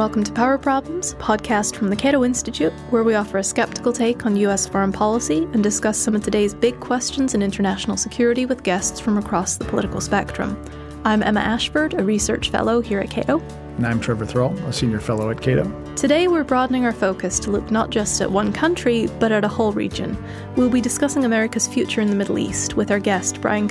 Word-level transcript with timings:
welcome 0.00 0.24
to 0.24 0.32
Power 0.32 0.56
Problems, 0.56 1.12
a 1.12 1.16
podcast 1.16 1.76
from 1.76 1.90
the 1.90 1.94
Cato 1.94 2.24
Institute, 2.24 2.72
where 2.88 3.04
we 3.04 3.14
offer 3.14 3.36
a 3.36 3.44
skeptical 3.44 3.92
take 3.92 4.24
on 4.24 4.34
US 4.34 4.66
foreign 4.66 4.92
policy 4.92 5.42
and 5.52 5.62
discuss 5.62 5.98
some 5.98 6.14
of 6.14 6.24
today's 6.24 6.54
big 6.54 6.80
questions 6.80 7.34
in 7.34 7.42
international 7.42 7.98
security 7.98 8.46
with 8.46 8.62
guests 8.62 8.98
from 8.98 9.18
across 9.18 9.58
the 9.58 9.66
political 9.66 10.00
spectrum. 10.00 10.58
I'm 11.04 11.22
Emma 11.22 11.40
Ashford, 11.40 11.92
a 12.00 12.02
research 12.02 12.48
fellow 12.48 12.80
here 12.80 13.00
at 13.00 13.10
Cato. 13.10 13.40
And 13.76 13.86
I'm 13.86 14.00
Trevor 14.00 14.24
Thrall, 14.24 14.56
a 14.60 14.72
senior 14.72 15.00
fellow 15.00 15.28
at 15.28 15.42
Cato. 15.42 15.70
Today, 15.96 16.28
we're 16.28 16.44
broadening 16.44 16.86
our 16.86 16.94
focus 16.94 17.38
to 17.40 17.50
look 17.50 17.70
not 17.70 17.90
just 17.90 18.22
at 18.22 18.32
one 18.32 18.54
country, 18.54 19.06
but 19.18 19.32
at 19.32 19.44
a 19.44 19.48
whole 19.48 19.72
region. 19.72 20.16
We'll 20.56 20.70
be 20.70 20.80
discussing 20.80 21.26
America's 21.26 21.68
future 21.68 22.00
in 22.00 22.08
the 22.08 22.16
Middle 22.16 22.38
East 22.38 22.74
with 22.74 22.90
our 22.90 23.00
guest, 23.00 23.42
Brian 23.42 23.68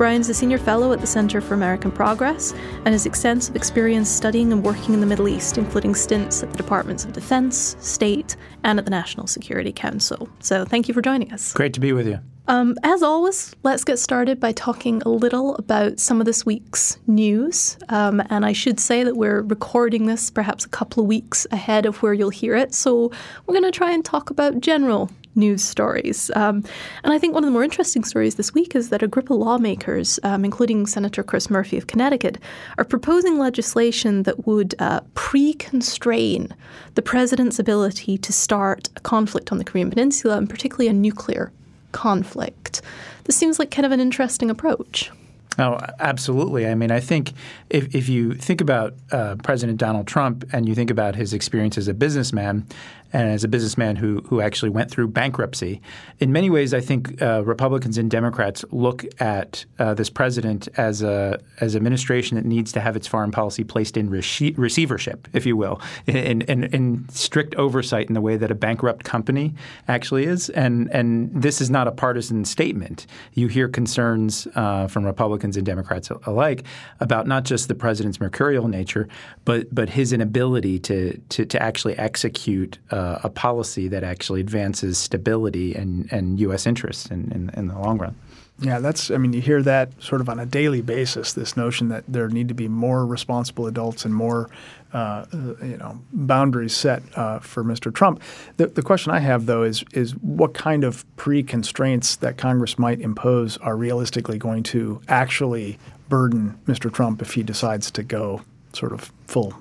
Brian's 0.00 0.30
a 0.30 0.34
senior 0.34 0.56
fellow 0.56 0.94
at 0.94 1.00
the 1.02 1.06
Center 1.06 1.42
for 1.42 1.52
American 1.52 1.92
Progress 1.92 2.52
and 2.86 2.88
has 2.88 3.04
extensive 3.04 3.54
experience 3.54 4.08
studying 4.08 4.50
and 4.50 4.64
working 4.64 4.94
in 4.94 5.00
the 5.00 5.06
Middle 5.06 5.28
East, 5.28 5.58
including 5.58 5.94
stints 5.94 6.42
at 6.42 6.50
the 6.50 6.56
Departments 6.56 7.04
of 7.04 7.12
Defense, 7.12 7.76
State, 7.80 8.34
and 8.64 8.78
at 8.78 8.86
the 8.86 8.90
National 8.90 9.26
Security 9.26 9.72
Council. 9.72 10.26
So 10.38 10.64
thank 10.64 10.88
you 10.88 10.94
for 10.94 11.02
joining 11.02 11.30
us. 11.34 11.52
Great 11.52 11.74
to 11.74 11.80
be 11.80 11.92
with 11.92 12.06
you. 12.08 12.18
Um, 12.48 12.76
as 12.82 13.02
always, 13.02 13.54
let's 13.62 13.84
get 13.84 13.98
started 13.98 14.40
by 14.40 14.52
talking 14.52 15.02
a 15.02 15.10
little 15.10 15.54
about 15.56 16.00
some 16.00 16.18
of 16.18 16.24
this 16.24 16.46
week's 16.46 16.98
news. 17.06 17.76
Um, 17.90 18.22
and 18.30 18.46
I 18.46 18.54
should 18.54 18.80
say 18.80 19.04
that 19.04 19.18
we're 19.18 19.42
recording 19.42 20.06
this 20.06 20.30
perhaps 20.30 20.64
a 20.64 20.70
couple 20.70 21.02
of 21.02 21.08
weeks 21.08 21.46
ahead 21.50 21.84
of 21.84 22.02
where 22.02 22.14
you'll 22.14 22.30
hear 22.30 22.56
it. 22.56 22.72
So 22.74 23.12
we're 23.46 23.52
going 23.54 23.70
to 23.70 23.70
try 23.70 23.92
and 23.92 24.02
talk 24.02 24.30
about 24.30 24.60
general 24.60 25.10
news 25.34 25.64
stories. 25.64 26.30
Um, 26.34 26.64
and 27.04 27.12
I 27.12 27.18
think 27.18 27.34
one 27.34 27.44
of 27.44 27.48
the 27.48 27.52
more 27.52 27.64
interesting 27.64 28.04
stories 28.04 28.34
this 28.34 28.52
week 28.52 28.74
is 28.74 28.90
that 28.90 29.02
a 29.02 29.08
group 29.08 29.30
of 29.30 29.36
lawmakers, 29.36 30.18
um, 30.22 30.44
including 30.44 30.86
Senator 30.86 31.22
Chris 31.22 31.50
Murphy 31.50 31.78
of 31.78 31.86
Connecticut, 31.86 32.38
are 32.78 32.84
proposing 32.84 33.38
legislation 33.38 34.24
that 34.24 34.46
would 34.46 34.74
uh, 34.78 35.00
pre 35.14 35.54
constrain 35.54 36.54
the 36.94 37.02
president's 37.02 37.58
ability 37.58 38.18
to 38.18 38.32
start 38.32 38.88
a 38.96 39.00
conflict 39.00 39.52
on 39.52 39.58
the 39.58 39.64
Korean 39.64 39.90
Peninsula, 39.90 40.36
and 40.36 40.48
particularly 40.48 40.88
a 40.88 40.92
nuclear 40.92 41.52
conflict. 41.92 42.82
This 43.24 43.36
seems 43.36 43.58
like 43.58 43.70
kind 43.70 43.86
of 43.86 43.92
an 43.92 44.00
interesting 44.00 44.50
approach. 44.50 45.10
Oh, 45.58 45.78
absolutely. 45.98 46.66
I 46.66 46.74
mean, 46.74 46.90
I 46.90 47.00
think 47.00 47.32
if, 47.68 47.94
if 47.94 48.08
you 48.08 48.34
think 48.34 48.60
about 48.60 48.94
uh, 49.12 49.36
President 49.42 49.78
Donald 49.78 50.06
Trump 50.06 50.44
and 50.52 50.66
you 50.66 50.74
think 50.74 50.90
about 50.90 51.16
his 51.16 51.34
experience 51.34 51.76
as 51.76 51.88
a 51.88 51.92
businessman, 51.92 52.66
and 53.12 53.30
as 53.30 53.44
a 53.44 53.48
businessman 53.48 53.96
who 53.96 54.20
who 54.28 54.40
actually 54.40 54.70
went 54.70 54.90
through 54.90 55.08
bankruptcy. 55.08 55.80
In 56.18 56.32
many 56.32 56.50
ways, 56.50 56.72
I 56.74 56.80
think 56.80 57.20
uh, 57.22 57.42
Republicans 57.44 57.98
and 57.98 58.10
Democrats 58.10 58.64
look 58.70 59.04
at 59.20 59.64
uh, 59.78 59.94
this 59.94 60.10
president 60.10 60.68
as 60.76 61.02
a 61.02 61.40
as 61.60 61.74
an 61.74 61.78
administration 61.78 62.36
that 62.36 62.44
needs 62.44 62.72
to 62.72 62.80
have 62.80 62.96
its 62.96 63.06
foreign 63.06 63.30
policy 63.30 63.64
placed 63.64 63.96
in 63.96 64.10
rece- 64.10 64.56
receivership, 64.56 65.28
if 65.32 65.46
you 65.46 65.56
will, 65.56 65.80
in, 66.06 66.42
in, 66.42 66.64
in, 66.64 67.08
strict 67.10 67.54
oversight 67.56 68.08
in 68.08 68.14
the 68.14 68.20
way 68.20 68.36
that 68.36 68.50
a 68.50 68.54
bankrupt 68.54 69.04
company 69.04 69.54
actually 69.88 70.24
is. 70.24 70.50
And 70.50 70.88
and 70.90 71.30
this 71.42 71.60
is 71.60 71.70
not 71.70 71.86
a 71.88 71.92
partisan 71.92 72.44
statement. 72.44 73.06
You 73.34 73.48
hear 73.48 73.68
concerns 73.68 74.46
uh, 74.54 74.86
from 74.86 75.04
Republicans 75.04 75.56
and 75.56 75.66
Democrats 75.66 76.10
alike 76.26 76.64
about 77.00 77.26
not 77.26 77.44
just 77.44 77.68
the 77.68 77.74
president's 77.74 78.20
mercurial 78.20 78.68
nature, 78.68 79.08
but 79.44 79.74
but 79.74 79.88
his 79.90 80.12
inability 80.12 80.78
to 80.80 81.18
to, 81.30 81.44
to 81.46 81.62
actually 81.62 81.96
execute. 81.98 82.78
Uh, 82.90 82.99
uh, 83.00 83.18
a 83.24 83.30
policy 83.30 83.88
that 83.88 84.04
actually 84.04 84.40
advances 84.40 84.98
stability 84.98 85.74
and, 85.74 86.12
and 86.12 86.38
U.S. 86.40 86.66
interests 86.66 87.06
in, 87.10 87.32
in, 87.32 87.50
in 87.56 87.68
the 87.68 87.78
long 87.78 87.96
run. 87.98 88.14
Yeah, 88.60 88.78
that's. 88.78 89.10
I 89.10 89.16
mean, 89.16 89.32
you 89.32 89.40
hear 89.40 89.62
that 89.62 89.90
sort 90.02 90.20
of 90.20 90.28
on 90.28 90.38
a 90.38 90.44
daily 90.44 90.82
basis. 90.82 91.32
This 91.32 91.56
notion 91.56 91.88
that 91.88 92.04
there 92.06 92.28
need 92.28 92.48
to 92.48 92.54
be 92.54 92.68
more 92.68 93.06
responsible 93.06 93.66
adults 93.66 94.04
and 94.04 94.14
more, 94.14 94.50
uh, 94.92 95.24
you 95.32 95.78
know, 95.78 95.98
boundaries 96.12 96.76
set 96.76 97.02
uh, 97.16 97.38
for 97.38 97.64
Mr. 97.64 97.94
Trump. 97.94 98.20
The, 98.58 98.66
the 98.66 98.82
question 98.82 99.12
I 99.12 99.20
have 99.20 99.46
though 99.46 99.62
is 99.62 99.82
is 99.92 100.12
what 100.16 100.52
kind 100.52 100.84
of 100.84 101.06
pre 101.16 101.42
constraints 101.42 102.16
that 102.16 102.36
Congress 102.36 102.78
might 102.78 103.00
impose 103.00 103.56
are 103.58 103.76
realistically 103.76 104.36
going 104.36 104.62
to 104.64 105.00
actually 105.08 105.78
burden 106.10 106.58
Mr. 106.66 106.92
Trump 106.92 107.22
if 107.22 107.32
he 107.32 107.42
decides 107.42 107.90
to 107.92 108.02
go 108.02 108.42
sort 108.74 108.92
of 108.92 109.10
full, 109.26 109.54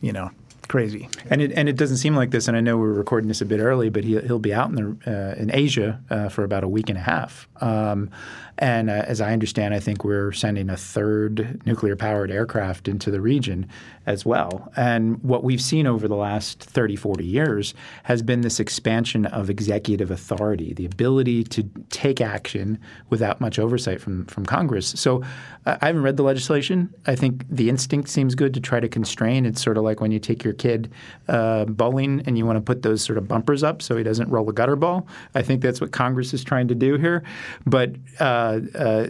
you 0.00 0.12
know, 0.12 0.30
crazy. 0.66 1.08
And 1.30 1.40
it 1.42 1.52
and 1.52 1.68
it 1.68 1.76
doesn't 1.76 1.98
seem 1.98 2.14
like 2.14 2.30
this. 2.30 2.48
And 2.48 2.56
I 2.56 2.60
know 2.60 2.76
we're 2.76 2.92
recording 2.92 3.28
this 3.28 3.40
a 3.40 3.46
bit 3.46 3.60
early, 3.60 3.88
but 3.88 4.04
he, 4.04 4.18
he'll 4.20 4.38
be 4.38 4.54
out 4.54 4.70
in 4.70 4.74
the 4.74 4.96
uh, 5.06 5.40
in 5.40 5.54
Asia 5.54 6.00
uh, 6.10 6.28
for 6.28 6.44
about 6.44 6.64
a 6.64 6.68
week 6.68 6.88
and 6.88 6.98
a 6.98 7.02
half. 7.02 7.48
Um, 7.60 8.10
and 8.58 8.88
uh, 8.88 9.04
as 9.06 9.20
I 9.20 9.32
understand, 9.32 9.74
I 9.74 9.80
think 9.80 10.04
we're 10.04 10.32
sending 10.32 10.70
a 10.70 10.76
third 10.76 11.60
nuclear 11.66 11.96
powered 11.96 12.30
aircraft 12.30 12.86
into 12.86 13.10
the 13.10 13.20
region 13.20 13.68
as 14.06 14.24
well. 14.24 14.70
And 14.76 15.22
what 15.24 15.42
we've 15.42 15.60
seen 15.60 15.86
over 15.86 16.06
the 16.06 16.14
last 16.14 16.62
30, 16.62 16.94
40 16.94 17.24
years 17.24 17.74
has 18.04 18.22
been 18.22 18.42
this 18.42 18.60
expansion 18.60 19.26
of 19.26 19.50
executive 19.50 20.10
authority, 20.10 20.72
the 20.72 20.86
ability 20.86 21.42
to 21.44 21.64
take 21.90 22.20
action 22.20 22.78
without 23.10 23.40
much 23.40 23.58
oversight 23.58 24.00
from, 24.00 24.26
from 24.26 24.46
Congress. 24.46 24.88
So 24.88 25.22
uh, 25.66 25.76
I 25.80 25.86
haven't 25.86 26.02
read 26.02 26.16
the 26.16 26.22
legislation. 26.22 26.94
I 27.06 27.16
think 27.16 27.44
the 27.48 27.68
instinct 27.68 28.08
seems 28.08 28.34
good 28.34 28.54
to 28.54 28.60
try 28.60 28.78
to 28.78 28.88
constrain. 28.88 29.46
It's 29.46 29.62
sort 29.62 29.78
of 29.78 29.84
like 29.84 30.00
when 30.00 30.12
you 30.12 30.20
take 30.20 30.44
your 30.44 30.53
kid 30.54 30.90
uh, 31.28 31.64
bowling 31.66 32.22
and 32.26 32.38
you 32.38 32.46
want 32.46 32.56
to 32.56 32.60
put 32.60 32.82
those 32.82 33.02
sort 33.02 33.18
of 33.18 33.28
bumpers 33.28 33.62
up 33.62 33.82
so 33.82 33.96
he 33.96 34.02
doesn't 34.02 34.28
roll 34.28 34.48
a 34.48 34.52
gutter 34.52 34.76
ball. 34.76 35.06
I 35.34 35.42
think 35.42 35.62
that's 35.62 35.80
what 35.80 35.92
Congress 35.92 36.32
is 36.34 36.44
trying 36.44 36.68
to 36.68 36.74
do 36.74 36.96
here. 36.96 37.22
But 37.66 37.94
uh, 38.20 38.60
uh 38.74 39.06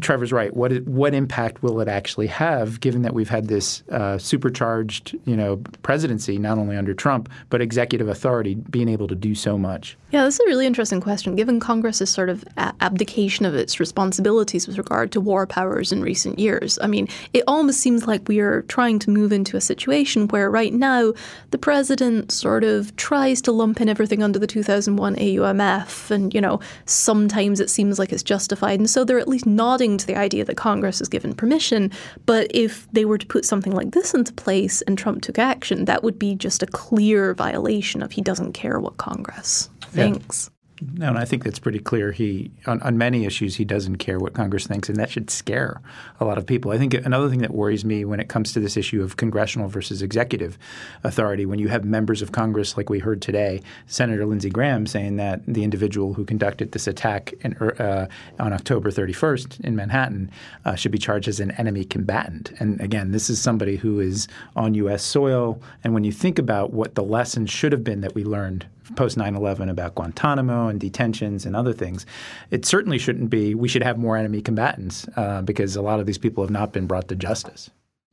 Trevor's 0.00 0.32
right. 0.32 0.54
What, 0.54 0.72
what 0.86 1.14
impact 1.14 1.62
will 1.62 1.80
it 1.80 1.88
actually 1.88 2.28
have 2.28 2.80
given 2.80 3.02
that 3.02 3.14
we've 3.14 3.28
had 3.28 3.48
this 3.48 3.82
uh, 3.90 4.18
supercharged, 4.18 5.16
you 5.24 5.36
know, 5.36 5.56
presidency 5.82 6.38
not 6.38 6.58
only 6.58 6.76
under 6.76 6.94
Trump 6.94 7.28
but 7.50 7.60
executive 7.60 8.08
authority 8.08 8.54
being 8.54 8.88
able 8.88 9.08
to 9.08 9.14
do 9.14 9.34
so 9.34 9.58
much. 9.58 9.96
Yeah, 10.10 10.24
this 10.24 10.34
is 10.34 10.40
a 10.40 10.44
really 10.46 10.66
interesting 10.66 11.00
question. 11.00 11.36
Given 11.36 11.60
Congress's 11.60 12.08
sort 12.08 12.30
of 12.30 12.44
abdication 12.56 13.44
of 13.44 13.54
its 13.54 13.78
responsibilities 13.78 14.66
with 14.66 14.78
regard 14.78 15.12
to 15.12 15.20
war 15.20 15.46
powers 15.46 15.92
in 15.92 16.00
recent 16.00 16.38
years, 16.38 16.78
I 16.80 16.86
mean, 16.86 17.08
it 17.34 17.44
almost 17.46 17.80
seems 17.80 18.06
like 18.06 18.26
we 18.26 18.40
are 18.40 18.62
trying 18.62 18.98
to 19.00 19.10
move 19.10 19.32
into 19.32 19.56
a 19.56 19.60
situation 19.60 20.26
where 20.28 20.50
right 20.50 20.72
now 20.78 21.12
the 21.50 21.58
president 21.58 22.32
sort 22.32 22.64
of 22.64 22.94
tries 22.96 23.42
to 23.42 23.52
lump 23.52 23.80
in 23.80 23.88
everything 23.88 24.22
under 24.22 24.38
the 24.38 24.46
2001 24.46 25.16
AUMF, 25.16 26.10
and 26.10 26.32
you 26.32 26.40
know, 26.40 26.60
sometimes 26.86 27.60
it 27.60 27.70
seems 27.70 27.98
like 27.98 28.12
it's 28.12 28.22
justified, 28.22 28.78
and 28.78 28.88
so 28.88 29.04
they're 29.04 29.18
at 29.18 29.28
least 29.28 29.46
nodding 29.46 29.98
to 29.98 30.06
the 30.06 30.16
idea 30.16 30.44
that 30.44 30.56
Congress 30.56 30.98
has 30.98 31.08
given 31.08 31.34
permission. 31.34 31.90
But 32.26 32.50
if 32.54 32.90
they 32.92 33.04
were 33.04 33.18
to 33.18 33.26
put 33.26 33.44
something 33.44 33.72
like 33.72 33.92
this 33.92 34.14
into 34.14 34.32
place 34.32 34.82
and 34.82 34.96
Trump 34.96 35.22
took 35.22 35.38
action, 35.38 35.84
that 35.86 36.02
would 36.02 36.18
be 36.18 36.34
just 36.34 36.62
a 36.62 36.66
clear 36.66 37.34
violation 37.34 38.02
of 38.02 38.12
he 38.12 38.22
doesn't 38.22 38.52
care 38.52 38.78
what 38.78 38.96
Congress 38.96 39.70
thinks. 39.82 40.50
No, 40.80 41.08
and 41.08 41.18
I 41.18 41.24
think 41.24 41.42
that's 41.42 41.58
pretty 41.58 41.80
clear. 41.80 42.12
He 42.12 42.50
on, 42.66 42.80
on 42.82 42.98
many 42.98 43.24
issues 43.24 43.56
he 43.56 43.64
doesn't 43.64 43.96
care 43.96 44.18
what 44.18 44.34
Congress 44.34 44.66
thinks, 44.66 44.88
and 44.88 44.96
that 44.96 45.10
should 45.10 45.28
scare 45.30 45.80
a 46.20 46.24
lot 46.24 46.38
of 46.38 46.46
people. 46.46 46.70
I 46.70 46.78
think 46.78 46.94
another 46.94 47.28
thing 47.28 47.40
that 47.40 47.52
worries 47.52 47.84
me 47.84 48.04
when 48.04 48.20
it 48.20 48.28
comes 48.28 48.52
to 48.52 48.60
this 48.60 48.76
issue 48.76 49.02
of 49.02 49.16
congressional 49.16 49.68
versus 49.68 50.02
executive 50.02 50.56
authority, 51.02 51.46
when 51.46 51.58
you 51.58 51.68
have 51.68 51.84
members 51.84 52.22
of 52.22 52.30
Congress 52.30 52.76
like 52.76 52.90
we 52.90 53.00
heard 53.00 53.20
today, 53.20 53.60
Senator 53.86 54.24
Lindsey 54.24 54.50
Graham 54.50 54.86
saying 54.86 55.16
that 55.16 55.40
the 55.46 55.64
individual 55.64 56.14
who 56.14 56.24
conducted 56.24 56.72
this 56.72 56.86
attack 56.86 57.34
in, 57.40 57.56
er, 57.60 57.74
uh, 57.82 58.42
on 58.42 58.52
October 58.52 58.90
31st 58.90 59.60
in 59.64 59.74
Manhattan 59.74 60.30
uh, 60.64 60.76
should 60.76 60.92
be 60.92 60.98
charged 60.98 61.26
as 61.26 61.40
an 61.40 61.50
enemy 61.52 61.84
combatant. 61.84 62.52
And 62.60 62.80
again, 62.80 63.10
this 63.10 63.28
is 63.28 63.40
somebody 63.40 63.76
who 63.76 63.98
is 63.98 64.28
on 64.54 64.74
U.S. 64.74 65.02
soil. 65.02 65.60
And 65.82 65.92
when 65.92 66.04
you 66.04 66.12
think 66.12 66.38
about 66.38 66.72
what 66.72 66.94
the 66.94 67.02
lesson 67.02 67.46
should 67.46 67.72
have 67.72 67.82
been 67.82 68.00
that 68.02 68.14
we 68.14 68.22
learned 68.22 68.66
post 68.96 69.16
9 69.16 69.34
11 69.34 69.68
about 69.68 69.94
Guantanamo 69.94 70.68
and 70.68 70.80
detentions 70.80 71.46
and 71.46 71.54
other 71.54 71.72
things. 71.72 72.06
It 72.50 72.64
certainly 72.64 72.98
shouldn't 72.98 73.30
be, 73.30 73.54
we 73.54 73.68
should 73.68 73.82
have 73.82 73.98
more 73.98 74.16
enemy 74.16 74.40
combatants 74.40 75.06
uh, 75.16 75.42
because 75.42 75.76
a 75.76 75.82
lot 75.82 76.00
of 76.00 76.06
these 76.06 76.18
people 76.18 76.42
have 76.42 76.50
not 76.50 76.72
been 76.72 76.86
brought 76.86 77.08
to 77.08 77.16
justice. 77.16 77.70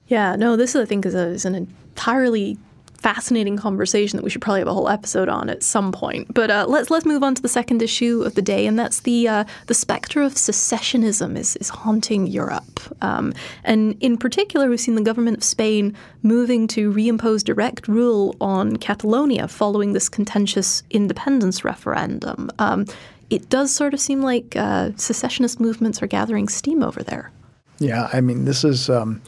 Yeah, 0.07 0.35
no, 0.35 0.55
this 0.55 0.75
I 0.75 0.85
think 0.85 1.05
is, 1.05 1.15
a, 1.15 1.27
is 1.27 1.45
an 1.45 1.55
entirely 1.55 2.57
fascinating 2.97 3.57
conversation 3.57 4.17
that 4.17 4.23
we 4.23 4.29
should 4.29 4.41
probably 4.41 4.61
have 4.61 4.67
a 4.67 4.73
whole 4.73 4.89
episode 4.89 5.29
on 5.29 5.49
at 5.49 5.63
some 5.63 5.91
point. 5.91 6.33
But 6.33 6.49
uh, 6.49 6.65
let's 6.67 6.89
let's 6.89 7.05
move 7.05 7.23
on 7.23 7.35
to 7.35 7.41
the 7.41 7.49
second 7.49 7.81
issue 7.81 8.23
of 8.25 8.35
the 8.35 8.41
day, 8.41 8.65
and 8.65 8.77
that's 8.77 9.01
the 9.01 9.27
uh, 9.27 9.43
the 9.67 9.73
specter 9.73 10.21
of 10.21 10.33
secessionism 10.33 11.37
is 11.37 11.55
is 11.57 11.69
haunting 11.69 12.27
Europe. 12.27 12.79
Um, 13.01 13.33
and 13.63 13.97
in 14.01 14.17
particular, 14.17 14.69
we've 14.69 14.79
seen 14.79 14.95
the 14.95 15.01
government 15.01 15.37
of 15.37 15.43
Spain 15.43 15.95
moving 16.23 16.67
to 16.69 16.91
reimpose 16.91 17.43
direct 17.43 17.87
rule 17.87 18.35
on 18.41 18.77
Catalonia 18.77 19.47
following 19.47 19.93
this 19.93 20.09
contentious 20.09 20.83
independence 20.89 21.63
referendum. 21.63 22.49
Um, 22.59 22.85
it 23.29 23.49
does 23.49 23.73
sort 23.73 23.93
of 23.93 23.99
seem 23.99 24.21
like 24.21 24.55
uh, 24.55 24.91
secessionist 24.97 25.59
movements 25.59 26.01
are 26.01 26.07
gathering 26.07 26.47
steam 26.47 26.83
over 26.83 27.03
there. 27.03 27.31
Yeah, 27.79 28.09
I 28.13 28.21
mean, 28.21 28.45
this 28.45 28.63
is, 28.63 28.89
um, 28.89 29.21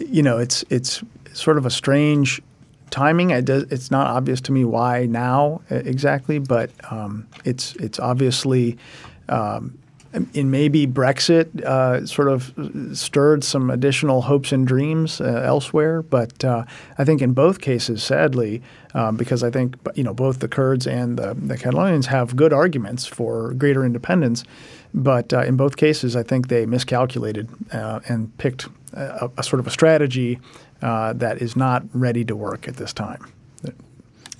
you 0.00 0.22
know, 0.22 0.38
it's 0.38 0.64
it's 0.70 1.02
sort 1.32 1.58
of 1.58 1.66
a 1.66 1.70
strange 1.70 2.42
timing. 2.92 3.30
It 3.30 3.44
does, 3.44 3.64
it's 3.64 3.90
not 3.90 4.06
obvious 4.06 4.40
to 4.42 4.52
me 4.52 4.64
why 4.64 5.06
now 5.06 5.62
exactly, 5.70 6.38
but 6.38 6.70
um, 6.90 7.26
it's 7.44 7.74
it's 7.76 7.98
obviously 7.98 8.78
um, 9.28 9.78
and 10.12 10.50
maybe 10.50 10.86
Brexit 10.86 11.62
uh, 11.62 12.06
sort 12.06 12.28
of 12.28 12.52
stirred 12.96 13.42
some 13.44 13.70
additional 13.70 14.22
hopes 14.22 14.52
and 14.52 14.66
dreams 14.66 15.20
uh, 15.20 15.42
elsewhere. 15.44 16.02
But 16.02 16.44
uh, 16.44 16.64
I 16.98 17.04
think 17.04 17.22
in 17.22 17.32
both 17.32 17.60
cases, 17.60 18.02
sadly, 18.02 18.62
um, 18.94 19.16
because 19.16 19.42
I 19.42 19.50
think 19.50 19.76
you 19.94 20.04
know 20.04 20.12
both 20.12 20.40
the 20.40 20.48
Kurds 20.48 20.86
and 20.86 21.18
the, 21.18 21.34
the 21.34 21.56
Catalonians 21.56 22.06
have 22.06 22.36
good 22.36 22.52
arguments 22.52 23.06
for 23.06 23.54
greater 23.54 23.84
independence, 23.84 24.44
but 24.92 25.32
uh, 25.32 25.40
in 25.44 25.56
both 25.56 25.76
cases, 25.76 26.14
I 26.14 26.22
think 26.22 26.48
they 26.48 26.66
miscalculated 26.66 27.48
uh, 27.72 28.00
and 28.08 28.36
picked 28.36 28.68
a, 28.92 29.30
a, 29.38 29.42
sort 29.42 29.60
of 29.60 29.66
a 29.66 29.70
strategy 29.70 30.38
uh, 30.82 31.12
that 31.14 31.40
is 31.40 31.56
not 31.56 31.84
ready 31.92 32.24
to 32.24 32.36
work 32.36 32.68
at 32.68 32.76
this 32.76 32.92
time. 32.92 33.32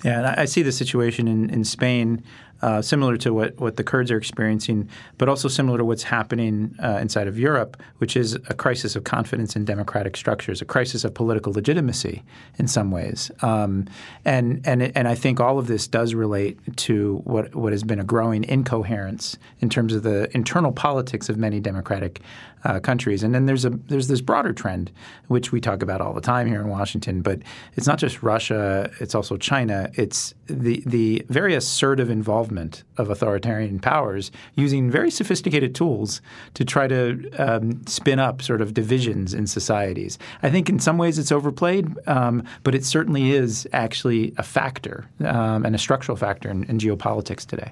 Yeah, 0.03 0.17
and 0.17 0.27
I 0.27 0.45
see 0.45 0.61
the 0.63 0.73
situation 0.73 1.29
in, 1.29 1.49
in 1.49 1.63
Spain 1.63 2.23
uh, 2.63 2.81
similar 2.81 3.17
to 3.17 3.33
what, 3.33 3.59
what 3.59 3.75
the 3.75 3.83
Kurds 3.83 4.09
are 4.09 4.17
experiencing, 4.17 4.87
but 5.17 5.27
also 5.27 5.49
similar 5.49 5.77
to 5.77 5.83
what's 5.83 6.03
happening 6.03 6.73
uh, 6.81 6.97
inside 7.01 7.27
of 7.27 7.37
Europe, 7.37 7.75
which 7.97 8.15
is 8.15 8.35
a 8.47 8.53
crisis 8.53 8.95
of 8.95 9.03
confidence 9.03 9.57
in 9.57 9.65
democratic 9.65 10.15
structures, 10.15 10.61
a 10.61 10.65
crisis 10.65 11.03
of 11.03 11.13
political 11.13 11.51
legitimacy 11.51 12.23
in 12.57 12.67
some 12.69 12.89
ways. 12.89 13.29
Um, 13.41 13.85
and, 14.23 14.61
and, 14.65 14.95
and 14.95 15.09
I 15.09 15.15
think 15.15 15.41
all 15.41 15.59
of 15.59 15.67
this 15.67 15.87
does 15.87 16.13
relate 16.13 16.57
to 16.77 17.17
what, 17.25 17.53
what 17.53 17.73
has 17.73 17.83
been 17.83 17.99
a 17.99 18.05
growing 18.05 18.45
incoherence 18.45 19.37
in 19.59 19.69
terms 19.69 19.93
of 19.93 20.03
the 20.03 20.33
internal 20.33 20.71
politics 20.71 21.27
of 21.27 21.37
many 21.37 21.59
democratic 21.59 22.21
uh, 22.65 22.79
countries. 22.79 23.23
And 23.23 23.33
then 23.35 23.45
there's 23.45 23.65
a 23.65 23.69
there's 23.69 24.07
this 24.07 24.21
broader 24.21 24.53
trend, 24.53 24.91
which 25.27 25.51
we 25.51 25.59
talk 25.59 25.81
about 25.83 26.01
all 26.01 26.13
the 26.13 26.21
time 26.21 26.47
here 26.47 26.61
in 26.61 26.69
Washington. 26.69 27.21
But 27.21 27.39
it's 27.75 27.87
not 27.87 27.99
just 27.99 28.23
Russia; 28.23 28.89
it's 28.99 29.15
also 29.15 29.37
China. 29.37 29.91
It's 29.95 30.33
the 30.47 30.83
the 30.85 31.25
very 31.29 31.55
assertive 31.55 32.09
involvement 32.09 32.83
of 32.97 33.09
authoritarian 33.09 33.79
powers 33.79 34.31
using 34.55 34.91
very 34.91 35.09
sophisticated 35.09 35.73
tools 35.73 36.21
to 36.53 36.65
try 36.65 36.87
to 36.87 37.29
um, 37.37 37.85
spin 37.87 38.19
up 38.19 38.41
sort 38.41 38.61
of 38.61 38.73
divisions 38.73 39.33
in 39.33 39.47
societies. 39.47 40.19
I 40.41 40.49
think 40.49 40.69
in 40.69 40.79
some 40.79 40.97
ways 40.97 41.17
it's 41.17 41.31
overplayed, 41.31 41.87
um, 42.07 42.43
but 42.63 42.75
it 42.75 42.85
certainly 42.85 43.31
is 43.31 43.67
actually 43.73 44.33
a 44.37 44.43
factor 44.43 45.05
um, 45.23 45.65
and 45.65 45.75
a 45.75 45.79
structural 45.79 46.17
factor 46.17 46.49
in, 46.49 46.63
in 46.65 46.77
geopolitics 46.77 47.45
today. 47.45 47.71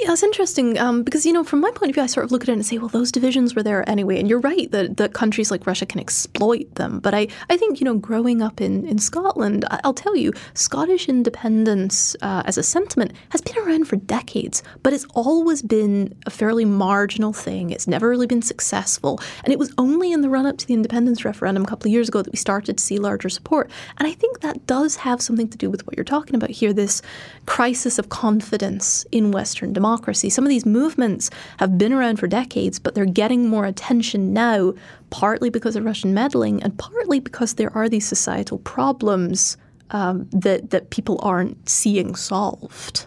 Yeah, 0.00 0.12
it's 0.12 0.22
interesting 0.22 0.78
um, 0.78 1.02
because, 1.02 1.26
you 1.26 1.32
know, 1.32 1.42
from 1.42 1.60
my 1.60 1.72
point 1.72 1.90
of 1.90 1.94
view, 1.94 2.04
I 2.04 2.06
sort 2.06 2.22
of 2.22 2.30
look 2.30 2.44
at 2.44 2.48
it 2.48 2.52
and 2.52 2.64
say, 2.64 2.78
well, 2.78 2.86
those 2.86 3.10
divisions 3.10 3.56
were 3.56 3.64
there 3.64 3.88
anyway. 3.90 4.20
And 4.20 4.28
you're 4.28 4.38
right 4.38 4.70
that, 4.70 4.96
that 4.98 5.12
countries 5.12 5.50
like 5.50 5.66
Russia 5.66 5.86
can 5.86 5.98
exploit 5.98 6.72
them. 6.76 7.00
But 7.00 7.14
I, 7.14 7.26
I 7.50 7.56
think, 7.56 7.80
you 7.80 7.84
know, 7.84 7.96
growing 7.96 8.40
up 8.40 8.60
in, 8.60 8.86
in 8.86 8.98
Scotland, 8.98 9.64
I'll 9.82 9.94
tell 9.94 10.14
you, 10.14 10.32
Scottish 10.54 11.08
independence 11.08 12.14
uh, 12.22 12.44
as 12.46 12.56
a 12.56 12.62
sentiment 12.62 13.12
has 13.30 13.40
been 13.40 13.58
around 13.58 13.88
for 13.88 13.96
decades, 13.96 14.62
but 14.84 14.92
it's 14.92 15.04
always 15.14 15.62
been 15.62 16.14
a 16.26 16.30
fairly 16.30 16.64
marginal 16.64 17.32
thing. 17.32 17.70
It's 17.70 17.88
never 17.88 18.08
really 18.08 18.28
been 18.28 18.42
successful. 18.42 19.18
And 19.42 19.52
it 19.52 19.58
was 19.58 19.74
only 19.78 20.12
in 20.12 20.20
the 20.20 20.28
run 20.28 20.46
up 20.46 20.58
to 20.58 20.66
the 20.66 20.74
independence 20.74 21.24
referendum 21.24 21.64
a 21.64 21.66
couple 21.66 21.88
of 21.88 21.92
years 21.92 22.08
ago 22.08 22.22
that 22.22 22.32
we 22.32 22.36
started 22.36 22.78
to 22.78 22.84
see 22.84 23.00
larger 23.00 23.28
support. 23.28 23.68
And 23.96 24.06
I 24.06 24.12
think 24.12 24.42
that 24.42 24.64
does 24.64 24.94
have 24.94 25.20
something 25.20 25.48
to 25.48 25.58
do 25.58 25.68
with 25.68 25.84
what 25.88 25.96
you're 25.96 26.04
talking 26.04 26.36
about 26.36 26.50
here 26.50 26.72
this 26.72 27.02
crisis 27.46 27.98
of 27.98 28.10
confidence 28.10 29.04
in 29.10 29.32
Western 29.32 29.72
democracy 29.72 29.87
democracy. 29.88 30.28
Some 30.28 30.44
of 30.44 30.50
these 30.50 30.66
movements 30.66 31.30
have 31.58 31.78
been 31.78 31.92
around 31.92 32.18
for 32.18 32.26
decades, 32.26 32.78
but 32.78 32.94
they're 32.94 33.06
getting 33.06 33.48
more 33.48 33.64
attention 33.64 34.32
now, 34.34 34.74
partly 35.10 35.50
because 35.50 35.76
of 35.76 35.84
Russian 35.84 36.12
meddling 36.12 36.62
and 36.62 36.78
partly 36.78 37.20
because 37.20 37.54
there 37.54 37.74
are 37.74 37.88
these 37.88 38.06
societal 38.06 38.58
problems 38.58 39.56
um, 39.90 40.28
that, 40.32 40.70
that 40.70 40.90
people 40.90 41.18
aren't 41.22 41.68
seeing 41.68 42.14
solved. 42.14 43.06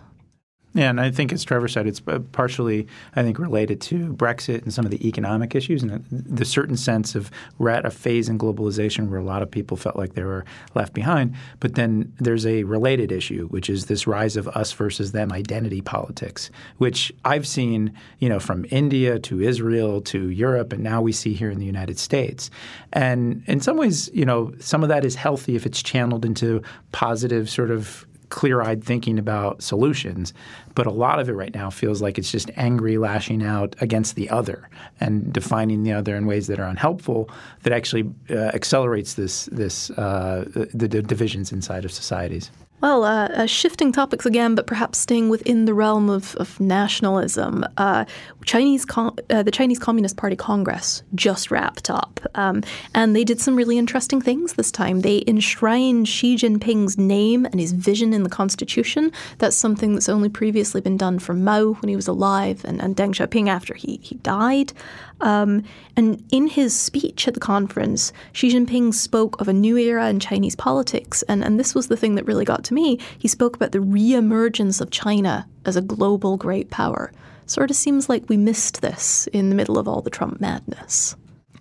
Yeah, 0.74 0.90
and 0.90 1.02
I 1.02 1.12
think 1.12 1.34
as 1.34 1.44
Trevor 1.44 1.68
said, 1.68 1.86
it's 1.86 2.02
uh, 2.08 2.20
partially, 2.32 2.88
I 3.14 3.24
think, 3.24 3.40
related 3.40 3.82
to 3.82 4.14
Brexit 4.14 4.64
and 4.64 4.74
some 4.74 4.86
of 4.86 4.92
the 4.92 5.06
economic 5.06 5.54
issues 5.54 5.84
and 5.84 6.06
the 6.10 6.46
certain 6.46 6.78
sense 6.78 7.14
of 7.14 7.30
we're 7.58 7.70
at 7.70 7.86
a 7.86 7.92
phase 7.92 8.30
in 8.30 8.38
globalization 8.38 9.10
where 9.10 9.20
a 9.20 9.24
lot 9.24 9.42
of 9.42 9.52
people 9.52 9.76
felt 9.76 9.98
like 9.98 10.14
they 10.14 10.24
were 10.24 10.46
left 10.74 10.94
behind. 10.94 11.36
But 11.60 11.76
then 11.76 12.14
there's 12.20 12.46
a 12.46 12.64
related 12.64 13.12
issue, 13.12 13.48
which 13.48 13.70
is 13.70 13.88
this 13.88 14.08
rise 14.08 14.38
of 14.38 14.48
us 14.50 14.72
versus 14.72 15.12
them 15.12 15.34
identity 15.34 15.82
politics, 15.82 16.50
which 16.78 17.12
I've 17.26 17.48
seen, 17.48 17.94
you 18.20 18.30
know, 18.30 18.40
from 18.40 18.66
India 18.72 19.20
to 19.20 19.42
Israel 19.42 20.00
to 20.02 20.30
Europe, 20.30 20.72
and 20.72 20.82
now 20.82 21.02
we 21.02 21.12
see 21.12 21.34
here 21.34 21.52
in 21.52 21.60
the 21.60 21.66
United 21.66 22.00
States. 22.00 22.50
And 22.94 23.44
in 23.46 23.60
some 23.60 23.76
ways, 23.76 24.10
you 24.14 24.24
know, 24.24 24.54
some 24.60 24.84
of 24.84 24.90
that 24.90 25.04
is 25.04 25.16
healthy 25.16 25.58
if 25.58 25.66
it's 25.66 25.84
channeled 25.84 26.24
into 26.24 26.62
positive 26.94 27.50
sort 27.50 27.72
of 27.72 28.06
clear-eyed 28.32 28.84
thinking 28.84 29.20
about 29.20 29.62
solutions. 29.62 30.34
But 30.74 30.88
a 30.88 30.92
lot 30.92 31.20
of 31.20 31.30
it 31.30 31.34
right 31.34 31.54
now 31.54 31.70
feels 31.70 32.02
like 32.02 32.18
it's 32.18 32.32
just 32.32 32.50
angry 32.56 32.98
lashing 32.98 33.44
out 33.44 33.76
against 33.80 34.16
the 34.16 34.28
other 34.30 34.70
and 35.00 35.32
defining 35.32 35.84
the 35.84 35.94
other 35.94 36.16
in 36.16 36.26
ways 36.26 36.48
that 36.48 36.60
are 36.60 36.68
unhelpful. 36.68 37.30
That 37.64 37.74
actually 37.74 38.10
uh, 38.30 38.52
accelerates 38.54 39.14
this 39.14 39.46
this 39.52 39.92
uh, 39.92 40.46
the, 40.74 40.88
the 40.88 41.02
divisions 41.04 41.52
inside 41.52 41.86
of 41.86 41.92
societies. 41.92 42.50
Well, 42.82 43.04
uh, 43.04 43.28
uh, 43.28 43.46
shifting 43.46 43.92
topics 43.92 44.26
again, 44.26 44.56
but 44.56 44.66
perhaps 44.66 44.98
staying 44.98 45.30
within 45.30 45.66
the 45.66 45.74
realm 45.74 46.10
of, 46.10 46.36
of 46.38 46.60
nationalism. 46.60 47.64
Uh, 47.78 48.06
Chinese 48.44 48.88
uh, 48.98 49.44
the 49.44 49.52
Chinese 49.52 49.78
Communist 49.78 50.18
Party 50.18 50.36
Congress 50.36 51.04
just 51.14 51.52
wrapped 51.52 51.92
up, 51.92 52.20
um, 52.34 52.64
and 52.96 53.16
they 53.16 53.24
did 53.24 53.40
some 53.40 53.56
really 53.56 53.78
interesting 53.78 54.20
things 54.20 54.54
this 54.54 54.72
time. 54.72 55.02
They 55.02 55.24
enshrined 55.28 56.08
Xi 56.08 56.36
Jinping's 56.36 56.98
name 56.98 57.46
and 57.46 57.60
his 57.60 57.72
vision 57.72 58.14
in 58.14 58.24
the 58.24 58.30
constitution. 58.32 59.12
That's 59.38 59.56
something 59.56 59.94
that's 59.94 60.10
only 60.10 60.30
previously 60.30 60.82
been 60.82 60.98
done 60.98 61.20
for 61.20 61.36
Mao 61.36 61.74
when 61.74 61.90
he 61.90 61.96
was 61.96 62.08
alive, 62.08 62.66
and, 62.66 62.82
and 62.82 62.96
Deng 62.96 63.14
Xiaoping 63.14 63.48
after 63.48 63.76
he 63.76 64.00
he 64.02 64.16
died. 64.16 64.74
Um, 65.22 65.64
and 65.96 66.24
in 66.32 66.48
his 66.48 66.76
speech 66.76 67.28
at 67.28 67.34
the 67.34 67.40
conference, 67.40 68.12
Xi 68.34 68.54
Jinping 68.54 68.94
spoke 68.94 69.40
of 69.40 69.48
a 69.48 69.54
new 69.54 69.78
era 69.78 70.10
in 70.10 70.20
Chinese 70.20 70.56
politics. 70.56 71.24
And, 71.24 71.44
and 71.44 71.60
this 71.60 71.76
was 71.76 71.88
the 71.88 71.98
thing 71.98 72.16
that 72.16 72.26
really 72.26 72.46
got 72.46 72.64
to 72.66 72.74
me. 72.74 73.00
He 73.18 73.28
spoke 73.28 73.56
about 73.56 73.72
the 73.72 73.80
reemergence 73.80 74.82
of 74.82 74.92
China 74.92 75.48
as 75.66 75.76
a 75.76 75.82
global 75.82 76.38
great 76.38 76.70
power. 76.70 77.12
Sort 77.46 77.70
of 77.70 77.76
seems 77.76 78.10
like 78.10 78.30
we 78.30 78.38
missed 78.38 78.82
this 78.82 79.28
in 79.28 79.50
the 79.50 79.56
middle 79.56 79.78
of 79.78 79.88
all 79.88 80.02
the 80.02 80.10
Trump 80.10 80.42
madness. 80.42 81.16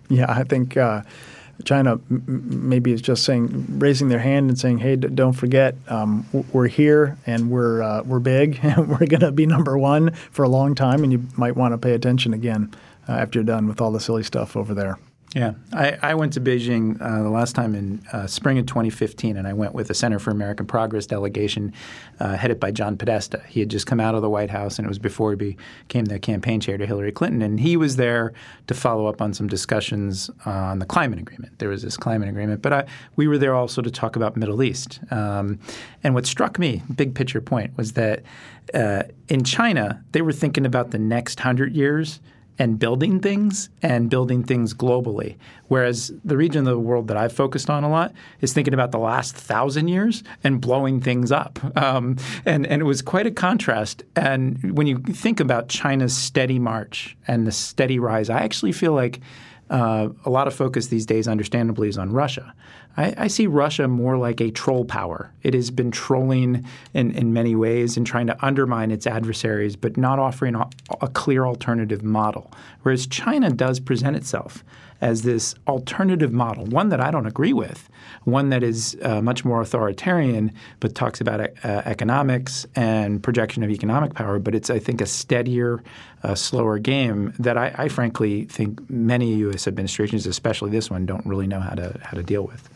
Yeah, 0.09 0.29
I 0.29 0.43
think. 0.43 0.77
Uh, 0.77 1.03
China 1.63 1.99
maybe 2.09 2.91
is 2.91 3.01
just 3.01 3.23
saying, 3.23 3.65
raising 3.77 4.09
their 4.09 4.19
hand 4.19 4.49
and 4.49 4.57
saying, 4.57 4.79
"Hey, 4.79 4.95
don't 4.95 5.33
forget, 5.33 5.75
um, 5.87 6.25
we're 6.51 6.67
here 6.67 7.17
and 7.27 7.49
we're 7.49 7.81
uh, 7.83 8.01
we're 8.03 8.19
big 8.19 8.59
and 8.63 8.89
we're 8.89 9.05
going 9.05 9.21
to 9.21 9.31
be 9.31 9.45
number 9.45 9.77
one 9.77 10.11
for 10.31 10.43
a 10.43 10.49
long 10.49 10.75
time, 10.75 11.03
and 11.03 11.11
you 11.11 11.23
might 11.37 11.55
want 11.55 11.73
to 11.73 11.77
pay 11.77 11.93
attention 11.93 12.33
again." 12.33 12.73
Uh, 13.11 13.15
after 13.15 13.39
you're 13.39 13.43
done 13.43 13.67
with 13.67 13.81
all 13.81 13.91
the 13.91 13.99
silly 13.99 14.23
stuff 14.23 14.55
over 14.55 14.73
there. 14.73 14.97
Yeah, 15.33 15.53
I, 15.71 15.97
I 16.01 16.15
went 16.15 16.33
to 16.33 16.41
Beijing 16.41 17.01
uh, 17.01 17.23
the 17.23 17.29
last 17.29 17.55
time 17.55 17.73
in 17.73 18.03
uh, 18.11 18.27
spring 18.27 18.57
of 18.57 18.65
2015, 18.65 19.37
and 19.37 19.47
I 19.47 19.53
went 19.53 19.73
with 19.73 19.87
the 19.87 19.93
Center 19.93 20.19
for 20.19 20.29
American 20.29 20.65
Progress 20.65 21.05
delegation 21.05 21.71
uh, 22.19 22.35
headed 22.35 22.59
by 22.59 22.71
John 22.71 22.97
Podesta. 22.97 23.41
He 23.47 23.61
had 23.61 23.69
just 23.69 23.87
come 23.87 24.01
out 24.01 24.13
of 24.13 24.21
the 24.21 24.29
White 24.29 24.49
House, 24.49 24.77
and 24.77 24.85
it 24.85 24.89
was 24.89 24.99
before 24.99 25.31
he 25.31 25.37
became 25.37 26.03
the 26.03 26.19
campaign 26.19 26.59
chair 26.59 26.77
to 26.77 26.85
Hillary 26.85 27.13
Clinton. 27.13 27.41
And 27.41 27.61
he 27.61 27.77
was 27.77 27.95
there 27.95 28.33
to 28.67 28.73
follow 28.73 29.05
up 29.05 29.21
on 29.21 29.33
some 29.33 29.47
discussions 29.47 30.29
on 30.45 30.79
the 30.79 30.85
climate 30.85 31.19
agreement. 31.19 31.59
There 31.59 31.69
was 31.69 31.81
this 31.81 31.95
climate 31.95 32.27
agreement, 32.27 32.61
but 32.61 32.73
I, 32.73 32.85
we 33.15 33.29
were 33.29 33.37
there 33.37 33.55
also 33.55 33.81
to 33.81 33.89
talk 33.89 34.17
about 34.17 34.35
Middle 34.35 34.61
East. 34.61 34.99
Um, 35.11 35.59
and 36.03 36.13
what 36.13 36.25
struck 36.25 36.59
me, 36.59 36.83
big 36.93 37.15
picture 37.15 37.39
point, 37.39 37.77
was 37.77 37.93
that 37.93 38.23
uh, 38.73 39.03
in 39.29 39.45
China, 39.45 40.03
they 40.11 40.21
were 40.21 40.33
thinking 40.33 40.65
about 40.65 40.91
the 40.91 40.99
next 40.99 41.39
hundred 41.39 41.73
years– 41.73 42.19
and 42.61 42.77
building 42.77 43.19
things 43.19 43.71
and 43.81 44.07
building 44.07 44.43
things 44.43 44.71
globally. 44.71 45.35
Whereas 45.67 46.13
the 46.23 46.37
region 46.37 46.59
of 46.59 46.65
the 46.65 46.79
world 46.79 47.07
that 47.07 47.17
I've 47.17 47.33
focused 47.33 47.71
on 47.71 47.83
a 47.83 47.89
lot 47.89 48.13
is 48.39 48.53
thinking 48.53 48.75
about 48.75 48.91
the 48.91 48.99
last 48.99 49.35
thousand 49.35 49.87
years 49.87 50.23
and 50.43 50.61
blowing 50.61 51.01
things 51.01 51.31
up. 51.31 51.57
Um, 51.75 52.17
and, 52.45 52.67
and 52.67 52.79
it 52.79 52.85
was 52.85 53.01
quite 53.01 53.25
a 53.25 53.31
contrast. 53.31 54.03
And 54.15 54.77
when 54.77 54.85
you 54.85 54.99
think 54.99 55.39
about 55.39 55.69
China's 55.69 56.15
steady 56.15 56.59
march 56.59 57.17
and 57.27 57.47
the 57.47 57.51
steady 57.51 57.97
rise, 57.97 58.29
I 58.29 58.41
actually 58.41 58.73
feel 58.73 58.93
like 58.93 59.21
uh, 59.71 60.09
a 60.25 60.29
lot 60.29 60.47
of 60.47 60.53
focus 60.53 60.87
these 60.87 61.05
days, 61.05 61.29
understandably, 61.29 61.87
is 61.87 61.97
on 61.97 62.11
Russia. 62.11 62.53
I, 62.97 63.13
I, 63.17 63.27
see 63.27 63.47
Russia 63.47 63.87
more 63.87 64.17
like 64.17 64.41
a 64.41 64.51
troll 64.51 64.83
power. 64.83 65.31
It 65.43 65.53
has 65.53 65.71
been 65.71 65.91
trolling 65.91 66.65
in, 66.93 67.11
in 67.11 67.31
many 67.31 67.55
ways 67.55 67.95
and 67.95 68.05
trying 68.05 68.27
to 68.27 68.45
undermine 68.45 68.91
its 68.91 69.07
adversaries, 69.07 69.77
but 69.77 69.95
not 69.95 70.19
offering 70.19 70.55
a, 70.55 70.69
a 70.99 71.07
clear 71.07 71.45
alternative 71.45 72.03
model. 72.03 72.51
Whereas 72.81 73.07
China 73.07 73.49
does 73.49 73.79
present 73.79 74.17
itself 74.17 74.61
as 75.01 75.23
this 75.23 75.55
alternative 75.67 76.31
model, 76.31 76.65
one 76.65 76.89
that 76.89 77.01
I 77.01 77.11
don't 77.11 77.25
agree 77.25 77.53
with, 77.53 77.89
one 78.23 78.49
that 78.49 78.63
is 78.63 78.95
uh, 79.01 79.21
much 79.21 79.43
more 79.43 79.61
authoritarian, 79.61 80.53
but 80.79 80.95
talks 80.95 81.19
about 81.19 81.41
uh, 81.41 81.81
economics 81.85 82.65
and 82.75 83.21
projection 83.21 83.63
of 83.63 83.69
economic 83.69 84.13
power. 84.13 84.39
But 84.39 84.55
it's, 84.55 84.69
I 84.69 84.79
think, 84.79 85.01
a 85.01 85.05
steadier, 85.05 85.83
uh, 86.23 86.35
slower 86.35 86.77
game 86.77 87.33
that 87.39 87.57
I, 87.57 87.73
I 87.77 87.87
frankly 87.87 88.45
think 88.45 88.89
many 88.89 89.33
U.S. 89.35 89.67
administrations, 89.67 90.25
especially 90.27 90.69
this 90.69 90.89
one, 90.89 91.05
don't 91.05 91.25
really 91.25 91.47
know 91.47 91.59
how 91.59 91.73
to 91.73 91.99
how 92.03 92.15
to 92.15 92.23
deal 92.23 92.43
with. 92.43 92.69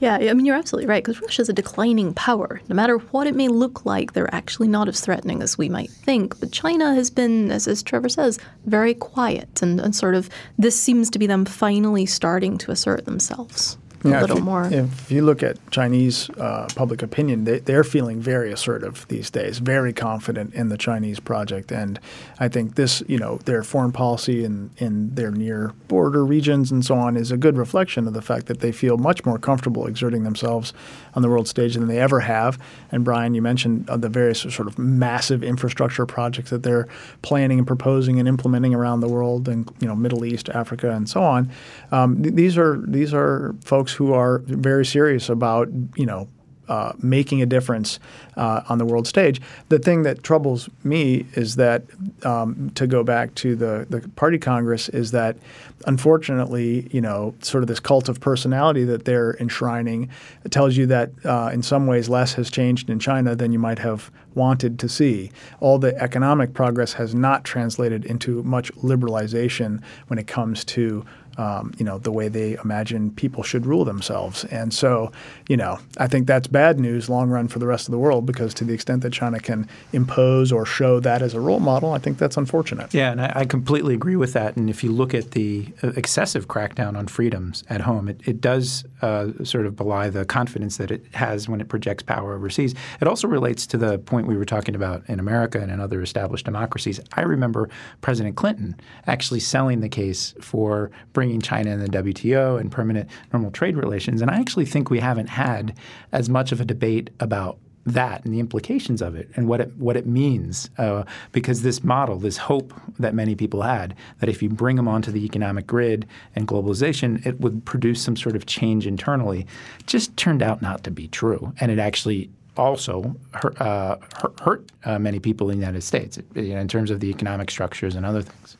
Yeah, 0.00 0.14
I 0.14 0.32
mean, 0.32 0.46
you're 0.46 0.56
absolutely 0.56 0.88
right, 0.88 1.02
because 1.02 1.20
Russia's 1.20 1.48
a 1.48 1.52
declining 1.52 2.14
power. 2.14 2.60
No 2.68 2.76
matter 2.76 2.98
what 2.98 3.26
it 3.26 3.34
may 3.34 3.48
look 3.48 3.84
like, 3.84 4.12
they're 4.12 4.32
actually 4.32 4.68
not 4.68 4.88
as 4.88 5.00
threatening 5.00 5.42
as 5.42 5.58
we 5.58 5.68
might 5.68 5.90
think. 5.90 6.38
But 6.38 6.52
China 6.52 6.94
has 6.94 7.10
been, 7.10 7.50
as, 7.50 7.66
as 7.66 7.82
Trevor 7.82 8.08
says, 8.08 8.38
very 8.66 8.94
quiet, 8.94 9.60
and, 9.60 9.80
and 9.80 9.96
sort 9.96 10.14
of 10.14 10.30
this 10.56 10.80
seems 10.80 11.10
to 11.10 11.18
be 11.18 11.26
them 11.26 11.44
finally 11.44 12.06
starting 12.06 12.58
to 12.58 12.70
assert 12.70 13.06
themselves 13.06 13.76
yeah, 14.04 14.20
a 14.20 14.22
little 14.22 14.36
if 14.36 14.40
you, 14.40 14.44
more. 14.44 14.64
If 14.66 15.10
you 15.10 15.22
look 15.22 15.42
at 15.42 15.58
Chinese 15.70 16.30
uh, 16.30 16.68
public 16.74 17.02
opinion, 17.02 17.44
they, 17.44 17.58
they're 17.58 17.84
feeling 17.84 18.20
very 18.20 18.52
assertive 18.52 19.06
these 19.08 19.30
days, 19.30 19.58
very 19.58 19.92
confident 19.92 20.54
in 20.54 20.68
the 20.68 20.78
Chinese 20.78 21.20
project. 21.20 21.72
And 21.72 21.98
I 22.38 22.48
think 22.48 22.76
this, 22.76 23.02
you 23.08 23.18
know, 23.18 23.38
their 23.38 23.62
foreign 23.62 23.92
policy 23.92 24.44
in, 24.44 24.70
in 24.78 25.14
their 25.14 25.30
near 25.30 25.72
border 25.88 26.24
regions 26.24 26.70
and 26.70 26.84
so 26.84 26.94
on 26.94 27.16
is 27.16 27.30
a 27.30 27.36
good 27.36 27.56
reflection 27.56 28.06
of 28.06 28.14
the 28.14 28.22
fact 28.22 28.46
that 28.46 28.60
they 28.60 28.72
feel 28.72 28.96
much 28.96 29.24
more 29.24 29.38
comfortable 29.38 29.86
exerting 29.86 30.24
themselves 30.24 30.72
on 31.14 31.22
the 31.22 31.28
world 31.28 31.48
stage 31.48 31.74
than 31.74 31.88
they 31.88 31.98
ever 31.98 32.20
have. 32.20 32.58
And 32.92 33.04
Brian, 33.04 33.34
you 33.34 33.42
mentioned 33.42 33.88
uh, 33.90 33.96
the 33.96 34.08
various 34.08 34.40
sort 34.40 34.68
of 34.68 34.78
massive 34.78 35.42
infrastructure 35.42 36.06
projects 36.06 36.50
that 36.50 36.62
they're 36.62 36.86
planning 37.22 37.58
and 37.58 37.66
proposing 37.66 38.18
and 38.18 38.28
implementing 38.28 38.74
around 38.74 39.00
the 39.00 39.08
world, 39.08 39.48
and 39.48 39.70
you 39.80 39.88
know, 39.88 39.96
Middle 39.96 40.24
East, 40.24 40.48
Africa, 40.50 40.90
and 40.90 41.08
so 41.08 41.22
on. 41.22 41.50
Um, 41.90 42.22
th- 42.22 42.34
these 42.34 42.56
are 42.56 42.80
these 42.86 43.12
are 43.12 43.54
folks 43.64 43.87
folks 43.88 43.96
who 43.96 44.12
are 44.12 44.38
very 44.46 44.84
serious 44.84 45.28
about, 45.28 45.68
you 45.96 46.06
know, 46.06 46.28
uh, 46.68 46.92
making 46.98 47.40
a 47.40 47.46
difference 47.46 47.98
uh, 48.36 48.60
on 48.68 48.76
the 48.76 48.84
world 48.84 49.06
stage. 49.06 49.40
The 49.70 49.78
thing 49.78 50.02
that 50.02 50.22
troubles 50.22 50.68
me 50.84 51.24
is 51.32 51.56
that, 51.56 51.82
um, 52.24 52.70
to 52.74 52.86
go 52.86 53.02
back 53.02 53.34
to 53.36 53.56
the, 53.56 53.86
the 53.88 54.06
party 54.16 54.38
congress, 54.38 54.90
is 54.90 55.12
that 55.12 55.38
unfortunately, 55.86 56.86
you 56.90 57.00
know, 57.00 57.34
sort 57.40 57.64
of 57.64 57.68
this 57.68 57.80
cult 57.80 58.10
of 58.10 58.20
personality 58.20 58.84
that 58.84 59.06
they're 59.06 59.34
enshrining 59.40 60.10
tells 60.50 60.76
you 60.76 60.84
that 60.86 61.10
uh, 61.24 61.50
in 61.54 61.62
some 61.62 61.86
ways 61.86 62.10
less 62.10 62.34
has 62.34 62.50
changed 62.50 62.90
in 62.90 62.98
China 62.98 63.34
than 63.34 63.50
you 63.50 63.58
might 63.58 63.78
have 63.78 64.10
wanted 64.34 64.78
to 64.78 64.88
see. 64.90 65.30
All 65.60 65.78
the 65.78 65.96
economic 66.02 66.52
progress 66.52 66.92
has 66.94 67.14
not 67.14 67.44
translated 67.44 68.04
into 68.04 68.42
much 68.42 68.70
liberalization 68.74 69.80
when 70.08 70.18
it 70.18 70.26
comes 70.26 70.66
to 70.66 71.06
um, 71.38 71.72
you 71.78 71.84
know, 71.84 71.98
the 71.98 72.10
way 72.10 72.28
they 72.28 72.56
imagine 72.64 73.12
people 73.12 73.42
should 73.42 73.64
rule 73.64 73.84
themselves. 73.84 74.44
And 74.46 74.74
so, 74.74 75.12
you 75.48 75.56
know, 75.56 75.78
I 75.96 76.08
think 76.08 76.26
that's 76.26 76.48
bad 76.48 76.80
news 76.80 77.08
long 77.08 77.30
run 77.30 77.46
for 77.46 77.60
the 77.60 77.66
rest 77.66 77.86
of 77.86 77.92
the 77.92 77.98
world 77.98 78.26
because 78.26 78.52
to 78.54 78.64
the 78.64 78.74
extent 78.74 79.02
that 79.02 79.12
China 79.12 79.38
can 79.38 79.68
impose 79.92 80.50
or 80.50 80.66
show 80.66 80.98
that 81.00 81.22
as 81.22 81.34
a 81.34 81.40
role 81.40 81.60
model, 81.60 81.92
I 81.92 81.98
think 81.98 82.18
that's 82.18 82.36
unfortunate. 82.36 82.92
Yeah, 82.92 83.12
and 83.12 83.20
I, 83.20 83.32
I 83.36 83.44
completely 83.44 83.94
agree 83.94 84.16
with 84.16 84.32
that. 84.32 84.56
And 84.56 84.68
if 84.68 84.82
you 84.82 84.90
look 84.90 85.14
at 85.14 85.30
the 85.30 85.72
uh, 85.82 85.92
excessive 85.96 86.48
crackdown 86.48 86.96
on 86.96 87.06
freedoms 87.06 87.62
at 87.68 87.82
home, 87.82 88.08
it, 88.08 88.20
it 88.24 88.40
does 88.40 88.84
uh, 89.00 89.28
sort 89.44 89.66
of 89.66 89.76
belie 89.76 90.10
the 90.10 90.24
confidence 90.24 90.76
that 90.78 90.90
it 90.90 91.06
has 91.14 91.48
when 91.48 91.60
it 91.60 91.68
projects 91.68 92.02
power 92.02 92.34
overseas. 92.34 92.74
It 93.00 93.06
also 93.06 93.28
relates 93.28 93.64
to 93.68 93.76
the 93.76 93.98
point 94.00 94.26
we 94.26 94.36
were 94.36 94.44
talking 94.44 94.74
about 94.74 95.08
in 95.08 95.20
America 95.20 95.60
and 95.60 95.70
in 95.70 95.78
other 95.78 96.02
established 96.02 96.46
democracies. 96.46 97.00
I 97.12 97.22
remember 97.22 97.68
President 98.00 98.34
Clinton 98.34 98.74
actually 99.06 99.40
selling 99.40 99.80
the 99.80 99.88
case 99.88 100.34
for 100.40 100.90
bringing 101.12 101.27
bringing 101.28 101.42
China 101.42 101.70
and 101.70 101.82
the 101.82 102.02
WTO 102.02 102.58
and 102.58 102.72
permanent 102.72 103.08
normal 103.34 103.50
trade 103.50 103.76
relations. 103.76 104.22
And 104.22 104.30
I 104.30 104.38
actually 104.38 104.64
think 104.64 104.88
we 104.88 104.98
haven't 104.98 105.28
had 105.28 105.76
as 106.10 106.30
much 106.30 106.52
of 106.52 106.60
a 106.60 106.64
debate 106.64 107.10
about 107.20 107.58
that 107.84 108.24
and 108.24 108.32
the 108.32 108.40
implications 108.40 109.02
of 109.02 109.14
it 109.14 109.28
and 109.34 109.46
what 109.46 109.60
it 109.60 109.74
what 109.76 109.96
it 109.96 110.06
means 110.06 110.68
uh, 110.76 111.04
because 111.32 111.62
this 111.62 111.82
model 111.82 112.18
this 112.18 112.36
hope 112.36 112.74
that 112.98 113.14
many 113.14 113.34
people 113.34 113.62
had 113.62 113.94
that 114.20 114.28
if 114.28 114.42
you 114.42 114.48
bring 114.50 114.76
them 114.76 114.86
onto 114.86 115.10
the 115.10 115.24
economic 115.24 115.66
grid 115.66 116.06
and 116.34 116.46
globalization 116.46 117.24
it 117.24 117.40
would 117.40 117.64
produce 117.64 118.02
some 118.02 118.14
sort 118.14 118.36
of 118.36 118.44
change 118.44 118.86
internally 118.86 119.46
just 119.86 120.14
turned 120.18 120.42
out 120.42 120.60
not 120.60 120.84
to 120.84 120.90
be 120.90 121.08
true 121.08 121.54
and 121.60 121.72
it 121.72 121.78
actually 121.78 122.28
also 122.58 123.16
hurt, 123.32 123.58
uh, 123.58 123.96
hurt, 124.42 124.70
uh, 124.84 124.98
many 124.98 125.18
people 125.18 125.48
in 125.48 125.58
the 125.58 125.64
United 125.64 125.82
States 125.82 126.18
you 126.34 126.54
know, 126.54 126.60
in 126.60 126.68
terms 126.68 126.90
of 126.90 127.00
the 127.00 127.08
economic 127.08 127.50
structures 127.50 127.94
and 127.94 128.04
other 128.04 128.20
things. 128.20 128.58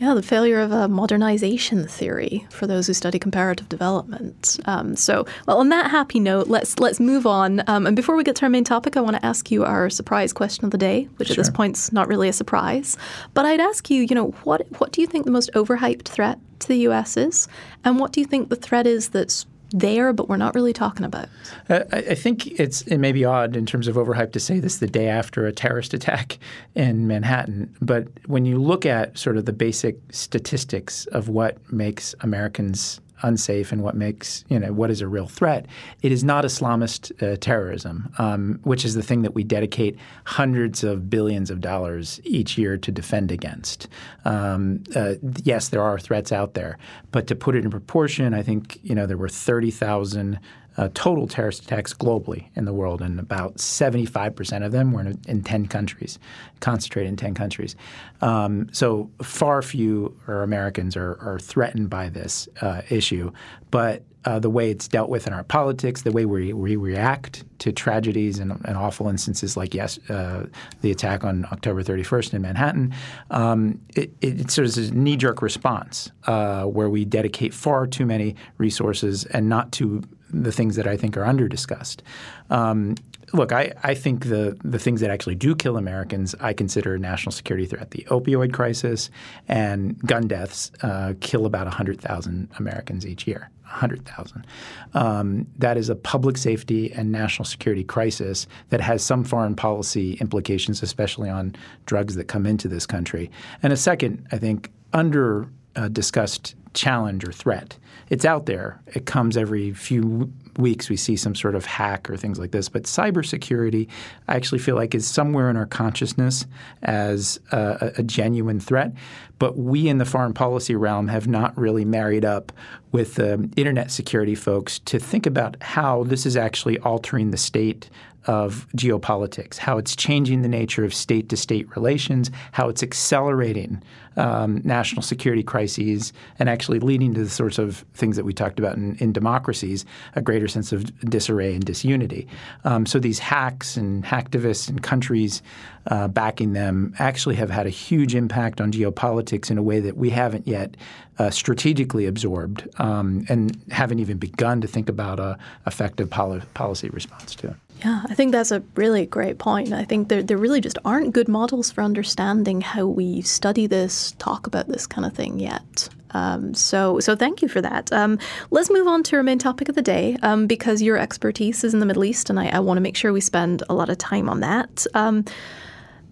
Yeah, 0.00 0.14
the 0.14 0.22
failure 0.22 0.60
of 0.60 0.70
a 0.70 0.86
modernization 0.86 1.88
theory 1.88 2.46
for 2.50 2.68
those 2.68 2.86
who 2.86 2.94
study 2.94 3.18
comparative 3.18 3.68
development. 3.68 4.60
Um, 4.64 4.94
so, 4.94 5.26
well, 5.46 5.58
on 5.58 5.70
that 5.70 5.90
happy 5.90 6.20
note, 6.20 6.46
let's 6.46 6.78
let's 6.78 7.00
move 7.00 7.26
on. 7.26 7.62
Um, 7.66 7.84
and 7.84 7.96
before 7.96 8.14
we 8.14 8.22
get 8.22 8.36
to 8.36 8.44
our 8.44 8.48
main 8.48 8.62
topic, 8.62 8.96
I 8.96 9.00
want 9.00 9.16
to 9.16 9.26
ask 9.26 9.50
you 9.50 9.64
our 9.64 9.90
surprise 9.90 10.32
question 10.32 10.64
of 10.64 10.70
the 10.70 10.78
day, 10.78 11.08
which 11.16 11.28
sure. 11.28 11.34
at 11.34 11.38
this 11.38 11.50
point's 11.50 11.92
not 11.92 12.06
really 12.06 12.28
a 12.28 12.32
surprise. 12.32 12.96
But 13.34 13.44
I'd 13.44 13.60
ask 13.60 13.90
you, 13.90 14.02
you 14.02 14.14
know, 14.14 14.28
what 14.44 14.66
what 14.78 14.92
do 14.92 15.00
you 15.00 15.06
think 15.08 15.24
the 15.24 15.32
most 15.32 15.50
overhyped 15.54 16.06
threat 16.06 16.38
to 16.60 16.68
the 16.68 16.78
U.S. 16.78 17.16
is, 17.16 17.48
and 17.84 17.98
what 17.98 18.12
do 18.12 18.20
you 18.20 18.26
think 18.26 18.50
the 18.50 18.56
threat 18.56 18.86
is 18.86 19.08
that's 19.08 19.46
there, 19.70 20.12
but 20.12 20.28
we're 20.28 20.36
not 20.36 20.54
really 20.54 20.72
talking 20.72 21.04
about. 21.04 21.28
Uh, 21.68 21.84
I 21.92 22.14
think 22.14 22.46
it's 22.58 22.82
it 22.82 22.98
may 22.98 23.12
be 23.12 23.24
odd 23.24 23.56
in 23.56 23.66
terms 23.66 23.88
of 23.88 23.96
overhype 23.96 24.32
to 24.32 24.40
say 24.40 24.60
this 24.60 24.78
the 24.78 24.86
day 24.86 25.08
after 25.08 25.46
a 25.46 25.52
terrorist 25.52 25.94
attack 25.94 26.38
in 26.74 27.06
Manhattan, 27.06 27.74
but 27.80 28.08
when 28.26 28.44
you 28.44 28.58
look 28.58 28.86
at 28.86 29.18
sort 29.18 29.36
of 29.36 29.44
the 29.44 29.52
basic 29.52 29.96
statistics 30.10 31.06
of 31.06 31.28
what 31.28 31.58
makes 31.72 32.14
Americans 32.20 33.00
unsafe 33.22 33.72
and 33.72 33.82
what 33.82 33.96
makes 33.96 34.44
you 34.48 34.58
know 34.58 34.72
what 34.72 34.90
is 34.90 35.00
a 35.00 35.08
real 35.08 35.26
threat. 35.26 35.66
It 36.02 36.12
is 36.12 36.24
not 36.24 36.44
Islamist 36.44 37.22
uh, 37.22 37.36
terrorism, 37.40 38.12
um, 38.18 38.60
which 38.62 38.84
is 38.84 38.94
the 38.94 39.02
thing 39.02 39.22
that 39.22 39.34
we 39.34 39.44
dedicate 39.44 39.96
hundreds 40.24 40.84
of 40.84 41.10
billions 41.10 41.50
of 41.50 41.60
dollars 41.60 42.20
each 42.24 42.58
year 42.58 42.76
to 42.76 42.92
defend 42.92 43.30
against. 43.30 43.88
Um, 44.24 44.82
uh, 44.94 45.14
yes, 45.42 45.68
there 45.68 45.82
are 45.82 45.98
threats 45.98 46.32
out 46.32 46.54
there, 46.54 46.78
but 47.10 47.26
to 47.26 47.34
put 47.34 47.54
it 47.54 47.64
in 47.64 47.70
proportion, 47.70 48.34
I 48.34 48.42
think 48.42 48.78
you 48.82 48.94
know 48.94 49.06
there 49.06 49.16
were 49.16 49.28
thirty 49.28 49.70
thousand 49.70 50.38
uh, 50.78 50.88
total 50.94 51.26
terrorist 51.26 51.64
attacks 51.64 51.92
globally 51.92 52.46
in 52.54 52.64
the 52.64 52.72
world, 52.72 53.02
and 53.02 53.18
about 53.18 53.56
75% 53.56 54.64
of 54.64 54.72
them 54.72 54.92
were 54.92 55.02
in, 55.02 55.20
in 55.26 55.42
10 55.42 55.66
countries, 55.66 56.18
concentrated 56.60 57.10
in 57.10 57.16
10 57.16 57.34
countries. 57.34 57.74
Um, 58.20 58.68
so 58.72 59.10
far 59.20 59.60
few 59.60 60.16
are 60.28 60.42
Americans 60.42 60.96
are, 60.96 61.18
are 61.20 61.40
threatened 61.40 61.90
by 61.90 62.08
this 62.08 62.48
uh, 62.62 62.82
issue, 62.88 63.32
but 63.70 64.04
uh, 64.24 64.38
the 64.38 64.50
way 64.50 64.70
it's 64.70 64.88
dealt 64.88 65.08
with 65.08 65.26
in 65.26 65.32
our 65.32 65.44
politics, 65.44 66.02
the 66.02 66.12
way 66.12 66.26
we, 66.26 66.52
we 66.52 66.76
react 66.76 67.44
to 67.60 67.72
tragedies 67.72 68.38
and, 68.38 68.52
and 68.64 68.76
awful 68.76 69.08
instances 69.08 69.56
like 69.56 69.74
yes, 69.74 69.98
uh, 70.10 70.46
the 70.82 70.90
attack 70.90 71.24
on 71.24 71.46
October 71.50 71.82
31st 71.82 72.34
in 72.34 72.42
Manhattan, 72.42 72.94
um, 73.30 73.80
it, 73.96 74.12
it, 74.20 74.50
sort 74.50 74.68
of 74.68 74.76
a 74.76 74.94
knee-jerk 74.94 75.40
response 75.40 76.10
uh, 76.26 76.64
where 76.64 76.90
we 76.90 77.04
dedicate 77.04 77.54
far 77.54 77.86
too 77.86 78.04
many 78.04 78.36
resources 78.58 79.24
and 79.26 79.48
not 79.48 79.72
to 79.72 80.02
the 80.30 80.52
things 80.52 80.76
that 80.76 80.86
I 80.86 80.96
think 80.96 81.16
are 81.16 81.24
under 81.24 81.48
discussed. 81.48 82.02
Um, 82.50 82.94
look, 83.32 83.52
I, 83.52 83.72
I 83.82 83.94
think 83.94 84.26
the 84.26 84.56
the 84.62 84.78
things 84.78 85.00
that 85.00 85.10
actually 85.10 85.34
do 85.34 85.54
kill 85.54 85.76
Americans, 85.76 86.34
I 86.40 86.52
consider 86.52 86.94
a 86.94 86.98
national 86.98 87.32
security 87.32 87.66
threat. 87.66 87.90
The 87.90 88.06
opioid 88.10 88.52
crisis 88.52 89.10
and 89.48 89.98
gun 90.06 90.28
deaths 90.28 90.70
uh, 90.82 91.14
kill 91.20 91.46
about 91.46 91.66
100,000 91.66 92.48
Americans 92.58 93.06
each 93.06 93.26
year. 93.26 93.50
100,000. 93.64 94.46
Um, 94.94 95.46
that 95.58 95.76
is 95.76 95.90
a 95.90 95.94
public 95.94 96.38
safety 96.38 96.90
and 96.92 97.12
national 97.12 97.44
security 97.44 97.84
crisis 97.84 98.46
that 98.70 98.80
has 98.80 99.04
some 99.04 99.24
foreign 99.24 99.54
policy 99.54 100.14
implications, 100.14 100.82
especially 100.82 101.28
on 101.28 101.54
drugs 101.84 102.14
that 102.14 102.28
come 102.28 102.46
into 102.46 102.66
this 102.66 102.86
country. 102.86 103.30
And 103.62 103.70
a 103.70 103.76
second, 103.76 104.26
I 104.32 104.38
think, 104.38 104.70
under 104.94 105.48
uh, 105.76 105.88
discussed 105.88 106.54
challenge 106.74 107.26
or 107.26 107.32
threat. 107.32 107.76
It's 108.10 108.24
out 108.24 108.46
there. 108.46 108.80
It 108.86 109.06
comes 109.06 109.36
every 109.36 109.72
few 109.72 110.32
weeks. 110.56 110.88
We 110.88 110.96
see 110.96 111.16
some 111.16 111.34
sort 111.34 111.54
of 111.54 111.64
hack 111.64 112.10
or 112.10 112.16
things 112.16 112.38
like 112.38 112.50
this. 112.50 112.68
But 112.68 112.84
cybersecurity, 112.84 113.88
I 114.26 114.36
actually 114.36 114.58
feel 114.58 114.74
like 114.74 114.94
is 114.94 115.06
somewhere 115.06 115.50
in 115.50 115.56
our 115.56 115.66
consciousness 115.66 116.46
as 116.82 117.38
a, 117.52 117.92
a 117.98 118.02
genuine 118.02 118.60
threat. 118.60 118.92
But 119.38 119.56
we 119.56 119.88
in 119.88 119.98
the 119.98 120.04
foreign 120.04 120.34
policy 120.34 120.74
realm 120.74 121.08
have 121.08 121.28
not 121.28 121.56
really 121.56 121.84
married 121.84 122.24
up 122.24 122.50
with 122.90 123.14
the 123.14 123.48
internet 123.56 123.90
security 123.90 124.34
folks 124.34 124.78
to 124.80 124.98
think 124.98 125.26
about 125.26 125.56
how 125.62 126.04
this 126.04 126.26
is 126.26 126.36
actually 126.36 126.78
altering 126.80 127.30
the 127.30 127.36
state 127.36 127.88
of 128.28 128.66
geopolitics, 128.76 129.56
how 129.56 129.78
it's 129.78 129.96
changing 129.96 130.42
the 130.42 130.48
nature 130.48 130.84
of 130.84 130.92
state 130.92 131.30
to 131.30 131.36
state 131.36 131.66
relations, 131.74 132.30
how 132.52 132.68
it's 132.68 132.82
accelerating 132.82 133.82
um, 134.18 134.60
national 134.64 135.00
security 135.00 135.42
crises, 135.42 136.12
and 136.38 136.48
actually 136.48 136.78
leading 136.78 137.14
to 137.14 137.24
the 137.24 137.30
sorts 137.30 137.58
of 137.58 137.84
things 137.94 138.16
that 138.16 138.24
we 138.24 138.34
talked 138.34 138.58
about 138.58 138.76
in, 138.76 138.96
in 138.96 139.12
democracies 139.12 139.86
a 140.14 140.20
greater 140.20 140.46
sense 140.46 140.72
of 140.72 140.84
disarray 141.08 141.54
and 141.54 141.64
disunity. 141.64 142.28
Um, 142.64 142.84
so 142.84 142.98
these 142.98 143.18
hacks 143.18 143.76
and 143.76 144.04
hacktivists 144.04 144.68
and 144.68 144.82
countries 144.82 145.40
uh, 145.86 146.08
backing 146.08 146.52
them 146.52 146.94
actually 146.98 147.36
have 147.36 147.48
had 147.48 147.66
a 147.66 147.70
huge 147.70 148.14
impact 148.14 148.60
on 148.60 148.72
geopolitics 148.72 149.50
in 149.50 149.56
a 149.56 149.62
way 149.62 149.80
that 149.80 149.96
we 149.96 150.10
haven't 150.10 150.46
yet 150.46 150.76
uh, 151.18 151.30
strategically 151.30 152.04
absorbed 152.04 152.68
um, 152.78 153.24
and 153.28 153.58
haven't 153.70 154.00
even 154.00 154.18
begun 154.18 154.60
to 154.60 154.68
think 154.68 154.88
about 154.88 155.18
a 155.18 155.38
effective 155.66 156.10
poli- 156.10 156.42
policy 156.54 156.90
response 156.90 157.34
to. 157.34 157.56
Yeah, 157.84 158.02
I 158.08 158.14
think 158.14 158.32
that's 158.32 158.50
a 158.50 158.62
really 158.74 159.06
great 159.06 159.38
point. 159.38 159.72
I 159.72 159.84
think 159.84 160.08
there, 160.08 160.22
there 160.22 160.36
really 160.36 160.60
just 160.60 160.78
aren't 160.84 161.12
good 161.12 161.28
models 161.28 161.70
for 161.70 161.82
understanding 161.82 162.60
how 162.60 162.86
we 162.86 163.22
study 163.22 163.68
this, 163.68 164.12
talk 164.18 164.46
about 164.48 164.66
this 164.66 164.86
kind 164.86 165.06
of 165.06 165.12
thing 165.12 165.38
yet. 165.38 165.88
Um, 166.10 166.54
so, 166.54 166.98
so 166.98 167.14
thank 167.14 167.40
you 167.40 167.48
for 167.48 167.60
that. 167.60 167.92
Um, 167.92 168.18
let's 168.50 168.70
move 168.70 168.88
on 168.88 169.02
to 169.04 169.16
our 169.16 169.22
main 169.22 169.38
topic 169.38 169.68
of 169.68 169.74
the 169.76 169.82
day 169.82 170.16
um, 170.22 170.46
because 170.46 170.82
your 170.82 170.96
expertise 170.96 171.62
is 171.62 171.72
in 171.72 171.80
the 171.80 171.86
Middle 171.86 172.04
East, 172.04 172.30
and 172.30 172.40
I, 172.40 172.48
I 172.48 172.60
want 172.60 172.78
to 172.78 172.82
make 172.82 172.96
sure 172.96 173.12
we 173.12 173.20
spend 173.20 173.62
a 173.68 173.74
lot 173.74 173.90
of 173.90 173.98
time 173.98 174.28
on 174.28 174.40
that. 174.40 174.86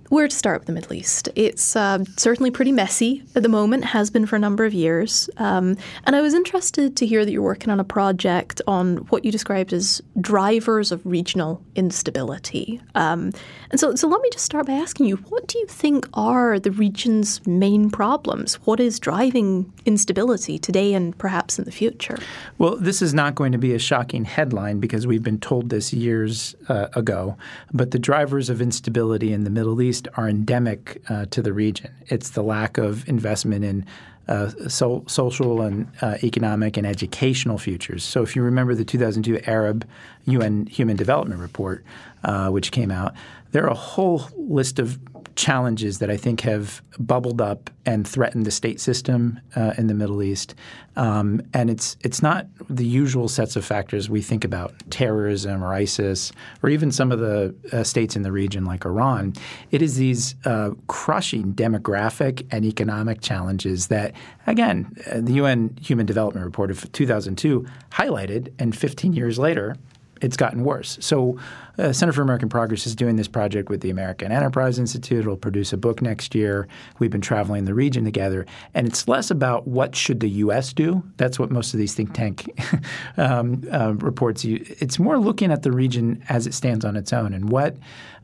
Where 0.09 0.29
to 0.29 0.37
start 0.37 0.61
with 0.61 0.67
the 0.67 0.73
Middle 0.73 0.93
East? 0.93 1.29
It's 1.35 1.75
uh, 1.75 2.05
certainly 2.17 2.53
pretty 2.53 2.71
messy 2.71 3.25
at 3.35 3.43
the 3.43 3.49
moment, 3.49 3.85
has 3.87 4.09
been 4.09 4.25
for 4.25 4.37
a 4.37 4.39
number 4.39 4.65
of 4.65 4.73
years. 4.73 5.29
Um, 5.39 5.77
and 6.05 6.15
I 6.15 6.21
was 6.21 6.33
interested 6.33 6.97
to 6.99 7.07
hear 7.07 7.25
that 7.25 7.33
you're 7.33 7.43
working 7.43 7.71
on 7.71 7.81
a 7.81 7.85
project 7.85 8.63
on 8.69 8.99
what 9.09 9.25
you 9.25 9.33
described 9.33 9.73
as 9.73 10.01
drivers 10.21 10.93
of 10.93 11.05
regional 11.05 11.61
instability. 11.75 12.81
Um, 12.95 13.33
and 13.71 13.81
so, 13.81 13.97
so 13.97 14.07
let 14.07 14.21
me 14.21 14.31
just 14.33 14.45
start 14.45 14.67
by 14.67 14.75
asking 14.75 15.07
you 15.07 15.17
what 15.29 15.49
do 15.49 15.59
you 15.59 15.67
think 15.67 16.09
are 16.15 16.61
the 16.61 16.71
region's 16.71 17.45
main 17.45 17.91
problems? 17.91 18.55
What 18.65 18.79
is 18.79 19.01
driving 19.01 19.73
instability 19.87 20.57
today 20.57 20.95
and 20.95 21.19
perhaps 21.19 21.59
in 21.59 21.65
the 21.65 21.73
future? 21.73 22.19
Well, 22.59 22.77
this 22.77 23.03
is 23.03 23.13
not 23.13 23.35
going 23.35 23.51
to 23.53 23.59
be 23.59 23.75
a 23.75 23.79
shocking 23.79 24.25
headline 24.25 24.79
because 24.79 25.05
we've 25.05 25.25
been 25.25 25.41
told 25.41 25.71
this 25.71 25.93
years 25.93 26.55
uh, 26.69 26.89
ago. 26.95 27.37
But 27.73 27.91
the 27.91 27.99
drivers 27.99 28.49
of 28.49 28.63
instability 28.63 29.33
in 29.33 29.43
the 29.43 29.51
Middle 29.51 29.83
East 29.83 29.96
East 29.97 30.09
are 30.17 30.29
endemic 30.29 31.01
uh, 31.09 31.25
to 31.31 31.41
the 31.41 31.53
region. 31.53 31.91
It's 32.09 32.31
the 32.31 32.43
lack 32.43 32.77
of 32.77 33.09
investment 33.09 33.65
in 33.65 33.87
uh, 34.29 34.51
so, 34.69 35.05
social 35.07 35.63
and 35.63 35.87
uh, 36.03 36.17
economic 36.23 36.77
and 36.77 36.87
educational 36.87 37.59
futures. 37.59 38.03
So, 38.03 38.23
if 38.23 38.35
you 38.35 38.43
remember 38.43 38.75
the 38.75 38.85
2002 38.85 39.41
Arab 39.47 39.87
UN 40.25 40.67
Human 40.67 40.97
Development 40.97 41.41
Report, 41.41 41.85
uh, 42.25 42.51
which 42.51 42.73
came 42.73 42.91
out, 42.91 43.15
there 43.53 43.65
are 43.65 43.71
a 43.71 43.75
whole 43.75 44.29
list 44.37 44.79
of 44.79 44.99
challenges 45.37 45.99
that 45.99 46.11
I 46.11 46.17
think 46.17 46.41
have 46.41 46.83
bubbled 46.99 47.41
up 47.41 47.71
and 47.85 48.09
threatened 48.09 48.47
the 48.47 48.51
state 48.51 48.81
system 48.81 49.39
uh, 49.55 49.75
in 49.79 49.87
the 49.87 49.95
Middle 49.95 50.23
East. 50.23 50.55
Um, 50.97 51.43
and 51.53 51.69
it's 51.69 51.97
it's 52.01 52.23
not 52.23 52.47
the 52.71 52.87
usual 52.87 53.29
sets 53.29 53.55
of 53.55 53.65
factors 53.65 54.09
we 54.09 54.23
think 54.23 54.45
about 54.45 54.73
terrorism 54.89 55.63
or 55.63 55.75
ISIS 55.75 56.33
or 56.63 56.71
even 56.71 56.91
some 56.91 57.13
of 57.13 57.21
the 57.21 57.55
uh, 57.71 57.85
states 57.85 58.17
in 58.17 58.23
the 58.23 58.33
region 58.33 58.65
like 58.65 58.87
Iran. 58.87 59.35
It 59.71 59.83
is 59.83 59.97
these 59.97 60.35
uh, 60.47 60.71
crushing 60.87 61.53
demographic 61.53 62.47
and 62.51 62.65
economic 62.65 63.21
challenges 63.21 63.89
that, 63.89 64.15
again, 64.47 64.97
uh, 65.11 65.21
the 65.21 65.35
UN 65.35 65.77
Human 65.83 66.07
Development 66.07 66.45
Report 66.45 66.71
of 66.71 66.91
2002 66.93 67.67
highlighted, 67.91 68.53
and 68.59 68.75
15 68.75 69.13
years 69.13 69.39
later, 69.39 69.77
it's 70.23 70.37
gotten 70.37 70.65
worse. 70.65 70.99
So, 71.01 71.39
uh, 71.79 71.93
Center 71.93 72.13
for 72.13 72.23
American 72.23 72.49
Progress 72.49 72.87
is 72.87 72.97
doing 72.97 73.17
this 73.17 73.29
project 73.29 73.69
with 73.69 73.83
the 73.83 73.91
American 73.91 74.33
Enterprise 74.33 74.79
Institute. 74.79 75.21
It'll 75.21 75.37
produce 75.37 75.73
a 75.73 75.77
book 75.77 76.01
next 76.01 76.35
year. 76.35 76.67
We've 76.99 77.11
been 77.11 77.21
traveling 77.21 77.67
the 77.67 77.75
region 77.75 78.05
together, 78.05 78.47
and 78.73 78.87
it's 78.87 79.07
less 79.09 79.31
about 79.31 79.69
what 79.69 79.95
should 79.95 80.21
the 80.21 80.31
U.S. 80.31 80.73
do. 80.73 81.03
That's 81.19 81.39
what 81.39 81.51
most 81.51 81.75
of 81.75 81.79
these 81.79 81.95
think 81.95 82.15
tank 82.15 82.51
um, 83.19 83.63
uh, 83.71 83.95
reports. 83.95 84.45
It's 84.45 84.99
more 84.99 85.19
looking 85.19 85.53
at 85.53 85.63
the 85.63 85.73
region 85.73 86.25
as 86.29 86.47
it 86.47 86.55
stands 86.55 86.85
on 86.85 86.97
its 86.97 87.13
own 87.13 87.35
and 87.35 87.51
what 87.51 87.77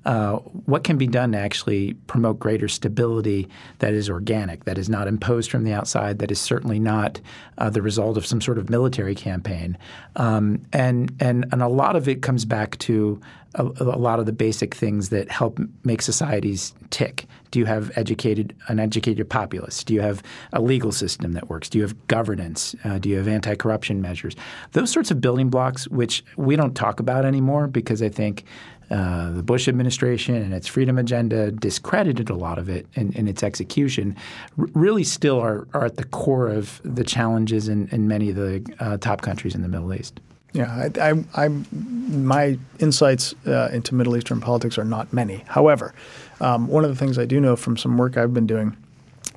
uh, 0.04 0.36
what 0.66 0.84
can 0.84 0.98
be 0.98 1.06
done 1.06 1.32
to 1.32 1.38
actually 1.38 1.94
promote 2.06 2.38
greater 2.38 2.68
stability 2.68 3.48
that 3.78 3.94
is 3.94 4.10
organic, 4.10 4.64
that 4.64 4.78
is 4.78 4.88
not 4.88 5.06
imposed 5.06 5.50
from 5.50 5.64
the 5.64 5.72
outside, 5.72 6.18
that 6.18 6.30
is 6.30 6.40
certainly 6.40 6.78
not 6.78 7.20
uh, 7.58 7.70
the 7.70 7.82
result 7.82 8.16
of 8.16 8.26
some 8.26 8.40
sort 8.40 8.58
of 8.58 8.68
military 8.68 9.14
campaign. 9.14 9.78
Um, 10.16 10.64
and, 10.72 11.14
and, 11.20 11.46
and 11.52 11.62
a 11.62 11.68
lot 11.68 11.96
of 11.96 12.08
it 12.08 12.22
comes 12.22 12.44
back 12.44 12.78
to 12.78 13.20
a, 13.54 13.64
a, 13.64 13.98
lot 13.98 14.18
of 14.18 14.26
the 14.26 14.32
basic 14.32 14.74
things 14.74 15.10
that 15.10 15.30
help 15.30 15.60
make 15.84 16.02
societies 16.02 16.74
tick. 16.90 17.26
Do 17.50 17.58
you 17.58 17.66
have 17.66 17.96
educated 17.96 18.56
an 18.68 18.80
educated 18.80 19.28
populace? 19.28 19.84
Do 19.84 19.92
you 19.92 20.00
have 20.00 20.22
a 20.52 20.60
legal 20.60 20.90
system 20.90 21.32
that 21.32 21.50
works? 21.50 21.68
Do 21.68 21.78
you 21.78 21.84
have 21.84 22.06
governance? 22.06 22.74
Uh, 22.84 22.98
do 22.98 23.08
you 23.08 23.16
have 23.18 23.28
anti-corruption 23.28 24.00
measures? 24.00 24.34
Those 24.72 24.90
sorts 24.90 25.10
of 25.10 25.20
building 25.20 25.50
blocks, 25.50 25.86
which 25.88 26.24
we 26.36 26.56
don't 26.56 26.74
talk 26.74 26.98
about 26.98 27.24
anymore, 27.24 27.66
because 27.66 28.02
I 28.02 28.08
think 28.08 28.44
uh, 28.90 29.30
the 29.30 29.42
Bush 29.42 29.68
administration 29.68 30.34
and 30.34 30.52
its 30.52 30.66
freedom 30.66 30.98
agenda 30.98 31.50
discredited 31.50 32.28
a 32.30 32.34
lot 32.34 32.58
of 32.58 32.68
it 32.68 32.86
in, 32.94 33.12
in 33.12 33.28
its 33.28 33.42
execution, 33.42 34.16
r- 34.58 34.66
really 34.74 35.04
still 35.04 35.40
are, 35.40 35.66
are, 35.72 35.84
at 35.84 35.96
the 35.96 36.04
core 36.04 36.48
of 36.48 36.80
the 36.84 37.04
challenges 37.04 37.68
in, 37.68 37.88
in 37.88 38.08
many 38.08 38.30
of 38.30 38.36
the 38.36 38.74
uh, 38.80 38.96
top 38.98 39.22
countries 39.22 39.54
in 39.54 39.62
the 39.62 39.68
Middle 39.68 39.94
East. 39.94 40.20
Yeah, 40.52 40.88
I, 41.00 41.10
I, 41.10 41.44
I 41.44 41.48
my 41.48 42.58
insights 42.78 43.34
uh, 43.46 43.70
into 43.72 43.94
Middle 43.94 44.16
Eastern 44.16 44.40
politics 44.40 44.76
are 44.76 44.84
not 44.84 45.10
many. 45.12 45.44
However, 45.46 45.94
um, 46.40 46.68
one 46.68 46.84
of 46.84 46.90
the 46.90 46.96
things 46.96 47.18
I 47.18 47.24
do 47.24 47.40
know 47.40 47.56
from 47.56 47.78
some 47.78 47.96
work 47.96 48.18
I've 48.18 48.34
been 48.34 48.46
doing 48.46 48.76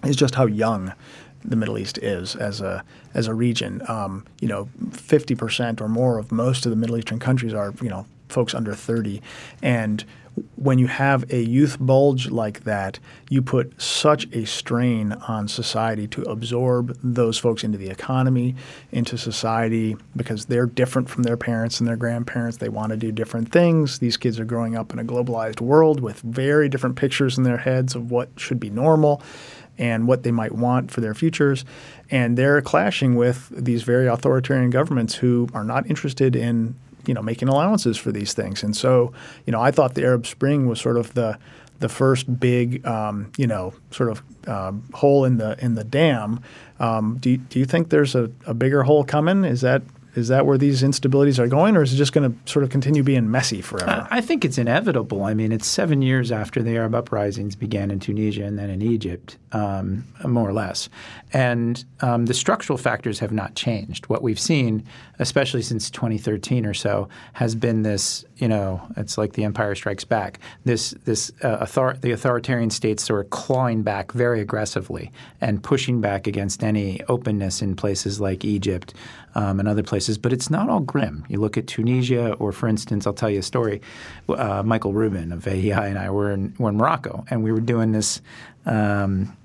is 0.03 0.17
just 0.17 0.35
how 0.35 0.45
young 0.45 0.93
the 1.45 1.55
Middle 1.55 1.77
East 1.77 1.97
is 1.99 2.35
as 2.35 2.59
a 2.59 2.83
as 3.13 3.27
a 3.27 3.33
region. 3.33 3.81
Um, 3.87 4.25
you 4.41 4.47
know, 4.47 4.67
fifty 4.91 5.35
percent 5.35 5.79
or 5.79 5.87
more 5.87 6.17
of 6.17 6.31
most 6.31 6.65
of 6.65 6.69
the 6.71 6.75
Middle 6.75 6.97
Eastern 6.97 7.19
countries 7.19 7.53
are 7.53 7.73
you 7.81 7.89
know 7.89 8.05
folks 8.29 8.53
under 8.53 8.73
30. 8.73 9.21
And 9.61 10.03
when 10.55 10.79
you 10.79 10.87
have 10.87 11.31
a 11.31 11.41
youth 11.41 11.77
bulge 11.79 12.29
like 12.29 12.63
that, 12.63 12.99
you 13.29 13.41
put 13.41 13.81
such 13.81 14.25
a 14.33 14.45
strain 14.45 15.13
on 15.27 15.47
society 15.47 16.07
to 16.07 16.23
absorb 16.23 16.97
those 17.03 17.37
folks 17.37 17.63
into 17.63 17.77
the 17.77 17.89
economy, 17.89 18.55
into 18.91 19.17
society, 19.17 19.95
because 20.15 20.45
they're 20.45 20.65
different 20.65 21.09
from 21.09 21.23
their 21.23 21.37
parents 21.37 21.79
and 21.79 21.87
their 21.87 21.95
grandparents. 21.95 22.57
They 22.57 22.69
want 22.69 22.91
to 22.91 22.97
do 22.97 23.11
different 23.11 23.51
things. 23.51 23.99
These 23.99 24.17
kids 24.17 24.39
are 24.39 24.45
growing 24.45 24.75
up 24.75 24.91
in 24.91 24.99
a 24.99 25.05
globalized 25.05 25.61
world 25.61 26.01
with 26.01 26.19
very 26.21 26.67
different 26.67 26.95
pictures 26.95 27.37
in 27.37 27.43
their 27.43 27.57
heads 27.57 27.95
of 27.95 28.11
what 28.11 28.29
should 28.37 28.59
be 28.59 28.69
normal 28.69 29.21
and 29.77 30.07
what 30.07 30.23
they 30.23 30.31
might 30.31 30.53
want 30.53 30.91
for 30.91 31.01
their 31.01 31.13
futures. 31.13 31.65
And 32.09 32.37
they're 32.37 32.61
clashing 32.61 33.15
with 33.15 33.49
these 33.49 33.83
very 33.83 34.07
authoritarian 34.07 34.69
governments 34.69 35.15
who 35.15 35.49
are 35.53 35.63
not 35.63 35.89
interested 35.89 36.35
in 36.35 36.75
you 37.07 37.13
know 37.13 37.21
making 37.21 37.47
allowances 37.47 37.97
for 37.97 38.11
these 38.11 38.33
things. 38.33 38.63
And 38.63 38.75
so 38.75 39.13
you 39.45 39.51
know 39.51 39.61
I 39.61 39.71
thought 39.71 39.95
the 39.95 40.03
Arab 40.03 40.25
Spring 40.25 40.67
was 40.67 40.79
sort 40.79 40.97
of 40.97 41.13
the 41.13 41.37
the 41.79 41.89
first 41.89 42.39
big 42.39 42.85
um, 42.85 43.31
you 43.37 43.47
know 43.47 43.73
sort 43.91 44.09
of 44.09 44.23
um, 44.47 44.83
hole 44.93 45.25
in 45.25 45.37
the 45.37 45.57
in 45.63 45.75
the 45.75 45.83
dam. 45.83 46.39
Um, 46.79 47.17
do 47.19 47.31
you, 47.31 47.37
do 47.37 47.59
you 47.59 47.65
think 47.65 47.89
there's 47.89 48.15
a, 48.15 48.29
a 48.45 48.53
bigger 48.53 48.83
hole 48.83 49.03
coming? 49.03 49.45
Is 49.45 49.61
that 49.61 49.81
is 50.15 50.29
that 50.29 50.45
where 50.45 50.57
these 50.57 50.81
instabilities 50.81 51.39
are 51.39 51.47
going, 51.47 51.75
or 51.75 51.83
is 51.83 51.93
it 51.93 51.97
just 51.97 52.13
going 52.13 52.31
to 52.31 52.51
sort 52.51 52.63
of 52.63 52.69
continue 52.69 53.03
being 53.03 53.29
messy 53.29 53.61
forever? 53.61 54.07
I 54.09 54.21
think 54.21 54.45
it's 54.45 54.57
inevitable. 54.57 55.23
I 55.23 55.33
mean, 55.33 55.51
it's 55.51 55.67
seven 55.67 56.01
years 56.01 56.31
after 56.31 56.63
the 56.63 56.75
Arab 56.77 56.95
uprisings 56.95 57.55
began 57.55 57.91
in 57.91 57.99
Tunisia 57.99 58.45
and 58.45 58.57
then 58.57 58.69
in 58.69 58.81
Egypt, 58.81 59.37
um, 59.51 60.05
more 60.25 60.47
or 60.47 60.53
less. 60.53 60.89
And 61.33 61.83
um, 62.01 62.27
the 62.27 62.33
structural 62.33 62.77
factors 62.77 63.19
have 63.19 63.31
not 63.31 63.55
changed. 63.55 64.07
What 64.07 64.21
we've 64.21 64.39
seen, 64.39 64.85
especially 65.19 65.61
since 65.61 65.89
2013 65.89 66.65
or 66.65 66.73
so, 66.73 67.09
has 67.33 67.55
been 67.55 67.83
this. 67.83 68.23
You 68.37 68.49
know, 68.49 68.81
it's 68.97 69.17
like 69.17 69.33
the 69.33 69.45
Empire 69.45 69.75
Strikes 69.75 70.03
Back. 70.03 70.39
This 70.65 70.91
this 71.05 71.31
uh, 71.41 71.59
author- 71.61 71.97
the 71.99 72.11
authoritarian 72.11 72.69
states 72.69 73.09
of 73.09 73.29
clawing 73.29 73.81
back 73.81 74.11
very 74.11 74.41
aggressively 74.41 75.11
and 75.39 75.63
pushing 75.63 76.01
back 76.01 76.27
against 76.27 76.63
any 76.63 77.01
openness 77.07 77.61
in 77.61 77.75
places 77.75 78.19
like 78.19 78.43
Egypt 78.43 78.93
um, 79.35 79.59
and 79.59 79.69
other 79.69 79.83
places. 79.83 80.17
But 80.17 80.33
it's 80.33 80.49
not 80.49 80.69
all 80.69 80.81
grim. 80.81 81.25
You 81.29 81.39
look 81.39 81.57
at 81.57 81.67
Tunisia, 81.67 82.33
or 82.33 82.51
for 82.51 82.67
instance, 82.67 83.07
I'll 83.07 83.13
tell 83.13 83.29
you 83.29 83.39
a 83.39 83.43
story. 83.43 83.81
Uh, 84.27 84.63
Michael 84.63 84.93
Rubin 84.93 85.31
of 85.31 85.47
AEI 85.47 85.89
and 85.89 85.97
I 85.97 86.09
were 86.09 86.31
in, 86.31 86.53
were 86.57 86.69
in 86.69 86.77
Morocco, 86.77 87.25
and 87.29 87.43
we 87.43 87.51
were 87.51 87.61
doing 87.61 87.91
this. 87.91 88.21
Um, 88.65 89.35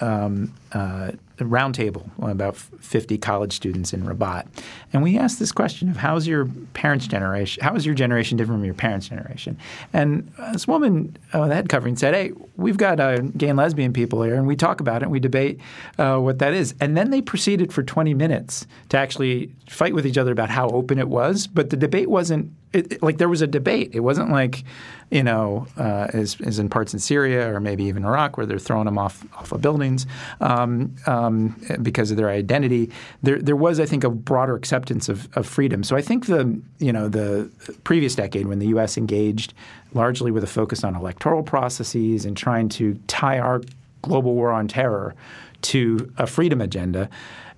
um, 0.00 0.54
uh, 0.72 1.12
roundtable 1.38 2.08
about 2.22 2.56
50 2.56 3.18
college 3.18 3.52
students 3.52 3.92
in 3.92 4.04
Rabat, 4.04 4.46
and 4.92 5.02
we 5.02 5.16
asked 5.18 5.38
this 5.38 5.52
question 5.52 5.88
of 5.88 5.96
how's 5.96 6.26
your 6.26 6.46
parents' 6.74 7.06
generation, 7.06 7.62
how 7.62 7.74
is 7.74 7.86
your 7.86 7.94
generation 7.94 8.36
different 8.36 8.60
from 8.60 8.64
your 8.64 8.74
parents' 8.74 9.08
generation? 9.08 9.56
And 9.92 10.32
this 10.52 10.68
woman, 10.68 11.16
uh, 11.32 11.48
the 11.48 11.54
head 11.54 11.68
covering, 11.68 11.96
said, 11.96 12.14
"Hey, 12.14 12.32
we've 12.56 12.76
got 12.76 13.00
uh, 13.00 13.18
gay 13.18 13.48
and 13.48 13.58
lesbian 13.58 13.92
people 13.92 14.22
here, 14.22 14.34
and 14.34 14.46
we 14.46 14.56
talk 14.56 14.80
about 14.80 15.02
it, 15.02 15.04
and 15.04 15.12
we 15.12 15.20
debate 15.20 15.60
uh, 15.98 16.18
what 16.18 16.38
that 16.40 16.52
is." 16.52 16.74
And 16.80 16.96
then 16.96 17.10
they 17.10 17.22
proceeded 17.22 17.72
for 17.72 17.82
20 17.82 18.14
minutes 18.14 18.66
to 18.90 18.98
actually 18.98 19.50
fight 19.68 19.94
with 19.94 20.06
each 20.06 20.18
other 20.18 20.32
about 20.32 20.50
how 20.50 20.68
open 20.68 20.98
it 20.98 21.08
was, 21.08 21.46
but 21.46 21.70
the 21.70 21.76
debate 21.76 22.10
wasn't 22.10 22.52
it, 22.72 22.92
it, 22.92 23.02
like 23.02 23.18
there 23.18 23.28
was 23.28 23.42
a 23.42 23.46
debate. 23.46 23.90
It 23.94 24.00
wasn't 24.00 24.30
like, 24.30 24.64
you 25.10 25.22
know, 25.22 25.66
uh, 25.76 26.08
as, 26.12 26.40
as 26.40 26.58
in 26.58 26.68
parts 26.68 26.94
in 26.94 27.00
Syria 27.00 27.52
or 27.52 27.60
maybe 27.60 27.84
even 27.84 28.04
Iraq 28.04 28.36
where 28.36 28.46
they're 28.46 28.58
throwing 28.58 28.84
them 28.84 28.98
off 28.98 29.24
off 29.34 29.52
of 29.52 29.60
buildings 29.60 30.06
um, 30.40 30.59
um, 31.06 31.56
because 31.82 32.10
of 32.10 32.16
their 32.16 32.30
identity. 32.30 32.90
There 33.22 33.38
there 33.38 33.56
was, 33.56 33.80
I 33.80 33.86
think, 33.86 34.04
a 34.04 34.10
broader 34.10 34.54
acceptance 34.54 35.08
of, 35.08 35.28
of 35.36 35.46
freedom. 35.46 35.82
So 35.82 35.96
I 35.96 36.02
think 36.02 36.26
the 36.26 36.60
you 36.78 36.92
know 36.92 37.08
the 37.08 37.50
previous 37.84 38.14
decade 38.14 38.46
when 38.46 38.58
the 38.58 38.68
U.S. 38.68 38.96
engaged 38.96 39.54
largely 39.94 40.30
with 40.30 40.44
a 40.44 40.48
focus 40.48 40.84
on 40.84 40.94
electoral 40.94 41.42
processes 41.42 42.24
and 42.24 42.36
trying 42.36 42.68
to 42.70 42.94
tie 43.06 43.38
our 43.38 43.62
global 44.02 44.34
war 44.34 44.50
on 44.50 44.68
terror 44.68 45.14
to 45.62 46.10
a 46.16 46.26
freedom 46.26 46.60
agenda 46.60 47.08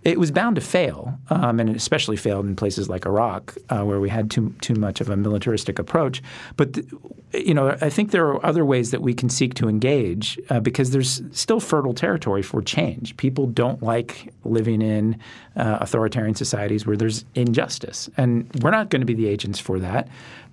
it 0.05 0.19
was 0.19 0.31
bound 0.31 0.57
to 0.57 0.61
fail, 0.61 1.17
um, 1.31 1.61
and 1.61 1.71
it 1.71 1.77
especially 1.77 2.17
failed 2.17 2.45
in 2.45 2.57
places 2.57 2.89
like 2.89 3.07
Iraq, 3.07 3.57
uh, 3.69 3.85
where 3.85 4.01
we 4.01 4.09
had 4.09 4.31
too 4.31 4.55
too 4.61 4.75
much 4.75 5.01
of 5.01 5.09
a 5.09 5.17
militaristic 5.17 5.79
approach. 5.79 6.23
But 6.57 6.75
th- 6.75 6.87
you 7.33 7.55
know, 7.55 7.77
I 7.81 7.89
think 7.89 8.11
there 8.11 8.27
are 8.27 8.45
other 8.45 8.65
ways 8.65 8.91
that 8.91 9.01
we 9.01 9.15
can 9.15 9.29
seek 9.29 9.55
to 9.55 9.69
engage 9.69 10.39
uh, 10.51 10.61
because 10.61 10.91
there's 10.91 11.23
still 11.31 11.61
fertile 11.61 11.95
territory 11.95 12.43
for 12.43 12.61
change. 12.61 13.17
People 13.17 13.47
don't 13.47 13.83
like 13.83 14.33
living 14.45 14.83
in 14.83 15.19
uh, 15.57 15.79
authoritarian 15.81 16.35
societies 16.35 16.87
where 16.87 16.97
there's 16.97 17.25
injustice, 17.35 18.11
and 18.17 18.51
we're 18.63 18.71
not 18.71 18.91
going 18.91 19.01
to 19.01 19.07
be 19.07 19.15
the 19.15 19.29
agents 19.29 19.61
for 19.61 19.79
that 19.79 20.09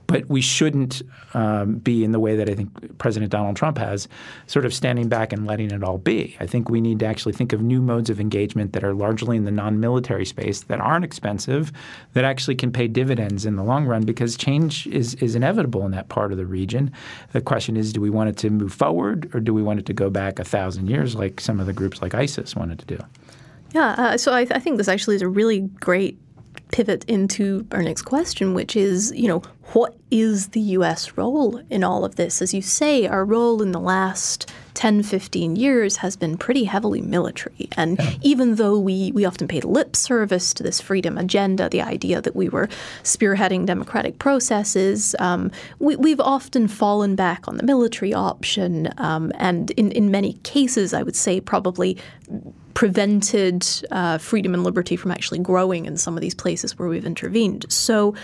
but 0.10 0.28
we 0.28 0.42
shouldn't 0.42 1.04
um, 1.36 1.76
be 1.76 2.04
in 2.04 2.12
the 2.12 2.20
way 2.20 2.36
that 2.36 2.50
I 2.50 2.56
think 2.56 2.98
President 2.98 3.32
Donald 3.32 3.56
Trump 3.56 3.78
has, 3.78 4.08
sort 4.48 4.66
of 4.66 4.74
standing 4.74 5.08
back 5.08 5.32
and 5.32 5.46
letting 5.46 5.70
it 5.70 5.84
all 5.84 6.00
be. 6.00 6.36
I 6.40 6.48
think 6.48 6.68
we 6.68 6.82
need 6.82 6.98
to 7.02 7.06
actually 7.06 7.34
think 7.34 7.54
of 7.54 7.62
new 7.62 7.80
modes 7.80 8.10
of 8.10 8.20
engagement 8.20 8.74
that 8.74 8.84
are 8.84 8.96
largely 8.96 9.38
in 9.38 9.46
the 9.46 9.52
non-military 9.52 10.26
space, 10.26 10.62
that 10.62 10.80
aren't 10.80 11.06
expensive, 11.06 11.72
that 12.14 12.26
actually 12.26 12.56
can 12.56 12.72
pay 12.72 12.88
dividends 12.88 13.46
in 13.46 13.56
the 13.56 13.64
long 13.64 13.86
run 13.86 14.04
because 14.04 14.36
change 14.36 14.88
is, 14.88 15.14
is 15.16 15.36
inevitable 15.36 15.86
in 15.86 15.92
that 15.92 16.10
part 16.10 16.32
of 16.32 16.40
the 16.40 16.46
region. 16.48 16.92
The 17.32 17.42
question 17.42 17.78
is, 17.78 17.94
do 17.94 18.02
we 18.02 18.10
want 18.10 18.30
it 18.30 18.38
to 18.38 18.50
move 18.50 18.74
forward 18.74 19.30
or 19.36 19.40
do 19.40 19.54
we 19.54 19.62
want 19.62 19.78
it 19.78 19.86
to 19.86 19.94
go 19.94 20.10
back 20.10 20.40
a 20.40 20.44
thousand 20.44 20.90
years 20.90 21.14
like 21.14 21.40
some 21.40 21.60
of 21.60 21.68
the 21.68 21.74
groups 21.74 22.02
like 22.02 22.16
ISIS 22.16 22.56
wanted 22.56 22.80
to 22.80 22.86
do? 22.86 22.98
Yeah, 23.74 23.92
uh, 23.92 24.18
so 24.18 24.34
I, 24.34 24.46
th- 24.46 24.58
I 24.58 24.60
think 24.60 24.78
this 24.78 24.88
actually 24.88 25.18
is 25.18 25.22
a 25.22 25.28
really 25.28 25.60
great 25.60 26.18
pivot 26.72 27.06
into 27.06 27.66
our 27.72 27.82
next 27.82 28.04
question, 28.04 28.54
which 28.54 28.76
is, 28.76 29.12
you 29.16 29.28
know, 29.28 29.42
what 29.74 29.96
is 30.10 30.50
the 30.50 30.62
US 30.62 31.18
role 31.18 31.62
in 31.70 31.84
all 31.84 32.04
of 32.04 32.16
this? 32.16 32.42
As 32.42 32.54
you 32.54 32.62
say, 32.62 33.08
our 33.08 33.24
role 33.24 33.62
in 33.62 33.72
the 33.72 33.80
last 33.80 34.52
10, 34.74 35.04
15 35.04 35.56
years 35.56 35.98
has 35.98 36.16
been 36.16 36.38
pretty 36.38 36.64
heavily 36.64 37.02
military. 37.02 37.68
And 37.76 38.00
yeah. 38.00 38.14
even 38.22 38.56
though 38.56 38.80
we, 38.80 39.12
we 39.12 39.26
often 39.26 39.48
paid 39.48 39.66
lip 39.66 39.96
service 39.96 40.54
to 40.56 40.64
this 40.64 40.80
freedom 40.80 41.18
agenda, 41.18 41.70
the 41.70 41.82
idea 41.82 42.22
that 42.22 42.36
we 42.36 42.50
were 42.50 42.68
spearheading 43.04 43.66
democratic 43.66 44.20
processes, 44.20 45.16
um, 45.20 45.52
we, 45.80 46.10
have 46.12 46.22
often 46.22 46.68
fallen 46.68 47.16
back 47.16 47.48
on 47.48 47.58
the 47.58 47.64
military 47.64 48.14
option. 48.14 48.90
Um, 48.98 49.32
and 49.36 49.72
in, 49.72 49.92
in 49.92 50.10
many 50.10 50.34
cases, 50.44 50.94
I 50.94 51.04
would 51.04 51.16
say 51.16 51.42
probably 51.42 51.98
prevented 52.74 53.68
uh, 53.92 54.18
freedom 54.18 54.54
and 54.54 54.64
liberty 54.64 54.96
from 54.96 55.12
actually 55.12 55.40
growing 55.40 55.86
in 55.86 55.98
some 55.98 56.16
of 56.16 56.22
these 56.22 56.36
places 56.36 56.78
where 56.78 56.88
we've 56.88 57.06
intervened. 57.06 57.66
So 57.70 58.16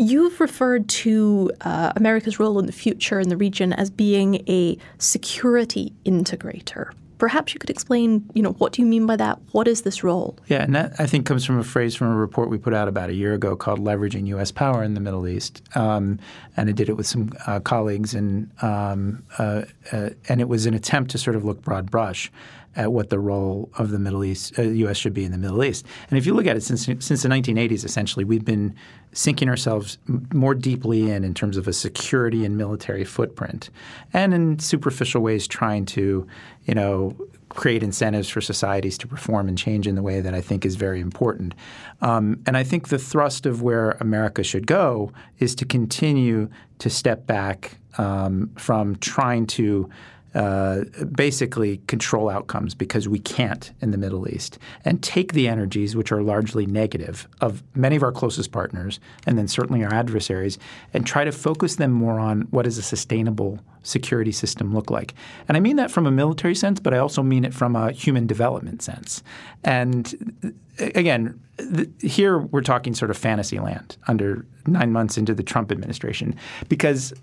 You've 0.00 0.40
referred 0.40 0.88
to 0.88 1.50
uh, 1.62 1.92
America's 1.96 2.38
role 2.38 2.60
in 2.60 2.66
the 2.66 2.72
future 2.72 3.18
in 3.18 3.30
the 3.30 3.36
region 3.36 3.72
as 3.72 3.90
being 3.90 4.44
a 4.48 4.78
security 4.98 5.92
integrator. 6.06 6.92
Perhaps 7.18 7.52
you 7.52 7.58
could 7.58 7.68
explain, 7.68 8.24
you 8.32 8.40
know, 8.40 8.52
what 8.52 8.72
do 8.72 8.80
you 8.80 8.86
mean 8.86 9.06
by 9.06 9.16
that? 9.16 9.40
What 9.50 9.66
is 9.66 9.82
this 9.82 10.04
role? 10.04 10.38
Yeah, 10.46 10.62
and 10.62 10.72
that 10.76 10.92
I 11.00 11.06
think 11.06 11.26
comes 11.26 11.44
from 11.44 11.58
a 11.58 11.64
phrase 11.64 11.96
from 11.96 12.12
a 12.12 12.14
report 12.14 12.48
we 12.48 12.58
put 12.58 12.74
out 12.74 12.86
about 12.86 13.10
a 13.10 13.14
year 13.14 13.34
ago 13.34 13.56
called 13.56 13.80
"Leveraging 13.80 14.28
U.S. 14.28 14.52
Power 14.52 14.84
in 14.84 14.94
the 14.94 15.00
Middle 15.00 15.26
East," 15.26 15.62
um, 15.74 16.20
and 16.56 16.68
I 16.68 16.72
did 16.72 16.88
it 16.88 16.96
with 16.96 17.08
some 17.08 17.32
uh, 17.48 17.58
colleagues, 17.58 18.14
and 18.14 18.52
um, 18.62 19.24
uh, 19.36 19.62
uh, 19.90 20.10
and 20.28 20.40
it 20.40 20.48
was 20.48 20.66
an 20.66 20.74
attempt 20.74 21.10
to 21.10 21.18
sort 21.18 21.34
of 21.34 21.44
look 21.44 21.60
broad 21.60 21.90
brush 21.90 22.30
at 22.78 22.92
what 22.92 23.10
the 23.10 23.18
role 23.18 23.68
of 23.76 23.90
the 23.90 23.98
Middle 23.98 24.24
East, 24.24 24.56
uh, 24.58 24.62
U.S. 24.62 24.96
should 24.96 25.12
be 25.12 25.24
in 25.24 25.32
the 25.32 25.38
Middle 25.38 25.62
East. 25.64 25.84
And 26.08 26.16
if 26.16 26.24
you 26.24 26.32
look 26.32 26.46
at 26.46 26.56
it 26.56 26.62
since 26.62 26.84
since 26.84 27.22
the 27.22 27.28
1980s, 27.28 27.84
essentially, 27.84 28.24
we've 28.24 28.44
been 28.44 28.74
sinking 29.12 29.48
ourselves 29.48 29.98
more 30.32 30.54
deeply 30.54 31.10
in 31.10 31.24
in 31.24 31.34
terms 31.34 31.56
of 31.56 31.66
a 31.66 31.72
security 31.72 32.44
and 32.44 32.56
military 32.56 33.04
footprint, 33.04 33.68
and 34.12 34.32
in 34.32 34.58
superficial 34.60 35.20
ways 35.20 35.48
trying 35.48 35.84
to, 35.86 36.26
you 36.66 36.74
know, 36.74 37.16
create 37.48 37.82
incentives 37.82 38.28
for 38.28 38.40
societies 38.40 38.96
to 38.98 39.08
perform 39.08 39.48
and 39.48 39.58
change 39.58 39.88
in 39.88 39.96
the 39.96 40.02
way 40.02 40.20
that 40.20 40.34
I 40.34 40.40
think 40.40 40.64
is 40.64 40.76
very 40.76 41.00
important. 41.00 41.54
Um, 42.00 42.40
and 42.46 42.56
I 42.56 42.62
think 42.62 42.88
the 42.88 42.98
thrust 42.98 43.44
of 43.44 43.60
where 43.60 43.92
America 43.92 44.44
should 44.44 44.68
go 44.68 45.12
is 45.40 45.56
to 45.56 45.64
continue 45.64 46.48
to 46.78 46.88
step 46.88 47.26
back 47.26 47.78
um, 47.96 48.52
from 48.56 48.94
trying 48.96 49.46
to 49.48 49.90
uh, 50.34 50.84
basically 51.14 51.78
control 51.86 52.28
outcomes 52.28 52.74
because 52.74 53.08
we 53.08 53.18
can't 53.18 53.72
in 53.80 53.90
the 53.90 53.98
Middle 53.98 54.28
East 54.28 54.58
and 54.84 55.02
take 55.02 55.32
the 55.32 55.48
energies, 55.48 55.96
which 55.96 56.12
are 56.12 56.22
largely 56.22 56.66
negative, 56.66 57.26
of 57.40 57.62
many 57.74 57.96
of 57.96 58.02
our 58.02 58.12
closest 58.12 58.52
partners 58.52 59.00
and 59.26 59.38
then 59.38 59.48
certainly 59.48 59.82
our 59.84 59.92
adversaries, 59.92 60.58
and 60.92 61.06
try 61.06 61.24
to 61.24 61.32
focus 61.32 61.76
them 61.76 61.92
more 61.92 62.20
on 62.20 62.42
what 62.50 62.64
does 62.64 62.78
a 62.78 62.82
sustainable 62.82 63.58
security 63.82 64.32
system 64.32 64.74
look 64.74 64.90
like. 64.90 65.14
And 65.48 65.56
I 65.56 65.60
mean 65.60 65.76
that 65.76 65.90
from 65.90 66.06
a 66.06 66.10
military 66.10 66.54
sense, 66.54 66.78
but 66.78 66.92
I 66.92 66.98
also 66.98 67.22
mean 67.22 67.44
it 67.44 67.54
from 67.54 67.74
a 67.74 67.90
human 67.92 68.26
development 68.26 68.82
sense. 68.82 69.22
And 69.64 70.54
again, 70.78 71.40
th- 71.58 71.88
here 72.00 72.38
we're 72.38 72.60
talking 72.60 72.94
sort 72.94 73.10
of 73.10 73.16
fantasy 73.16 73.58
land 73.58 73.96
under 74.06 74.44
nine 74.66 74.92
months 74.92 75.16
into 75.16 75.34
the 75.34 75.42
Trump 75.42 75.72
administration 75.72 76.36
because 76.68 77.14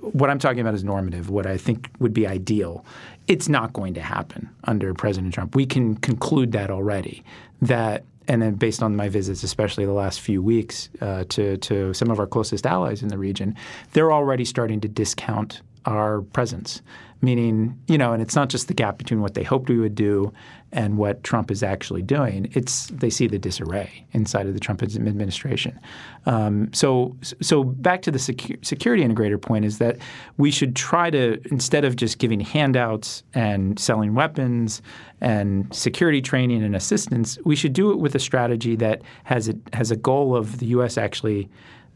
what 0.00 0.30
I'm 0.30 0.38
talking 0.38 0.60
about 0.60 0.74
is 0.74 0.84
normative, 0.84 1.30
what 1.30 1.46
I 1.46 1.56
think 1.56 1.88
would 1.98 2.12
be 2.12 2.26
ideal. 2.26 2.84
It's 3.28 3.48
not 3.48 3.72
going 3.72 3.94
to 3.94 4.00
happen 4.00 4.48
under 4.64 4.94
President 4.94 5.34
Trump. 5.34 5.54
We 5.54 5.66
can 5.66 5.96
conclude 5.96 6.52
that 6.52 6.70
already. 6.70 7.24
That 7.62 8.04
and 8.28 8.42
then 8.42 8.54
based 8.54 8.82
on 8.82 8.96
my 8.96 9.08
visits, 9.08 9.42
especially 9.42 9.84
the 9.84 9.92
last 9.92 10.20
few 10.20 10.42
weeks 10.42 10.88
uh, 11.00 11.24
to 11.30 11.56
to 11.58 11.94
some 11.94 12.10
of 12.10 12.18
our 12.18 12.26
closest 12.26 12.66
allies 12.66 13.02
in 13.02 13.08
the 13.08 13.18
region, 13.18 13.54
they're 13.92 14.12
already 14.12 14.44
starting 14.44 14.80
to 14.80 14.88
discount 14.88 15.62
our 15.84 16.22
presence. 16.22 16.82
Meaning, 17.22 17.80
you 17.88 17.96
know, 17.96 18.12
and 18.12 18.20
it's 18.20 18.36
not 18.36 18.50
just 18.50 18.68
the 18.68 18.74
gap 18.74 18.98
between 18.98 19.20
what 19.22 19.34
they 19.34 19.42
hoped 19.42 19.70
we 19.70 19.78
would 19.78 19.94
do 19.94 20.32
and 20.72 20.98
what 20.98 21.22
Trump 21.22 21.50
is 21.50 21.62
actually 21.62 22.02
doing. 22.02 22.50
It's 22.52 22.86
they 22.88 23.10
see 23.10 23.26
the 23.26 23.38
disarray 23.38 24.04
inside 24.12 24.46
of 24.46 24.54
the 24.54 24.60
Trump 24.60 24.82
administration. 24.82 25.78
Um, 26.26 26.72
so, 26.72 27.16
so 27.22 27.62
back 27.62 28.02
to 28.02 28.10
the 28.10 28.18
secu- 28.18 28.62
security 28.64 29.04
integrator 29.04 29.40
point 29.40 29.64
is 29.64 29.78
that 29.78 29.98
we 30.36 30.50
should 30.50 30.74
try 30.74 31.08
to 31.10 31.40
instead 31.50 31.84
of 31.84 31.96
just 31.96 32.18
giving 32.18 32.40
handouts 32.40 33.22
and 33.32 33.78
selling 33.78 34.14
weapons 34.14 34.82
and 35.20 35.72
security 35.74 36.20
training 36.20 36.62
and 36.62 36.74
assistance, 36.74 37.38
we 37.44 37.56
should 37.56 37.72
do 37.72 37.90
it 37.90 37.98
with 37.98 38.14
a 38.14 38.20
strategy 38.20 38.76
that 38.76 39.02
has 39.24 39.48
a, 39.48 39.54
has 39.72 39.90
a 39.90 39.96
goal 39.96 40.36
of 40.36 40.58
the 40.58 40.66
U.S. 40.66 40.98
actually 40.98 41.48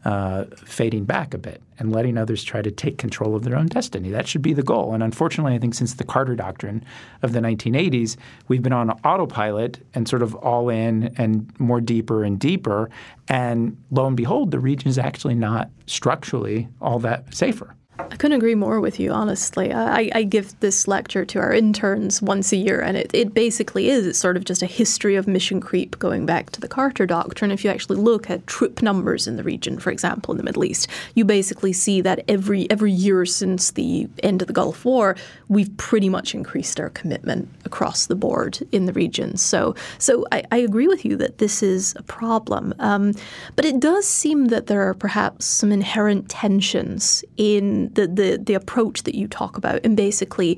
uh, 0.05 0.45
fading 0.65 1.05
back 1.05 1.33
a 1.33 1.37
bit 1.37 1.61
and 1.77 1.91
letting 1.91 2.17
others 2.17 2.43
try 2.43 2.61
to 2.61 2.71
take 2.71 2.97
control 2.97 3.35
of 3.35 3.43
their 3.43 3.55
own 3.55 3.67
destiny. 3.67 4.09
That 4.09 4.27
should 4.27 4.41
be 4.41 4.53
the 4.53 4.63
goal. 4.63 4.93
And 4.93 5.03
unfortunately, 5.03 5.53
I 5.53 5.59
think 5.59 5.73
since 5.73 5.95
the 5.95 6.03
Carter 6.03 6.35
Doctrine 6.35 6.83
of 7.21 7.33
the 7.33 7.39
1980s, 7.39 8.17
we've 8.47 8.63
been 8.63 8.73
on 8.73 8.91
autopilot 9.03 9.85
and 9.93 10.07
sort 10.07 10.21
of 10.21 10.35
all 10.35 10.69
in 10.69 11.13
and 11.17 11.51
more 11.59 11.81
deeper 11.81 12.23
and 12.23 12.39
deeper. 12.39 12.89
And 13.27 13.77
lo 13.91 14.07
and 14.07 14.17
behold, 14.17 14.51
the 14.51 14.59
region 14.59 14.89
is 14.89 14.97
actually 14.97 15.35
not 15.35 15.69
structurally 15.85 16.67
all 16.81 16.99
that 16.99 17.33
safer. 17.33 17.75
Couldn't 18.21 18.37
agree 18.37 18.53
more 18.53 18.79
with 18.79 18.99
you, 18.99 19.09
honestly. 19.09 19.73
I, 19.73 20.11
I, 20.13 20.21
give 20.21 20.59
this 20.59 20.87
lecture 20.87 21.25
to 21.25 21.39
our 21.39 21.51
interns 21.51 22.21
once 22.21 22.51
a 22.51 22.55
year, 22.55 22.79
and 22.79 22.95
it, 22.95 23.09
it 23.15 23.33
basically 23.33 23.89
is. 23.89 24.05
It's 24.05 24.19
sort 24.19 24.37
of 24.37 24.45
just 24.45 24.61
a 24.61 24.67
history 24.67 25.15
of 25.15 25.27
mission 25.27 25.59
creep 25.59 25.97
going 25.97 26.27
back 26.27 26.51
to 26.51 26.61
the 26.61 26.67
Carter 26.67 27.07
Doctrine. 27.07 27.49
If 27.49 27.63
you 27.63 27.71
actually 27.71 27.97
look 27.97 28.29
at 28.29 28.45
troop 28.45 28.83
numbers 28.83 29.25
in 29.25 29.37
the 29.37 29.43
region, 29.43 29.79
for 29.79 29.89
example, 29.89 30.33
in 30.33 30.37
the 30.37 30.43
Middle 30.43 30.63
East, 30.63 30.87
you 31.15 31.25
basically 31.25 31.73
see 31.73 31.99
that 32.01 32.23
every 32.27 32.69
every 32.69 32.91
year 32.91 33.25
since 33.25 33.71
the 33.71 34.07
end 34.21 34.43
of 34.43 34.47
the 34.47 34.53
Gulf 34.53 34.85
War, 34.85 35.15
we've 35.47 35.75
pretty 35.77 36.07
much 36.07 36.35
increased 36.35 36.79
our 36.79 36.91
commitment 36.91 37.49
across 37.65 38.05
the 38.05 38.15
board 38.15 38.59
in 38.71 38.85
the 38.85 38.93
region. 38.93 39.35
So, 39.35 39.73
so 39.97 40.27
I, 40.31 40.43
I 40.51 40.57
agree 40.57 40.87
with 40.87 41.05
you 41.05 41.15
that 41.17 41.39
this 41.39 41.63
is 41.63 41.95
a 41.97 42.03
problem. 42.03 42.75
Um, 42.77 43.13
but 43.55 43.65
it 43.65 43.79
does 43.79 44.07
seem 44.07 44.49
that 44.49 44.67
there 44.67 44.87
are 44.87 44.93
perhaps 44.93 45.45
some 45.45 45.71
inherent 45.71 46.29
tensions 46.29 47.25
in 47.37 47.91
the, 47.95 48.10
the, 48.15 48.37
the 48.37 48.53
approach 48.53 49.03
that 49.03 49.15
you 49.15 49.27
talk 49.27 49.57
about 49.57 49.79
and 49.83 49.97
basically 49.97 50.57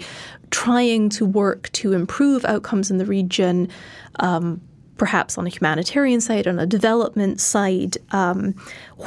trying 0.52 1.10
to 1.10 1.26
work 1.26 1.72
to 1.74 1.94
improve 1.94 2.46
outcomes 2.46 2.92
in 2.92 2.98
the 2.98 3.06
region. 3.06 3.70
Um, 4.20 4.62
perhaps 4.98 5.40
on 5.40 5.48
a 5.48 5.50
humanitarian 5.50 6.22
side, 6.22 6.48
on 6.48 6.60
a 6.60 6.68
development 6.68 7.42
side, 7.42 7.98
um, 8.12 8.54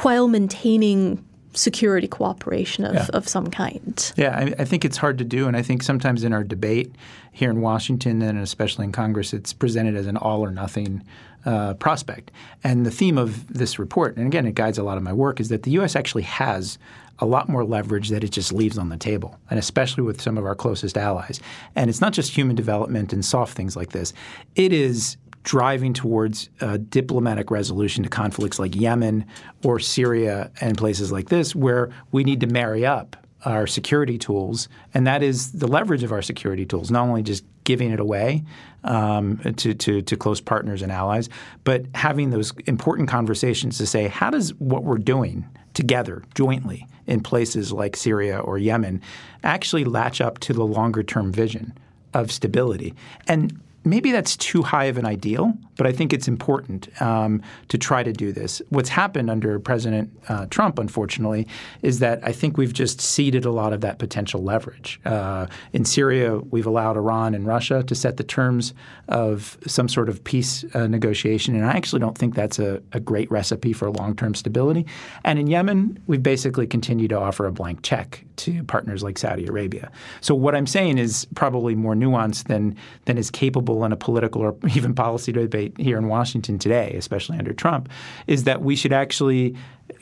while 0.01 0.27
maintaining 0.27 1.23
security 1.53 2.07
cooperation 2.07 2.85
of, 2.85 2.93
yeah. 2.93 3.07
of 3.13 3.27
some 3.27 3.47
kind. 3.47 4.13
Yeah, 4.15 4.37
I, 4.37 4.61
I, 4.61 4.65
think 4.65 4.85
it's 4.85 4.97
hard 4.97 5.17
to 5.17 5.23
do. 5.23 5.47
And 5.47 5.57
I 5.57 5.61
think 5.61 5.81
sometimes 5.81 6.23
in 6.23 6.33
our 6.33 6.43
debate 6.43 6.93
here 7.31 7.49
in 7.49 7.61
Washington 7.61 8.21
and 8.21 8.37
especially 8.39 8.85
in 8.85 8.91
Congress, 8.91 9.33
it's 9.33 9.53
presented 9.53 9.95
as 9.95 10.07
an 10.07 10.17
all 10.17 10.41
or 10.41 10.51
nothing 10.51 11.03
uh, 11.45 11.73
prospect. 11.75 12.31
And 12.63 12.85
the 12.85 12.91
theme 12.91 13.17
of 13.17 13.51
this 13.51 13.79
report, 13.79 14.17
and 14.17 14.27
again, 14.27 14.45
it 14.45 14.55
guides 14.55 14.77
a 14.77 14.83
lot 14.83 14.97
of 14.97 15.03
my 15.03 15.13
work, 15.13 15.39
is 15.39 15.49
that 15.49 15.63
the 15.63 15.71
U.S. 15.71 15.95
actually 15.95 16.23
has 16.23 16.77
a 17.19 17.25
lot 17.25 17.49
more 17.49 17.63
leverage 17.63 18.09
that 18.09 18.23
it 18.23 18.31
just 18.31 18.53
leaves 18.53 18.77
on 18.77 18.89
the 18.89 18.97
table, 18.97 19.39
and 19.49 19.59
especially 19.59 20.03
with 20.03 20.21
some 20.21 20.37
of 20.37 20.45
our 20.45 20.55
closest 20.55 20.97
allies. 20.97 21.39
And 21.75 21.89
it's 21.89 22.01
not 22.01 22.13
just 22.13 22.35
human 22.35 22.55
development 22.55 23.13
and 23.13 23.23
soft 23.25 23.55
things 23.55 23.75
like 23.75 23.91
this. 23.91 24.13
It 24.55 24.73
is 24.73 25.17
driving 25.43 25.93
towards 25.93 26.49
a 26.59 26.77
diplomatic 26.77 27.49
resolution 27.49 28.03
to 28.03 28.09
conflicts 28.09 28.59
like 28.59 28.75
Yemen 28.75 29.25
or 29.63 29.79
Syria 29.79 30.51
and 30.59 30.77
places 30.77 31.11
like 31.11 31.29
this, 31.29 31.55
where 31.55 31.89
we 32.11 32.23
need 32.23 32.41
to 32.41 32.47
marry 32.47 32.85
up 32.85 33.15
our 33.45 33.65
security 33.65 34.17
tools, 34.17 34.67
and 34.93 35.07
that 35.07 35.23
is 35.23 35.53
the 35.53 35.67
leverage 35.67 36.03
of 36.03 36.11
our 36.11 36.21
security 36.21 36.65
tools, 36.65 36.91
not 36.91 37.07
only 37.07 37.23
just 37.23 37.45
giving 37.63 37.91
it 37.91 37.99
away 37.99 38.43
um, 38.83 39.37
to, 39.55 39.73
to, 39.73 40.01
to 40.01 40.17
close 40.17 40.41
partners 40.41 40.81
and 40.81 40.91
allies, 40.91 41.29
but 41.63 41.85
having 41.93 42.29
those 42.31 42.51
important 42.65 43.07
conversations 43.07 43.77
to 43.77 43.85
say, 43.85 44.07
how 44.07 44.29
does 44.29 44.53
what 44.55 44.83
we're 44.83 44.97
doing 44.97 45.47
together, 45.77 46.23
jointly, 46.33 46.87
in 47.05 47.21
places 47.21 47.71
like 47.71 47.95
Syria 47.95 48.39
or 48.39 48.57
Yemen, 48.57 48.99
actually 49.43 49.85
latch 49.85 50.19
up 50.19 50.39
to 50.39 50.51
the 50.51 50.65
longer 50.65 51.03
term 51.03 51.31
vision 51.31 51.77
of 52.15 52.31
stability? 52.31 52.95
And 53.27 53.61
maybe 53.85 54.11
that's 54.11 54.35
too 54.35 54.63
high 54.63 54.85
of 54.85 54.97
an 54.97 55.05
ideal, 55.05 55.53
but 55.77 55.87
I 55.87 55.91
think 55.91 56.13
it's 56.13 56.27
important 56.27 56.89
um, 57.01 57.41
to 57.69 57.77
try 57.77 58.03
to 58.03 58.11
do 58.11 58.31
this. 58.31 58.61
What's 58.69 58.89
happened 58.89 59.29
under 59.29 59.59
President 59.59 60.11
uh, 60.27 60.47
Trump, 60.47 60.79
unfortunately, 60.79 61.47
is 61.81 61.99
that 61.99 62.19
I 62.23 62.31
think 62.31 62.57
we've 62.57 62.73
just 62.73 62.99
ceded 62.99 63.45
a 63.45 63.51
lot 63.51 63.73
of 63.73 63.81
that 63.81 63.99
potential 63.99 64.43
leverage. 64.43 64.99
Uh, 65.05 65.47
in 65.73 65.85
Syria, 65.85 66.37
we've 66.37 66.65
allowed 66.65 66.97
Iran 66.97 67.33
and 67.33 67.45
Russia 67.45 67.83
to 67.83 67.95
set 67.95 68.17
the 68.17 68.23
terms 68.23 68.73
of 69.07 69.57
some 69.65 69.87
sort 69.87 70.09
of 70.09 70.23
peace 70.23 70.65
uh, 70.73 70.87
negotiation, 70.87 71.55
and 71.55 71.65
I 71.65 71.73
actually 71.73 71.99
don't 71.99 72.17
think 72.17 72.35
that's 72.35 72.59
a, 72.59 72.81
a 72.91 72.99
great 72.99 73.29
recipe 73.31 73.73
for 73.73 73.89
long-term 73.89 74.35
stability. 74.35 74.85
And 75.23 75.39
in 75.39 75.47
Yemen, 75.47 76.01
we've 76.07 76.23
basically 76.23 76.67
continued 76.67 77.09
to 77.09 77.19
offer 77.19 77.45
a 77.45 77.51
blank 77.51 77.83
check 77.83 78.25
to 78.37 78.63
partners 78.63 79.03
like 79.03 79.17
Saudi 79.17 79.45
Arabia. 79.45 79.91
So 80.21 80.35
what 80.35 80.55
I'm 80.55 80.67
saying 80.67 80.97
is 80.97 81.27
probably 81.35 81.75
more 81.75 81.95
nuanced 81.95 82.45
than 82.45 82.75
than 83.05 83.17
is 83.17 83.31
capable 83.31 83.83
in 83.83 83.91
a 83.91 83.97
political 83.97 84.41
or 84.41 84.55
even 84.75 84.93
policy 84.93 85.31
debate 85.31 85.66
here 85.77 85.97
in 85.97 86.07
Washington 86.07 86.59
today, 86.59 86.93
especially 86.97 87.37
under 87.37 87.53
Trump, 87.53 87.89
is 88.27 88.43
that 88.45 88.61
we 88.61 88.75
should 88.75 88.93
actually 88.93 89.55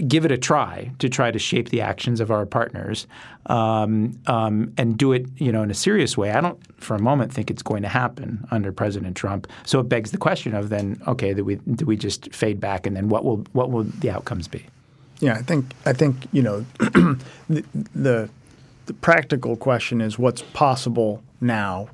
give 0.08 0.26
it 0.26 0.32
a 0.32 0.38
try 0.38 0.92
to 1.00 1.10
try 1.10 1.32
to 1.32 1.40
shape 1.40 1.70
the 1.70 1.82
actions 1.82 2.20
of 2.20 2.32
our 2.32 2.46
partners 2.46 3.08
um, 3.48 4.20
um, 4.28 4.74
and 4.78 4.98
do 4.98 5.14
it, 5.14 5.28
you 5.38 5.52
know, 5.52 5.64
in 5.64 5.72
a 5.72 5.76
serious 5.76 6.18
way. 6.18 6.32
I 6.32 6.42
don't, 6.42 6.60
for 6.82 6.96
a 6.96 7.02
moment, 7.02 7.32
think 7.32 7.50
it's 7.52 7.64
going 7.64 7.84
to 7.84 7.88
happen 7.88 8.46
under 8.52 8.72
President 8.72 9.16
Trump. 9.16 9.48
So 9.66 9.80
it 9.80 9.84
begs 9.84 10.12
the 10.12 10.18
question 10.18 10.54
of 10.56 10.70
then, 10.70 11.02
okay, 11.08 11.34
do 11.34 11.44
we 11.44 11.56
do 11.56 11.86
we 11.86 11.98
just 11.98 12.34
fade 12.34 12.60
back, 12.60 12.86
and 12.86 12.96
then 12.96 13.10
what 13.10 13.24
will 13.24 13.38
what 13.54 13.72
will 13.72 13.84
the 13.84 14.10
outcomes 14.10 14.48
be? 14.48 14.66
Yeah, 15.20 15.36
I 15.36 15.42
think 15.42 15.66
I 15.86 15.94
think 15.94 16.28
you 16.32 16.42
know 16.42 16.66
the, 16.80 17.64
the 17.94 18.30
the 18.86 18.94
practical 18.94 19.56
question 19.56 20.02
is 20.02 20.20
what's 20.20 20.42
possible 20.42 21.24
now, 21.42 21.90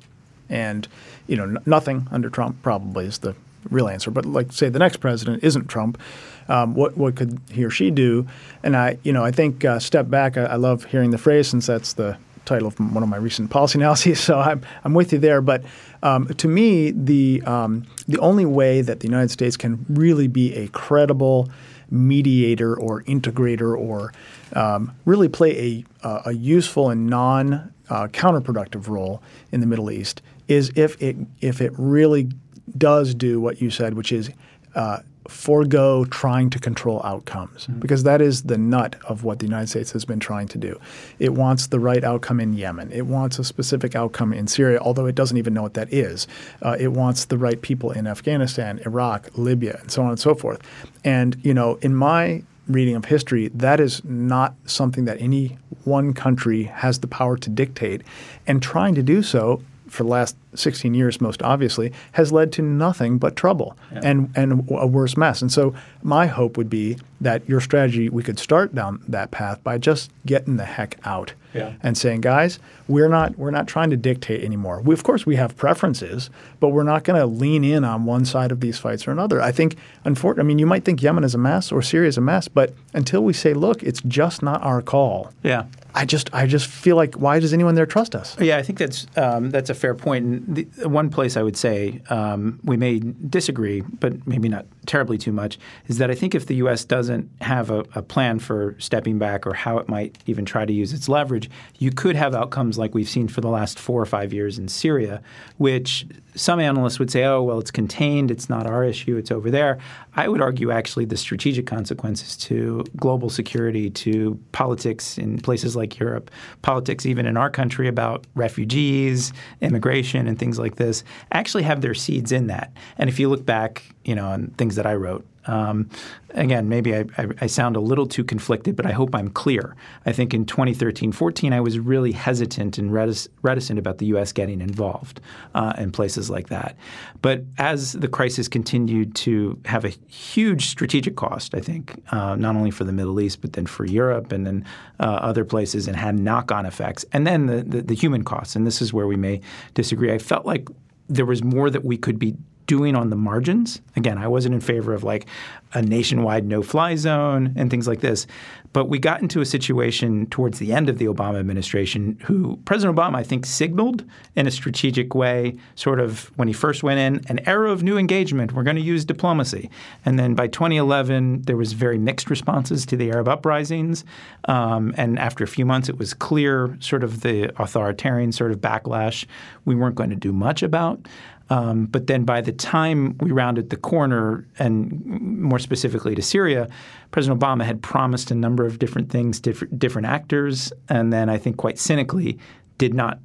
and 0.48 0.88
you 1.26 1.36
know 1.36 1.44
n- 1.44 1.58
nothing 1.66 2.08
under 2.10 2.30
Trump 2.30 2.60
probably 2.62 3.06
is 3.06 3.18
the 3.18 3.34
real 3.70 3.88
answer. 3.88 4.10
But 4.10 4.26
like 4.26 4.52
say 4.52 4.68
the 4.68 4.78
next 4.78 4.98
president 4.98 5.42
isn't 5.44 5.68
Trump, 5.68 6.00
um, 6.48 6.74
what 6.74 6.96
what 6.96 7.16
could 7.16 7.40
he 7.50 7.64
or 7.64 7.70
she 7.70 7.90
do? 7.90 8.26
And 8.62 8.76
I 8.76 8.98
you 9.02 9.12
know 9.12 9.24
I 9.24 9.30
think 9.30 9.64
uh, 9.64 9.78
step 9.78 10.10
back. 10.10 10.36
I, 10.36 10.42
I 10.42 10.56
love 10.56 10.84
hearing 10.84 11.10
the 11.10 11.18
phrase 11.18 11.48
since 11.48 11.66
that's 11.66 11.94
the 11.94 12.16
title 12.44 12.66
of 12.66 12.78
one 12.78 13.02
of 13.02 13.08
my 13.08 13.16
recent 13.16 13.50
policy 13.50 13.78
analyses. 13.80 14.20
So 14.20 14.38
I'm 14.38 14.62
I'm 14.84 14.94
with 14.94 15.12
you 15.12 15.18
there. 15.18 15.40
But 15.40 15.64
um, 16.02 16.28
to 16.28 16.48
me, 16.48 16.90
the 16.90 17.42
um, 17.42 17.86
the 18.08 18.18
only 18.18 18.44
way 18.44 18.82
that 18.82 19.00
the 19.00 19.06
United 19.06 19.30
States 19.30 19.56
can 19.56 19.84
really 19.88 20.28
be 20.28 20.54
a 20.54 20.68
credible 20.68 21.48
mediator 21.90 22.74
or 22.74 23.02
integrator 23.02 23.78
or 23.78 24.12
um, 24.54 24.94
really 25.04 25.28
play 25.28 25.84
a, 26.02 26.06
uh, 26.06 26.22
a 26.26 26.32
useful 26.32 26.88
and 26.90 27.06
non 27.06 27.72
uh, 27.90 28.08
counterproductive 28.08 28.88
role 28.88 29.22
in 29.52 29.60
the 29.60 29.66
Middle 29.66 29.90
East 29.90 30.22
is 30.48 30.72
if 30.74 31.00
it 31.00 31.16
if 31.40 31.60
it 31.60 31.72
really 31.76 32.30
does 32.76 33.14
do 33.14 33.40
what 33.40 33.60
you 33.60 33.70
said, 33.70 33.94
which 33.94 34.12
is 34.12 34.30
uh, 34.74 34.98
forego 35.28 36.04
trying 36.06 36.50
to 36.50 36.58
control 36.58 37.00
outcomes 37.04 37.66
mm-hmm. 37.66 37.78
because 37.78 38.02
that 38.02 38.20
is 38.20 38.42
the 38.42 38.58
nut 38.58 38.96
of 39.04 39.24
what 39.24 39.38
the 39.38 39.46
United 39.46 39.68
States 39.68 39.92
has 39.92 40.04
been 40.04 40.18
trying 40.18 40.48
to 40.48 40.58
do. 40.58 40.78
It 41.18 41.32
wants 41.32 41.68
the 41.68 41.78
right 41.78 42.02
outcome 42.02 42.40
in 42.40 42.52
Yemen. 42.54 42.90
It 42.90 43.06
wants 43.06 43.38
a 43.38 43.44
specific 43.44 43.94
outcome 43.94 44.32
in 44.32 44.46
Syria, 44.46 44.78
although 44.80 45.06
it 45.06 45.14
doesn't 45.14 45.36
even 45.36 45.54
know 45.54 45.62
what 45.62 45.74
that 45.74 45.92
is. 45.92 46.26
Uh, 46.60 46.76
it 46.78 46.88
wants 46.88 47.26
the 47.26 47.38
right 47.38 47.60
people 47.60 47.92
in 47.92 48.06
Afghanistan, 48.06 48.80
Iraq, 48.84 49.28
Libya, 49.36 49.78
and 49.80 49.90
so 49.90 50.02
on 50.02 50.10
and 50.10 50.20
so 50.20 50.34
forth. 50.34 50.60
And 51.04 51.36
you 51.42 51.54
know, 51.54 51.76
in 51.76 51.94
my 51.94 52.42
reading 52.68 52.96
of 52.96 53.04
history, 53.04 53.48
that 53.48 53.80
is 53.80 54.04
not 54.04 54.54
something 54.66 55.04
that 55.04 55.20
any 55.20 55.58
one 55.84 56.14
country 56.14 56.64
has 56.64 57.00
the 57.00 57.08
power 57.08 57.36
to 57.36 57.50
dictate. 57.50 58.02
And 58.46 58.62
trying 58.62 58.94
to 58.94 59.02
do 59.02 59.22
so 59.22 59.62
for 59.88 60.04
the 60.04 60.08
last 60.08 60.36
16 60.54 60.94
years, 60.94 61.20
most 61.20 61.42
obviously, 61.42 61.92
has 62.12 62.32
led 62.32 62.52
to 62.52 62.62
nothing 62.62 63.18
but 63.18 63.36
trouble 63.36 63.76
yeah. 63.92 64.00
and, 64.02 64.30
and 64.36 64.68
a 64.70 64.86
worse 64.86 65.16
mess. 65.16 65.42
And 65.42 65.50
so 65.52 65.74
my 66.02 66.26
hope 66.26 66.56
would 66.56 66.70
be 66.70 66.98
that 67.20 67.48
your 67.48 67.60
strategy, 67.60 68.08
we 68.08 68.22
could 68.22 68.38
start 68.38 68.74
down 68.74 69.02
that 69.08 69.30
path 69.30 69.62
by 69.62 69.78
just 69.78 70.10
getting 70.26 70.56
the 70.56 70.64
heck 70.64 70.98
out 71.04 71.32
yeah. 71.54 71.74
and 71.82 71.96
saying, 71.96 72.20
guys, 72.20 72.58
we're 72.88 73.08
not 73.08 73.38
we're 73.38 73.50
not 73.50 73.66
trying 73.66 73.90
to 73.90 73.96
dictate 73.96 74.42
anymore. 74.42 74.80
We, 74.80 74.94
of 74.94 75.02
course, 75.04 75.24
we 75.24 75.36
have 75.36 75.56
preferences, 75.56 76.30
but 76.60 76.68
we're 76.68 76.82
not 76.82 77.04
going 77.04 77.18
to 77.18 77.26
lean 77.26 77.64
in 77.64 77.84
on 77.84 78.04
one 78.04 78.24
side 78.24 78.52
of 78.52 78.60
these 78.60 78.78
fights 78.78 79.06
or 79.06 79.12
another. 79.12 79.40
I 79.40 79.52
think, 79.52 79.76
unfortunately, 80.04 80.46
I 80.46 80.48
mean, 80.48 80.58
you 80.58 80.66
might 80.66 80.84
think 80.84 81.02
Yemen 81.02 81.24
is 81.24 81.34
a 81.34 81.38
mess 81.38 81.70
or 81.70 81.82
Syria 81.82 82.08
is 82.08 82.18
a 82.18 82.20
mess, 82.20 82.48
but 82.48 82.74
until 82.92 83.22
we 83.22 83.32
say, 83.32 83.54
look, 83.54 83.82
it's 83.82 84.00
just 84.02 84.42
not 84.42 84.62
our 84.62 84.82
call. 84.82 85.32
Yeah. 85.42 85.64
I 85.94 86.06
just 86.06 86.32
I 86.32 86.46
just 86.46 86.68
feel 86.68 86.96
like 86.96 87.16
why 87.16 87.38
does 87.38 87.52
anyone 87.52 87.74
there 87.74 87.86
trust 87.86 88.14
us? 88.14 88.38
Yeah, 88.40 88.56
I 88.56 88.62
think 88.62 88.78
that's 88.78 89.06
um, 89.16 89.50
that's 89.50 89.68
a 89.68 89.74
fair 89.74 89.94
point. 89.94 90.24
And 90.24 90.41
the, 90.46 90.64
one 90.88 91.10
place 91.10 91.36
I 91.36 91.42
would 91.42 91.56
say 91.56 92.02
um, 92.10 92.60
we 92.64 92.76
may 92.76 92.98
disagree, 92.98 93.80
but 93.80 94.26
maybe 94.26 94.48
not 94.48 94.66
terribly 94.86 95.18
too 95.18 95.32
much, 95.32 95.58
is 95.86 95.98
that 95.98 96.10
I 96.10 96.14
think 96.14 96.34
if 96.34 96.46
the 96.46 96.56
U.S. 96.56 96.84
doesn't 96.84 97.30
have 97.40 97.70
a, 97.70 97.84
a 97.94 98.02
plan 98.02 98.38
for 98.38 98.74
stepping 98.78 99.18
back 99.18 99.46
or 99.46 99.54
how 99.54 99.78
it 99.78 99.88
might 99.88 100.18
even 100.26 100.44
try 100.44 100.64
to 100.64 100.72
use 100.72 100.92
its 100.92 101.08
leverage, 101.08 101.50
you 101.78 101.90
could 101.90 102.16
have 102.16 102.34
outcomes 102.34 102.78
like 102.78 102.94
we've 102.94 103.08
seen 103.08 103.28
for 103.28 103.40
the 103.40 103.48
last 103.48 103.78
four 103.78 104.00
or 104.00 104.06
five 104.06 104.32
years 104.32 104.58
in 104.58 104.68
Syria, 104.68 105.22
which 105.58 106.06
some 106.34 106.60
analysts 106.60 106.98
would 106.98 107.10
say, 107.10 107.24
oh, 107.24 107.42
well, 107.42 107.58
it's 107.58 107.70
contained, 107.70 108.30
it's 108.30 108.48
not 108.48 108.66
our 108.66 108.84
issue, 108.84 109.16
it's 109.16 109.30
over 109.30 109.50
there. 109.50 109.78
I 110.14 110.28
would 110.28 110.40
argue 110.40 110.70
actually 110.70 111.04
the 111.04 111.16
strategic 111.16 111.66
consequences 111.66 112.36
to 112.38 112.84
global 112.96 113.30
security, 113.30 113.90
to 113.90 114.38
politics 114.52 115.18
in 115.18 115.38
places 115.38 115.76
like 115.76 115.98
Europe, 115.98 116.30
politics 116.62 117.06
even 117.06 117.26
in 117.26 117.36
our 117.36 117.50
country 117.50 117.88
about 117.88 118.26
refugees, 118.34 119.32
immigration, 119.60 120.26
and 120.26 120.38
things 120.38 120.58
like 120.58 120.76
this 120.76 121.04
actually 121.32 121.62
have 121.62 121.80
their 121.80 121.94
seeds 121.94 122.32
in 122.32 122.46
that. 122.46 122.72
And 122.98 123.08
if 123.08 123.18
you 123.18 123.28
look 123.28 123.44
back, 123.44 123.82
you 124.04 124.14
know, 124.14 124.26
on 124.26 124.48
things 124.58 124.71
that 124.76 124.86
I 124.86 124.94
wrote, 124.94 125.26
um, 125.46 125.90
again, 126.30 126.68
maybe 126.68 126.94
I, 126.94 127.04
I, 127.18 127.26
I, 127.40 127.46
sound 127.46 127.74
a 127.74 127.80
little 127.80 128.06
too 128.06 128.22
conflicted, 128.22 128.76
but 128.76 128.86
I 128.86 128.92
hope 128.92 129.12
I'm 129.12 129.28
clear. 129.28 129.74
I 130.06 130.12
think 130.12 130.34
in 130.34 130.46
2013-14, 130.46 131.52
I 131.52 131.60
was 131.60 131.80
really 131.80 132.12
hesitant 132.12 132.78
and 132.78 132.92
reticent 132.92 133.78
about 133.78 133.98
the 133.98 134.06
U.S. 134.06 134.32
getting 134.32 134.60
involved 134.60 135.20
uh, 135.54 135.72
in 135.78 135.90
places 135.90 136.30
like 136.30 136.48
that. 136.48 136.76
But 137.22 137.42
as 137.58 137.92
the 137.92 138.06
crisis 138.06 138.46
continued 138.46 139.16
to 139.16 139.58
have 139.64 139.84
a 139.84 139.90
huge 140.08 140.66
strategic 140.66 141.16
cost, 141.16 141.56
I 141.56 141.60
think, 141.60 142.00
uh, 142.12 142.36
not 142.36 142.54
only 142.54 142.70
for 142.70 142.84
the 142.84 142.92
Middle 142.92 143.20
East, 143.20 143.40
but 143.40 143.54
then 143.54 143.66
for 143.66 143.84
Europe 143.84 144.30
and 144.30 144.46
then 144.46 144.64
uh, 145.00 145.04
other 145.22 145.44
places, 145.44 145.88
and 145.88 145.96
had 145.96 146.18
knock-on 146.18 146.66
effects, 146.66 147.04
and 147.12 147.26
then 147.26 147.46
the, 147.46 147.62
the, 147.64 147.82
the 147.82 147.94
human 147.94 148.22
costs. 148.22 148.54
And 148.54 148.64
this 148.64 148.80
is 148.80 148.92
where 148.92 149.08
we 149.08 149.16
may 149.16 149.40
disagree. 149.74 150.12
I 150.12 150.18
felt 150.18 150.46
like 150.46 150.68
there 151.08 151.26
was 151.26 151.42
more 151.42 151.68
that 151.68 151.84
we 151.84 151.96
could 151.96 152.18
be 152.18 152.36
doing 152.72 152.96
on 152.96 153.10
the 153.10 153.16
margins. 153.16 153.82
Again, 153.96 154.16
I 154.16 154.26
wasn't 154.28 154.54
in 154.54 154.62
favor 154.62 154.94
of 154.94 155.04
like 155.04 155.26
a 155.74 155.82
nationwide 155.82 156.46
no 156.46 156.62
fly 156.62 156.96
zone 156.96 157.52
and 157.54 157.70
things 157.70 157.86
like 157.86 158.00
this. 158.00 158.26
But 158.72 158.86
we 158.86 158.98
got 158.98 159.20
into 159.20 159.42
a 159.42 159.44
situation 159.44 160.24
towards 160.26 160.58
the 160.58 160.72
end 160.72 160.88
of 160.88 160.96
the 160.96 161.04
Obama 161.04 161.38
administration 161.38 162.18
who 162.24 162.56
President 162.64 162.96
Obama, 162.96 163.16
I 163.16 163.22
think, 163.22 163.44
signaled 163.44 164.02
in 164.34 164.46
a 164.46 164.50
strategic 164.50 165.14
way, 165.14 165.54
sort 165.74 166.00
of 166.00 166.32
when 166.38 166.48
he 166.48 166.54
first 166.54 166.82
went 166.82 166.98
in, 166.98 167.22
an 167.28 167.46
era 167.46 167.70
of 167.70 167.82
new 167.82 167.98
engagement. 167.98 168.52
We're 168.52 168.62
going 168.62 168.76
to 168.76 168.82
use 168.82 169.04
diplomacy. 169.04 169.68
And 170.06 170.18
then 170.18 170.34
by 170.34 170.46
2011, 170.46 171.42
there 171.42 171.58
was 171.58 171.74
very 171.74 171.98
mixed 171.98 172.30
responses 172.30 172.86
to 172.86 172.96
the 172.96 173.10
Arab 173.10 173.28
uprisings. 173.28 174.06
Um, 174.46 174.94
and 174.96 175.18
after 175.18 175.44
a 175.44 175.48
few 175.48 175.66
months, 175.66 175.90
it 175.90 175.98
was 175.98 176.14
clear 176.14 176.74
sort 176.80 177.04
of 177.04 177.20
the 177.20 177.52
authoritarian 177.62 178.32
sort 178.32 178.52
of 178.52 178.62
backlash 178.62 179.26
we 179.66 179.74
weren't 179.74 179.96
going 179.96 180.10
to 180.10 180.16
do 180.16 180.32
much 180.32 180.62
about. 180.62 181.06
Um, 181.52 181.84
but 181.84 182.06
then 182.06 182.24
by 182.24 182.40
the 182.40 182.52
time 182.52 183.14
we 183.20 183.30
rounded 183.30 183.68
the 183.68 183.76
corner, 183.76 184.48
and 184.58 185.04
more 185.20 185.58
specifically 185.58 186.14
to 186.14 186.22
Syria, 186.22 186.66
President 187.10 187.38
Obama 187.38 187.62
had 187.62 187.82
promised 187.82 188.30
a 188.30 188.34
number 188.34 188.64
of 188.64 188.78
different 188.78 189.10
things 189.10 189.38
to 189.40 189.50
different, 189.50 189.78
different 189.78 190.08
actors, 190.08 190.72
and 190.88 191.12
then 191.12 191.28
I 191.28 191.36
think 191.36 191.58
quite 191.58 191.78
cynically 191.78 192.38
did 192.78 192.94
not 192.94 193.18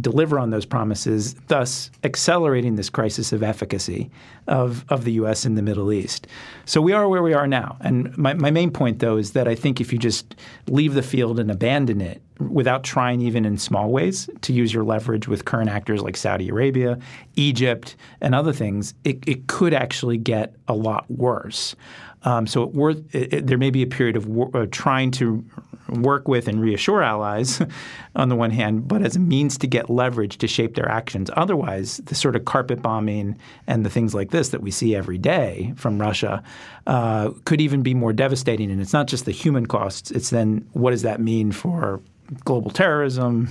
deliver 0.00 0.38
on 0.38 0.50
those 0.50 0.66
promises, 0.66 1.34
thus 1.48 1.90
accelerating 2.04 2.76
this 2.76 2.90
crisis 2.90 3.32
of 3.32 3.42
efficacy 3.42 4.10
of, 4.46 4.84
of 4.88 5.04
the 5.04 5.12
U.S. 5.12 5.44
in 5.44 5.54
the 5.54 5.62
Middle 5.62 5.92
East. 5.92 6.26
So 6.64 6.80
we 6.80 6.92
are 6.92 7.08
where 7.08 7.22
we 7.22 7.34
are 7.34 7.46
now. 7.46 7.76
And 7.80 8.16
my, 8.16 8.34
my 8.34 8.50
main 8.50 8.70
point, 8.70 8.98
though, 8.98 9.16
is 9.16 9.32
that 9.32 9.48
I 9.48 9.54
think 9.54 9.80
if 9.80 9.92
you 9.92 9.98
just 9.98 10.34
leave 10.68 10.94
the 10.94 11.02
field 11.02 11.38
and 11.38 11.50
abandon 11.50 12.00
it 12.00 12.22
without 12.38 12.82
trying 12.82 13.20
even 13.20 13.44
in 13.44 13.58
small 13.58 13.90
ways 13.90 14.30
to 14.40 14.52
use 14.52 14.72
your 14.72 14.84
leverage 14.84 15.28
with 15.28 15.44
current 15.44 15.68
actors 15.68 16.02
like 16.02 16.16
Saudi 16.16 16.48
Arabia, 16.48 16.98
Egypt, 17.36 17.96
and 18.20 18.34
other 18.34 18.52
things, 18.52 18.94
it, 19.04 19.18
it 19.26 19.46
could 19.46 19.74
actually 19.74 20.16
get 20.16 20.54
a 20.68 20.74
lot 20.74 21.10
worse. 21.10 21.76
Um, 22.22 22.46
so 22.46 22.62
it 22.62 22.74
worth, 22.74 23.14
it, 23.14 23.46
there 23.46 23.58
may 23.58 23.70
be 23.70 23.82
a 23.82 23.86
period 23.86 24.16
of 24.16 24.26
wor- 24.26 24.50
uh, 24.54 24.66
trying 24.70 25.10
to 25.12 25.44
work 25.88 26.28
with 26.28 26.48
and 26.48 26.60
reassure 26.60 27.02
allies 27.02 27.60
on 28.16 28.28
the 28.28 28.36
one 28.36 28.50
hand, 28.50 28.86
but 28.86 29.02
as 29.02 29.16
a 29.16 29.18
means 29.18 29.58
to 29.58 29.66
get 29.66 29.90
leverage 29.90 30.38
to 30.38 30.46
shape 30.46 30.74
their 30.74 30.88
actions. 30.88 31.30
Otherwise, 31.36 31.98
the 31.98 32.14
sort 32.14 32.36
of 32.36 32.44
carpet 32.44 32.82
bombing 32.82 33.36
and 33.66 33.84
the 33.84 33.90
things 33.90 34.14
like 34.14 34.30
this 34.30 34.50
that 34.50 34.62
we 34.62 34.70
see 34.70 34.94
every 34.94 35.18
day 35.18 35.72
from 35.76 36.00
Russia 36.00 36.42
uh, 36.86 37.30
could 37.44 37.60
even 37.60 37.82
be 37.82 37.94
more 37.94 38.12
devastating. 38.12 38.70
And 38.70 38.80
it's 38.80 38.92
not 38.92 39.06
just 39.06 39.24
the 39.24 39.32
human 39.32 39.66
costs; 39.66 40.10
it's 40.10 40.30
then 40.30 40.66
what 40.72 40.90
does 40.90 41.02
that 41.02 41.20
mean 41.20 41.52
for 41.52 42.00
global 42.44 42.70
terrorism. 42.70 43.48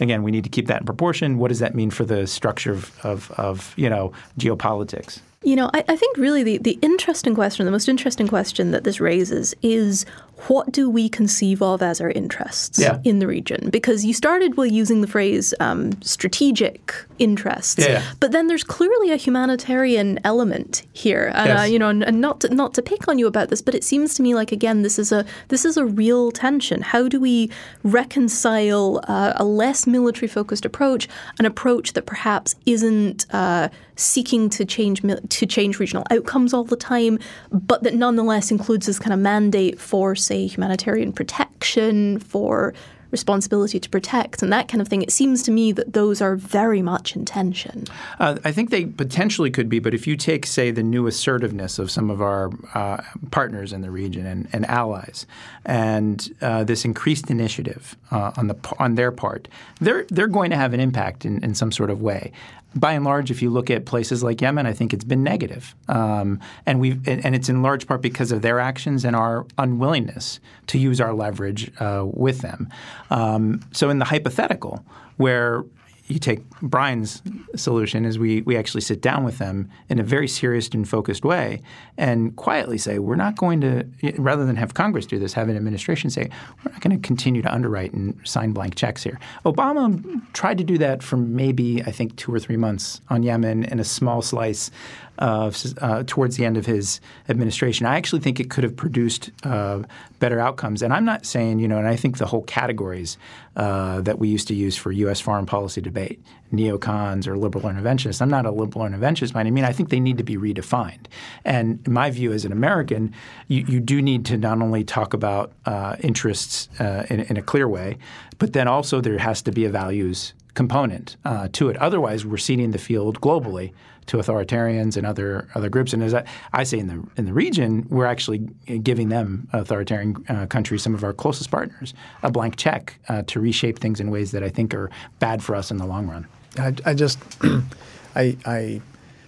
Again, 0.00 0.22
we 0.22 0.30
need 0.30 0.44
to 0.44 0.50
keep 0.50 0.66
that 0.68 0.80
in 0.80 0.86
proportion. 0.86 1.38
What 1.38 1.48
does 1.48 1.58
that 1.58 1.74
mean 1.74 1.90
for 1.90 2.04
the 2.04 2.26
structure 2.26 2.72
of, 2.72 2.98
of, 3.04 3.30
of 3.32 3.74
you 3.76 3.90
know 3.90 4.12
geopolitics? 4.38 5.20
You 5.44 5.56
know, 5.56 5.70
I, 5.74 5.84
I, 5.88 5.96
think 5.96 6.16
really 6.16 6.42
the, 6.44 6.58
the 6.58 6.78
interesting 6.82 7.34
question, 7.34 7.66
the 7.66 7.72
most 7.72 7.88
interesting 7.88 8.28
question 8.28 8.70
that 8.70 8.84
this 8.84 9.00
raises 9.00 9.54
is 9.60 10.06
what 10.48 10.72
do 10.72 10.90
we 10.90 11.08
conceive 11.08 11.62
of 11.62 11.82
as 11.82 12.00
our 12.00 12.10
interests 12.10 12.78
yeah. 12.78 12.98
in 13.04 13.18
the 13.18 13.26
region? 13.26 13.70
Because 13.70 14.04
you 14.04 14.12
started 14.12 14.56
with 14.56 14.72
using 14.72 15.00
the 15.00 15.06
phrase 15.06 15.54
um, 15.60 16.00
strategic 16.02 16.94
interests, 17.18 17.86
yeah. 17.86 18.02
but 18.20 18.32
then 18.32 18.48
there's 18.48 18.64
clearly 18.64 19.12
a 19.12 19.16
humanitarian 19.16 20.18
element 20.24 20.84
here. 20.92 21.30
And, 21.34 21.48
yes. 21.48 21.60
uh, 21.60 21.62
you 21.64 21.78
know, 21.78 21.90
and 21.90 22.20
not 22.20 22.40
to, 22.40 22.54
not 22.54 22.74
to 22.74 22.82
pick 22.82 23.08
on 23.08 23.18
you 23.18 23.26
about 23.26 23.48
this, 23.50 23.62
but 23.62 23.74
it 23.74 23.84
seems 23.84 24.14
to 24.14 24.22
me 24.22 24.34
like 24.34 24.52
again 24.52 24.82
this 24.82 24.98
is 24.98 25.12
a 25.12 25.24
this 25.48 25.64
is 25.64 25.76
a 25.76 25.84
real 25.84 26.30
tension. 26.30 26.82
How 26.82 27.08
do 27.08 27.20
we 27.20 27.50
reconcile 27.82 29.00
uh, 29.08 29.32
a 29.36 29.44
less 29.44 29.86
military 29.86 30.28
focused 30.28 30.64
approach, 30.64 31.08
an 31.38 31.46
approach 31.46 31.92
that 31.92 32.06
perhaps 32.06 32.54
isn't 32.66 33.26
uh, 33.32 33.68
seeking 33.96 34.48
to 34.50 34.64
change 34.64 35.02
to 35.28 35.46
change 35.46 35.78
regional 35.78 36.04
outcomes 36.10 36.52
all 36.52 36.64
the 36.64 36.76
time, 36.76 37.18
but 37.50 37.82
that 37.82 37.94
nonetheless 37.94 38.50
includes 38.50 38.86
this 38.86 38.98
kind 38.98 39.12
of 39.12 39.20
mandate 39.20 39.80
for, 39.80 40.14
say, 40.32 40.46
humanitarian 40.46 41.12
protection, 41.12 42.18
for 42.18 42.72
responsibility 43.10 43.78
to 43.78 43.90
protect 43.90 44.42
and 44.42 44.50
that 44.50 44.68
kind 44.68 44.80
of 44.80 44.88
thing. 44.88 45.02
It 45.02 45.12
seems 45.12 45.42
to 45.42 45.50
me 45.50 45.70
that 45.72 45.92
those 45.92 46.22
are 46.22 46.34
very 46.34 46.80
much 46.80 47.14
in 47.14 47.26
tension. 47.26 47.84
Uh, 48.18 48.38
I 48.42 48.52
think 48.52 48.70
they 48.70 48.86
potentially 48.86 49.50
could 49.50 49.68
be, 49.68 49.80
but 49.80 49.92
if 49.92 50.06
you 50.06 50.16
take, 50.16 50.46
say, 50.46 50.70
the 50.70 50.82
new 50.82 51.06
assertiveness 51.06 51.78
of 51.78 51.90
some 51.90 52.08
of 52.08 52.22
our 52.22 52.50
uh, 52.72 53.02
partners 53.30 53.74
in 53.74 53.82
the 53.82 53.90
region 53.90 54.24
and, 54.24 54.48
and 54.54 54.64
allies, 54.64 55.26
and 55.66 56.34
uh, 56.40 56.64
this 56.64 56.86
increased 56.86 57.30
initiative 57.30 57.96
uh, 58.10 58.32
on 58.38 58.46
the 58.46 58.56
on 58.78 58.94
their 58.94 59.12
part, 59.12 59.46
they're 59.80 60.06
they're 60.08 60.26
going 60.26 60.50
to 60.50 60.56
have 60.56 60.72
an 60.72 60.80
impact 60.80 61.26
in, 61.26 61.44
in 61.44 61.54
some 61.54 61.70
sort 61.70 61.90
of 61.90 62.00
way 62.00 62.32
by 62.74 62.92
and 62.92 63.04
large, 63.04 63.30
if 63.30 63.42
you 63.42 63.50
look 63.50 63.70
at 63.70 63.84
places 63.84 64.22
like 64.22 64.40
Yemen, 64.40 64.66
I 64.66 64.72
think 64.72 64.92
it's 64.92 65.04
been 65.04 65.22
negative, 65.22 65.74
um, 65.88 66.40
and 66.66 66.80
we 66.80 66.92
and 67.06 67.34
it's 67.34 67.48
in 67.48 67.62
large 67.62 67.86
part 67.86 68.02
because 68.02 68.32
of 68.32 68.42
their 68.42 68.58
actions 68.58 69.04
and 69.04 69.14
our 69.14 69.46
unwillingness 69.58 70.40
to 70.68 70.78
use 70.78 71.00
our 71.00 71.12
leverage 71.12 71.70
uh, 71.80 72.04
with 72.06 72.40
them. 72.40 72.68
Um, 73.10 73.60
so, 73.72 73.90
in 73.90 73.98
the 73.98 74.04
hypothetical, 74.04 74.84
where 75.16 75.64
you 76.06 76.18
take 76.18 76.48
Brian's 76.60 77.22
solution 77.56 78.04
is 78.04 78.18
we 78.18 78.42
we 78.42 78.56
actually 78.56 78.80
sit 78.80 79.00
down 79.00 79.24
with 79.24 79.38
them 79.38 79.70
in 79.88 79.98
a 79.98 80.02
very 80.02 80.28
serious 80.28 80.68
and 80.68 80.88
focused 80.88 81.24
way 81.24 81.60
and 81.96 82.34
quietly 82.36 82.78
say 82.78 82.98
we're 82.98 83.16
not 83.16 83.36
going 83.36 83.60
to 83.60 83.84
rather 84.18 84.44
than 84.44 84.56
have 84.56 84.74
Congress 84.74 85.06
do 85.06 85.18
this 85.18 85.32
have 85.32 85.48
an 85.48 85.56
administration 85.56 86.10
say 86.10 86.28
we're 86.64 86.72
not 86.72 86.80
going 86.80 86.98
to 86.98 87.06
continue 87.06 87.42
to 87.42 87.52
underwrite 87.52 87.92
and 87.92 88.18
sign 88.24 88.52
blank 88.52 88.74
checks 88.74 89.02
here. 89.02 89.18
Obama 89.44 90.02
tried 90.32 90.58
to 90.58 90.64
do 90.64 90.78
that 90.78 91.02
for 91.02 91.16
maybe 91.16 91.82
I 91.82 91.90
think 91.90 92.16
2 92.16 92.34
or 92.34 92.40
3 92.40 92.56
months 92.56 93.00
on 93.08 93.22
Yemen 93.22 93.64
in 93.64 93.78
a 93.78 93.84
small 93.84 94.22
slice 94.22 94.70
uh, 95.18 95.52
uh, 95.80 96.02
towards 96.06 96.36
the 96.36 96.44
end 96.44 96.56
of 96.56 96.66
his 96.66 97.00
administration. 97.28 97.86
I 97.86 97.96
actually 97.96 98.20
think 98.20 98.40
it 98.40 98.50
could 98.50 98.64
have 98.64 98.74
produced 98.74 99.30
uh, 99.44 99.82
better 100.18 100.40
outcomes. 100.40 100.82
And 100.82 100.92
I'm 100.92 101.04
not 101.04 101.26
saying, 101.26 101.58
you 101.58 101.68
know, 101.68 101.78
and 101.78 101.86
I 101.86 101.96
think 101.96 102.18
the 102.18 102.26
whole 102.26 102.42
categories 102.42 103.18
uh, 103.54 104.00
that 104.00 104.18
we 104.18 104.28
used 104.28 104.48
to 104.48 104.54
use 104.54 104.76
for 104.76 104.90
U.S. 104.90 105.20
foreign 105.20 105.46
policy 105.46 105.82
debate, 105.92 106.18
neocons 106.52 107.26
or 107.26 107.36
liberal 107.36 107.64
interventionists, 107.64 108.20
I'm 108.22 108.30
not 108.30 108.46
a 108.46 108.50
liberal 108.50 108.84
interventionist 108.84 109.36
any 109.36 109.50
means. 109.50 109.66
I 109.66 109.72
think 109.72 109.88
they 109.90 110.00
need 110.00 110.18
to 110.18 110.24
be 110.24 110.36
redefined. 110.36 111.06
And 111.44 111.86
my 111.86 112.10
view 112.10 112.32
as 112.32 112.44
an 112.44 112.52
American, 112.52 113.12
you, 113.48 113.64
you 113.66 113.80
do 113.80 114.00
need 114.00 114.24
to 114.26 114.36
not 114.36 114.60
only 114.62 114.84
talk 114.84 115.14
about 115.14 115.52
uh, 115.66 115.96
interests 116.00 116.68
uh, 116.80 117.04
in, 117.10 117.20
in 117.20 117.36
a 117.36 117.42
clear 117.42 117.68
way, 117.68 117.98
but 118.38 118.52
then 118.52 118.68
also 118.68 119.00
there 119.00 119.18
has 119.18 119.42
to 119.42 119.52
be 119.52 119.64
a 119.64 119.70
values 119.70 120.34
component 120.54 121.16
uh, 121.24 121.48
to 121.52 121.68
it. 121.70 121.76
Otherwise, 121.78 122.26
we're 122.26 122.36
ceding 122.36 122.70
the 122.72 122.78
field 122.78 123.20
globally 123.20 123.72
to 124.06 124.16
authoritarians 124.16 124.96
and 124.96 125.06
other 125.06 125.48
other 125.54 125.68
groups. 125.68 125.92
And 125.92 126.02
as 126.02 126.14
I, 126.14 126.24
I, 126.52 126.64
say 126.64 126.78
in 126.78 126.88
the 126.88 127.02
in 127.16 127.24
the 127.24 127.32
region, 127.32 127.86
we're 127.88 128.06
actually 128.06 128.38
giving 128.82 129.08
them 129.08 129.48
authoritarian 129.52 130.24
uh, 130.28 130.46
countries, 130.46 130.82
some 130.82 130.94
of 130.94 131.04
our 131.04 131.12
closest 131.12 131.50
partners, 131.50 131.94
a 132.22 132.30
blank 132.30 132.56
check 132.56 132.98
uh, 133.08 133.22
to 133.28 133.40
reshape 133.40 133.78
things 133.78 134.00
in 134.00 134.10
ways 134.10 134.32
that 134.32 134.42
I 134.42 134.48
think 134.48 134.74
are 134.74 134.90
bad 135.18 135.42
for 135.42 135.54
us 135.54 135.70
in 135.70 135.76
the 135.76 135.86
long 135.86 136.08
run. 136.08 136.26
I, 136.58 136.74
I 136.84 136.94
just 136.94 137.18
I, 138.14 138.36
I, 138.44 138.80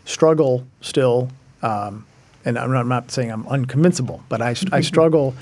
struggle 0.07 0.67
still, 0.83 1.31
um, 1.63 2.05
and 2.45 2.59
I'm 2.59 2.71
not, 2.71 2.81
I'm 2.81 2.89
not, 2.89 3.11
saying 3.11 3.31
I'm 3.31 3.45
unconvincible, 3.45 4.21
but 4.29 4.43
I, 4.43 4.55
I 4.71 4.81
struggle 4.83 5.35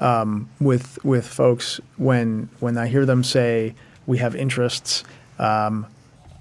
um, 0.00 0.48
with 0.60 1.02
with 1.04 1.26
folks 1.26 1.80
when 1.96 2.48
when 2.60 2.76
I 2.76 2.88
hear 2.88 3.06
them 3.06 3.22
say 3.22 3.74
we 4.06 4.18
have 4.18 4.34
interests. 4.34 5.04
Um, 5.38 5.86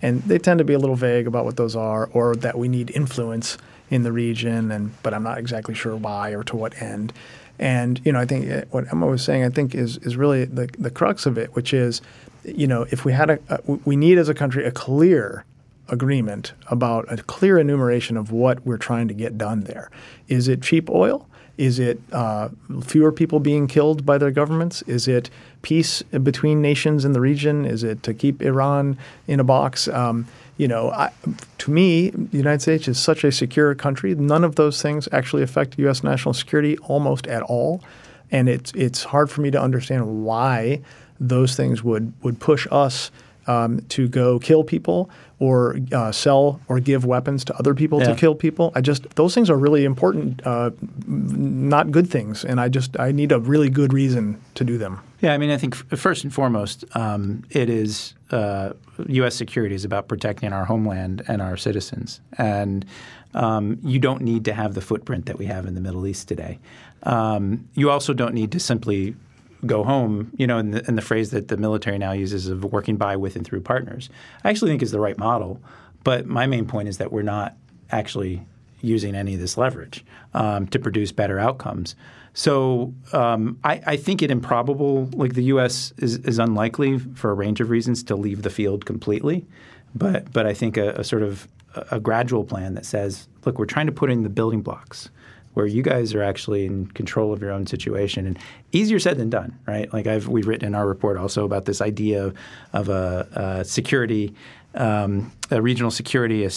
and 0.01 0.21
they 0.23 0.37
tend 0.37 0.57
to 0.59 0.63
be 0.63 0.73
a 0.73 0.79
little 0.79 0.95
vague 0.95 1.27
about 1.27 1.45
what 1.45 1.57
those 1.57 1.75
are, 1.75 2.09
or 2.13 2.35
that 2.37 2.57
we 2.57 2.67
need 2.67 2.91
influence 2.91 3.57
in 3.89 4.03
the 4.03 4.11
region, 4.11 4.71
and 4.71 4.91
but 5.03 5.13
I'm 5.13 5.23
not 5.23 5.37
exactly 5.37 5.73
sure 5.73 5.95
why 5.95 6.31
or 6.31 6.43
to 6.45 6.55
what 6.55 6.81
end. 6.81 7.13
And 7.59 7.99
you 8.05 8.11
know, 8.11 8.19
I 8.19 8.25
think 8.25 8.51
uh, 8.51 8.65
what 8.69 8.91
Emma 8.91 9.07
was 9.07 9.23
saying, 9.23 9.43
I 9.43 9.49
think 9.49 9.73
is 9.73 9.97
is 9.97 10.15
really 10.15 10.45
the 10.45 10.67
the 10.77 10.91
crux 10.91 11.25
of 11.25 11.37
it, 11.37 11.55
which 11.55 11.73
is, 11.73 12.01
you 12.43 12.67
know, 12.67 12.85
if 12.91 13.05
we 13.05 13.13
had 13.13 13.29
a, 13.29 13.39
a 13.49 13.59
we 13.85 13.95
need 13.95 14.17
as 14.17 14.29
a 14.29 14.33
country 14.33 14.65
a 14.65 14.71
clear 14.71 15.45
agreement 15.89 16.53
about 16.67 17.11
a 17.11 17.17
clear 17.23 17.57
enumeration 17.57 18.17
of 18.17 18.31
what 18.31 18.65
we're 18.65 18.77
trying 18.77 19.07
to 19.07 19.13
get 19.13 19.37
done 19.37 19.61
there. 19.61 19.89
Is 20.27 20.47
it 20.47 20.61
cheap 20.61 20.89
oil? 20.89 21.27
Is 21.57 21.79
it 21.79 21.99
uh, 22.11 22.49
fewer 22.83 23.11
people 23.11 23.39
being 23.39 23.67
killed 23.67 24.05
by 24.05 24.17
their 24.17 24.31
governments? 24.31 24.83
Is 24.83 25.07
it 25.07 25.29
peace 25.63 26.03
between 26.03 26.61
nations 26.61 27.03
in 27.03 27.13
the 27.13 27.21
region? 27.21 27.65
Is 27.65 27.83
it 27.83 28.03
to 28.03 28.13
keep 28.13 28.41
Iran 28.41 28.97
in 29.27 29.39
a 29.39 29.43
box? 29.43 29.87
Um, 29.87 30.27
you 30.57 30.67
know, 30.67 30.91
I, 30.91 31.11
to 31.59 31.71
me, 31.71 32.09
the 32.09 32.37
United 32.37 32.61
States 32.61 32.87
is 32.87 32.99
such 32.99 33.23
a 33.23 33.31
secure 33.31 33.73
country. 33.75 34.13
None 34.15 34.43
of 34.43 34.55
those 34.55 34.81
things 34.81 35.07
actually 35.11 35.43
affect 35.43 35.77
U.S. 35.79 36.03
national 36.03 36.33
security 36.33 36.77
almost 36.79 37.27
at 37.27 37.43
all, 37.43 37.83
and 38.31 38.49
it's 38.49 38.71
it's 38.73 39.03
hard 39.03 39.29
for 39.29 39.41
me 39.41 39.51
to 39.51 39.61
understand 39.61 40.25
why 40.25 40.81
those 41.19 41.55
things 41.55 41.83
would 41.83 42.13
would 42.23 42.39
push 42.39 42.67
us 42.71 43.11
um, 43.47 43.79
to 43.89 44.07
go 44.07 44.39
kill 44.39 44.63
people 44.63 45.09
or 45.39 45.77
uh, 45.91 46.11
sell 46.11 46.59
or 46.67 46.79
give 46.79 47.05
weapons 47.05 47.45
to 47.45 47.57
other 47.57 47.73
people 47.73 47.99
yeah. 47.99 48.07
to 48.07 48.15
kill 48.15 48.35
people. 48.35 48.71
I 48.75 48.81
just 48.81 49.09
those 49.15 49.33
things 49.33 49.49
are 49.49 49.57
really 49.57 49.85
important, 49.85 50.41
uh, 50.45 50.71
not 51.07 51.91
good 51.91 52.09
things, 52.09 52.43
and 52.43 52.59
I 52.59 52.69
just 52.69 52.99
I 52.99 53.11
need 53.11 53.31
a 53.31 53.39
really 53.39 53.69
good 53.69 53.93
reason 53.93 54.41
to 54.55 54.63
do 54.63 54.77
them. 54.77 54.99
Yeah, 55.21 55.33
I 55.33 55.37
mean, 55.37 55.49
I 55.49 55.57
think 55.57 55.75
first 55.75 56.23
and 56.23 56.33
foremost, 56.33 56.85
um, 56.95 57.43
it 57.49 57.69
is 57.69 58.13
uh, 58.31 58.73
U.S. 59.07 59.35
security 59.35 59.73
is 59.73 59.83
about 59.83 60.07
protecting 60.07 60.53
our 60.53 60.65
homeland 60.65 61.23
and 61.27 61.41
our 61.41 61.57
citizens, 61.57 62.21
and 62.37 62.85
um, 63.33 63.79
you 63.83 63.99
don't 63.99 64.21
need 64.21 64.45
to 64.45 64.53
have 64.53 64.73
the 64.73 64.81
footprint 64.81 65.25
that 65.27 65.37
we 65.37 65.45
have 65.45 65.65
in 65.65 65.75
the 65.75 65.81
Middle 65.81 66.05
East 66.07 66.27
today. 66.27 66.59
Um, 67.03 67.67
you 67.75 67.89
also 67.89 68.13
don't 68.13 68.33
need 68.33 68.51
to 68.53 68.59
simply 68.59 69.15
go 69.65 69.83
home, 69.83 70.31
you 70.37 70.45
know, 70.45 70.57
in 70.57 70.71
the, 70.71 70.87
in 70.87 70.95
the, 70.95 71.01
phrase 71.01 71.31
that 71.31 71.47
the 71.47 71.57
military 71.57 71.97
now 71.97 72.11
uses 72.11 72.47
of 72.47 72.63
working 72.63 72.95
by, 72.95 73.15
with, 73.15 73.35
and 73.35 73.45
through 73.45 73.61
partners, 73.61 74.09
I 74.43 74.49
actually 74.49 74.71
think 74.71 74.81
is 74.81 74.91
the 74.91 74.99
right 74.99 75.17
model. 75.17 75.59
But 76.03 76.27
my 76.27 76.45
main 76.45 76.67
point 76.67 76.87
is 76.87 76.97
that 76.99 77.11
we're 77.11 77.23
not 77.23 77.55
actually 77.89 78.45
using 78.81 79.15
any 79.15 79.33
of 79.33 79.39
this 79.39 79.57
leverage 79.57 80.05
um, 80.33 80.67
to 80.67 80.79
produce 80.79 81.11
better 81.11 81.39
outcomes. 81.39 81.95
So 82.33 82.93
um, 83.13 83.57
I, 83.63 83.81
I, 83.87 83.97
think 83.97 84.21
it 84.21 84.29
improbable, 84.29 85.09
like 85.13 85.33
the 85.33 85.45
U.S. 85.45 85.91
Is, 85.97 86.17
is, 86.17 86.37
unlikely 86.37 86.99
for 86.99 87.31
a 87.31 87.33
range 87.33 87.59
of 87.61 87.71
reasons 87.71 88.03
to 88.03 88.15
leave 88.15 88.43
the 88.43 88.51
field 88.51 88.85
completely. 88.85 89.47
But, 89.95 90.31
but 90.31 90.45
I 90.45 90.53
think 90.53 90.77
a, 90.77 90.91
a 90.91 91.03
sort 91.03 91.23
of 91.23 91.47
a, 91.73 91.95
a 91.95 91.99
gradual 91.99 92.43
plan 92.43 92.75
that 92.75 92.85
says, 92.85 93.27
look, 93.43 93.57
we're 93.57 93.65
trying 93.65 93.87
to 93.87 93.91
put 93.91 94.11
in 94.11 94.21
the 94.21 94.29
building 94.29 94.61
blocks 94.61 95.09
where 95.57 95.65
you 95.65 95.81
guys 95.81 96.13
are 96.13 96.21
actually 96.21 96.67
in 96.67 96.85
control 96.85 97.33
of 97.33 97.41
your 97.41 97.49
own 97.49 97.65
situation 97.65 98.27
and 98.27 98.37
easier 98.73 98.99
said 98.99 99.17
than 99.17 99.27
done, 99.27 99.57
right? 99.65 99.91
Like 99.91 100.05
I've 100.05 100.27
we've 100.27 100.47
written 100.47 100.67
in 100.67 100.75
our 100.75 100.87
report 100.87 101.17
also 101.17 101.45
about 101.45 101.65
this 101.65 101.81
idea 101.81 102.25
of, 102.25 102.37
of 102.73 102.89
a, 102.89 103.27
a 103.61 103.65
security. 103.65 104.35
Um, 104.75 105.31
a 105.49 105.59
regional 105.59 105.89
security 105.89 106.47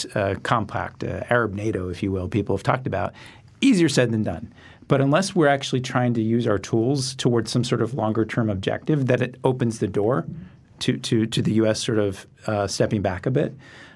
compact, 0.42 1.02
Arab 1.04 1.54
NATO, 1.54 1.88
if 1.88 2.02
you 2.02 2.12
will, 2.12 2.28
people 2.28 2.54
have 2.54 2.62
talked 2.62 2.86
about. 2.86 3.14
Easier 3.62 3.88
said 3.88 4.10
than 4.10 4.22
done. 4.22 4.52
But 4.88 5.00
unless 5.00 5.34
we're 5.34 5.46
actually 5.46 5.80
trying 5.80 6.12
to 6.14 6.20
use 6.20 6.46
our 6.46 6.58
tools 6.58 7.14
towards 7.14 7.50
some 7.50 7.64
sort 7.64 7.80
of 7.80 7.94
longer 7.94 8.26
term 8.26 8.50
objective, 8.50 9.06
that 9.06 9.22
it 9.22 9.36
opens 9.44 9.78
the 9.78 9.86
door 9.86 10.26
to, 10.80 10.98
to, 10.98 11.24
to 11.24 11.40
the 11.40 11.52
U.S. 11.52 11.82
sort 11.82 11.98
of 11.98 12.26
uh, 12.46 12.66
stepping 12.66 13.00
back 13.00 13.24
a 13.24 13.30
bit. 13.30 13.54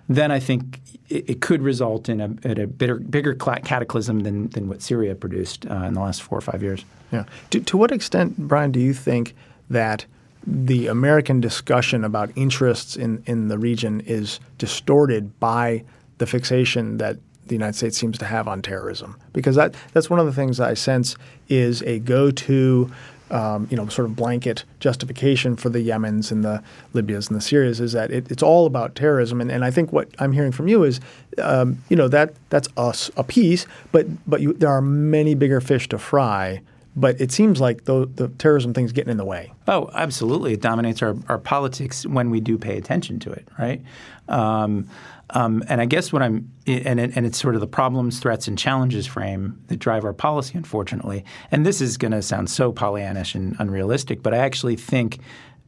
Then 0.09 0.31
I 0.31 0.41
think 0.41 0.81
it, 1.09 1.31
it 1.31 1.41
could 1.41 1.63
result 1.63 2.09
in 2.09 2.21
a, 2.21 2.25
a 2.45 2.67
bigger, 2.67 2.97
bigger 2.97 3.35
cataclysm 3.35 4.21
than, 4.21 4.49
than 4.51 4.69
what 4.69 4.83
Syria 4.83 5.15
produced 5.15 5.67
uh, 5.67 5.75
in 5.75 5.95
the 5.95 6.01
last 6.01 6.23
four 6.23 6.39
or 6.39 6.43
five 6.43 6.63
years. 6.63 6.85
Yeah. 7.13 7.25
To, 7.51 7.61
to 7.61 7.77
what 7.77 7.93
extent, 7.93 8.37
Brian, 8.37 8.73
do 8.73 8.81
you 8.81 8.95
think 8.95 9.35
that 9.71 10.07
the 10.47 10.89
American 10.89 11.41
discussion 11.41 12.05
about 12.05 12.31
interests 12.37 12.97
in, 12.97 13.23
in 13.27 13.49
the 13.49 13.59
region 13.59 14.01
is 14.01 14.41
distorted 14.59 15.39
by 15.41 15.85
the 16.19 16.27
fixation 16.27 16.99
that 16.99 17.17
the 17.47 17.55
United 17.55 17.75
States 17.75 17.97
seems 17.97 18.19
to 18.19 18.25
have 18.25 18.47
on 18.49 18.61
terrorism? 18.61 19.17
Because 19.33 19.57
that, 19.57 19.75
that's 19.93 20.11
one 20.11 20.21
of 20.21 20.27
the 20.27 20.33
things 20.33 20.61
I 20.61 20.75
sense 20.75 21.17
is 21.49 21.83
a 21.83 21.99
go-to 21.99 22.91
um, 23.31 23.67
you 23.71 23.77
know, 23.77 23.89
sort 23.89 24.07
of 24.07 24.17
blanket 24.17 24.65
justification 24.81 25.57
for 25.57 25.69
the 25.69 25.81
Yemens 25.81 26.31
and 26.31 26.45
the 26.45 26.63
Libyas 26.93 27.29
and 27.29 27.37
the 27.37 27.43
Syrias 27.43 27.81
is 27.81 27.93
that 27.93 28.11
it, 28.11 28.31
it's 28.31 28.43
all 28.43 28.67
about 28.67 28.95
terrorism. 28.95 29.41
And, 29.41 29.51
and 29.51 29.65
I 29.65 29.71
think 29.71 29.93
what 29.93 30.09
I'm 30.19 30.33
hearing 30.33 30.53
from 30.53 30.69
you 30.69 30.85
is, 30.85 31.01
um, 31.39 31.83
you 31.89 31.97
know, 31.97 32.09
that 32.09 32.35
that's 32.51 32.69
us 32.77 33.11
a 33.17 33.25
piece, 33.25 33.67
but 33.93 34.07
but 34.27 34.41
you, 34.41 34.53
there 34.53 34.71
are 34.71 34.83
many 34.83 35.35
bigger 35.35 35.61
fish 35.61 35.89
to 35.89 35.99
fry. 35.99 36.61
But 36.97 37.21
it 37.21 37.33
seems 37.33 37.61
like 37.61 37.85
the, 37.85 38.09
the 38.15 38.29
terrorism 38.29 38.73
thing's 38.73 38.93
getting 38.93 39.11
in 39.11 39.17
the 39.17 39.25
way. 39.25 39.53
Oh, 39.67 39.91
absolutely! 39.95 40.53
It 40.53 40.61
dominates 40.61 41.03
our, 41.03 41.17
our 41.29 41.39
politics 41.39 42.07
when 42.07 42.31
we 42.31 42.41
do 42.41 42.57
pay 42.57 42.77
attention 42.77 43.19
to 43.21 43.33
it, 43.33 43.49
right? 43.59 43.83
Um, 44.29 44.89
um, 45.31 45.65
and 45.69 45.81
I 45.81 45.87
guess 45.87 46.13
what 46.13 46.23
I'm 46.23 46.51
and, 46.67 47.01
it, 47.01 47.17
and 47.17 47.27
it's 47.27 47.39
sort 47.39 47.55
of 47.55 47.61
the 47.61 47.67
problems, 47.67 48.21
threats, 48.21 48.47
and 48.47 48.59
challenges 48.59 49.07
frame 49.07 49.61
that 49.67 49.79
drive 49.79 50.05
our 50.05 50.13
policy, 50.13 50.57
unfortunately. 50.57 51.25
And 51.51 51.67
this 51.67 51.81
is 51.81 51.97
going 51.97 52.13
to 52.13 52.23
sound 52.23 52.49
so 52.51 52.73
Pollyannish 52.73 53.35
and 53.35 53.57
unrealistic, 53.59 54.23
but 54.23 54.33
I 54.33 54.39
actually 54.39 54.77
think 54.77 55.19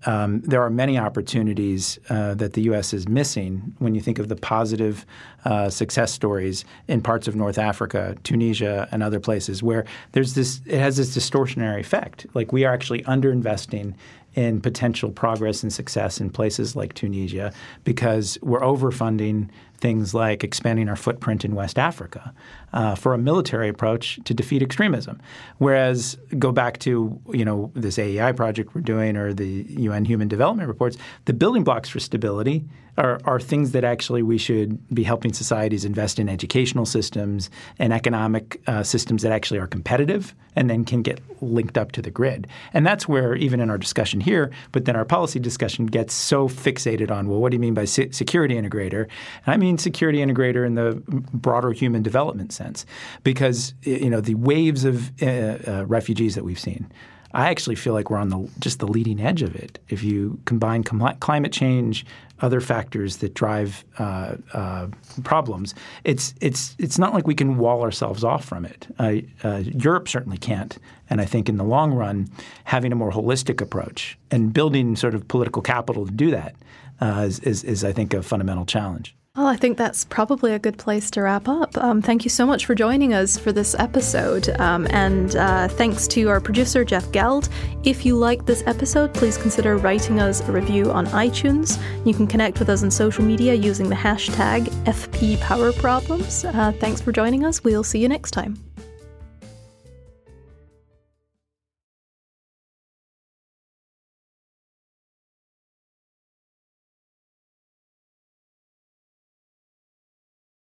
um, 0.05 0.41
there 0.43 0.63
are 0.63 0.71
many 0.71 0.99
opportunities 0.99 1.99
uh, 2.11 2.35
that 2.35 2.53
the 2.53 2.63
U.S. 2.63 2.93
is 2.93 3.09
missing 3.09 3.75
when 3.79 3.95
you 3.95 4.01
think 4.01 4.19
of 4.19 4.29
the 4.29 4.37
positive 4.37 5.07
uh, 5.45 5.71
success 5.71 6.13
stories 6.13 6.65
in 6.87 7.01
parts 7.01 7.27
of 7.27 7.35
North 7.35 7.59
Africa, 7.59 8.15
Tunisia, 8.23 8.89
and 8.93 9.03
other 9.03 9.21
places 9.21 9.63
where 9.63 9.85
there's 10.13 10.35
this. 10.35 10.61
It 10.67 10.79
has 10.79 10.97
this 10.97 11.17
distortionary 11.17 11.81
effect. 11.81 12.27
Like 12.35 12.53
we 12.53 12.65
are 12.65 12.73
actually 12.73 13.03
underinvesting 13.03 13.95
in 14.35 14.61
potential 14.61 15.11
progress 15.11 15.63
and 15.63 15.73
success 15.73 16.21
in 16.21 16.29
places 16.29 16.77
like 16.77 16.93
Tunisia 16.93 17.53
because 17.85 18.39
we're 18.43 18.61
overfunding 18.61 19.49
things 19.79 20.15
like 20.15 20.43
expanding 20.45 20.89
our 20.89 20.97
footprint 20.97 21.45
in 21.45 21.55
West 21.55 21.79
Africa 21.79 22.33
uh, 22.73 22.95
for 22.95 23.15
a 23.15 23.19
military 23.19 23.69
approach 23.69 24.19
to 24.25 24.35
defeat 24.35 24.63
extremism. 24.63 25.21
Whereas 25.59 26.17
go 26.39 26.53
back 26.53 26.79
to 26.81 27.21
you 27.33 27.45
know 27.45 27.71
this 27.75 27.99
AEI 27.99 28.33
project 28.33 28.75
we're 28.75 28.81
doing 28.81 29.17
or 29.17 29.33
the 29.33 29.67
UN 29.69 30.05
Human 30.05 30.29
Development 30.29 30.69
Reports, 30.69 30.97
the 31.27 31.33
building 31.33 31.65
blocks 31.65 31.89
for 31.89 32.01
stability 32.01 32.65
are, 32.99 33.21
are 33.25 33.41
things 33.41 33.73
that 33.73 33.85
actually 33.85 34.23
we 34.23 34.39
should 34.39 34.79
be 34.95 35.03
helping 35.03 35.33
societies 35.33 35.85
invest 35.85 36.19
in 36.19 36.29
educational 36.29 36.87
systems 36.87 37.51
and 37.79 37.93
economic 37.93 38.61
uh, 38.67 38.83
systems 38.83 39.23
that 39.23 39.33
actually 39.33 39.61
are 39.61 39.67
competitive 39.67 40.35
and 40.55 40.71
then 40.71 40.85
can 40.85 41.03
get 41.03 41.21
linked 41.43 41.77
up 41.77 41.93
to 41.93 42.03
the 42.03 42.11
grid. 42.11 42.47
And 42.73 42.87
that's 42.87 43.07
where 43.07 43.35
even 43.35 43.61
in 43.61 43.71
our 43.71 43.79
discussion 43.79 44.21
here, 44.21 44.51
but 44.73 44.87
then 44.87 44.97
our 44.97 45.05
policy 45.05 45.39
discussion 45.39 45.87
gets 45.87 46.15
so 46.15 46.49
fixated 46.49 47.11
on 47.11 47.29
well, 47.29 47.41
what 47.41 47.51
do 47.51 47.57
you 47.57 47.61
mean 47.61 47.75
by 47.75 47.85
se- 47.85 48.13
security 48.13 48.55
integrator? 48.55 49.03
And 49.45 49.55
I 49.55 49.57
mean 49.57 49.79
security 49.79 50.19
integrator 50.19 50.67
in 50.67 50.75
the 50.75 51.03
broader 51.33 51.73
human 51.73 52.03
development 52.03 52.53
sense, 52.53 52.87
because 53.23 53.75
you 53.83 54.11
know 54.11 54.21
the 54.21 54.35
waves 54.35 54.85
of 54.85 55.11
uh, 55.23 55.27
uh, 55.27 55.85
refugees 55.87 56.35
that 56.35 56.45
we've 56.45 56.59
seen. 56.59 56.91
I 57.37 57.51
actually 57.51 57.77
feel 57.77 57.93
like 57.93 58.09
we're 58.09 58.17
on 58.17 58.31
the 58.31 58.49
just 58.61 58.79
the 58.79 58.87
leading 58.87 59.21
edge 59.21 59.43
of 59.43 59.55
it. 59.55 59.79
If 59.91 60.03
you 60.03 60.41
combine 60.47 60.83
com- 60.83 61.17
climate 61.21 61.53
change, 61.53 62.07
other 62.41 62.63
factors 62.63 63.19
that 63.19 63.35
drive 63.35 63.85
uh, 63.99 64.37
uh, 64.55 64.87
problems, 65.23 65.75
it's 66.05 66.33
it's 66.41 66.75
it's 66.79 66.99
not 66.99 67.13
like 67.13 67.27
we 67.27 67.35
can 67.35 67.59
wall 67.59 67.83
ourselves 67.83 68.25
off 68.25 68.43
from 68.43 68.65
it. 68.65 68.89
Uh, 68.99 69.59
Europe 69.59 70.09
certainly 70.09 70.39
can't, 70.39 70.79
and 71.11 71.21
I 71.21 71.27
think 71.27 71.51
in 71.51 71.59
the 71.59 71.65
long 71.65 71.93
run, 71.93 72.29
having 72.65 72.91
a 72.91 72.97
more 72.97 73.13
holistic 73.13 73.61
approach 73.61 74.19
and 74.31 74.55
building 74.55 74.97
sort 74.97 75.15
of 75.15 75.29
political 75.29 75.61
capital 75.61 76.07
to 76.07 76.13
do 76.13 76.31
that 76.31 76.55
uh, 77.01 77.25
is, 77.27 77.39
is, 77.41 77.65
is 77.65 77.85
I 77.85 77.93
think 77.93 78.15
a 78.15 78.23
fundamental 78.23 78.65
challenge. 78.65 79.16
Well, 79.37 79.47
I 79.47 79.57
think 79.57 79.77
that's 79.77 80.07
probably 80.07 80.55
a 80.55 80.59
good 80.59 80.79
place 80.79 81.11
to 81.11 81.23
wrap 81.23 81.47
up. 81.47 81.77
Um, 81.77 82.01
thank 82.01 82.25
you 82.25 82.31
so 82.31 82.47
much 82.47 82.65
for 82.65 82.75
joining 82.75 83.13
us 83.13 83.37
for 83.37 83.53
this 83.53 83.75
episode. 83.79 84.49
Um, 84.59 84.87
and 84.91 85.37
uh, 85.37 85.69
thanks 85.69 86.09
to 86.09 86.31
our 86.31 86.41
producer, 86.41 86.87
Jeff 86.87 87.13
Geld. 87.13 87.51
If 87.85 88.07
you 88.07 88.17
like 88.17 88.47
this 88.47 88.63
episode, 88.67 89.13
please 89.13 89.37
consider 89.37 89.77
writing 89.77 90.21
us 90.21 90.41
a 90.49 90.53
review 90.53 90.91
on 90.91 91.07
iTunes. 91.09 91.79
You 92.07 92.15
can 92.15 92.27
connect 92.27 92.59
with 92.59 92.71
us 92.71 92.83
on 92.83 92.91
social 92.91 93.25
media 93.25 93.53
using 93.53 93.91
the 93.91 93.95
hashtag 93.95 94.69
FPPowerProblems. 94.85 96.55
Uh, 96.55 96.73
thanks 96.73 97.03
for 97.03 97.13
joining 97.13 97.45
us. 97.45 97.63
We'll 97.63 97.85
see 97.85 97.99
you 97.99 98.09
next 98.09 98.31
time. 98.31 98.66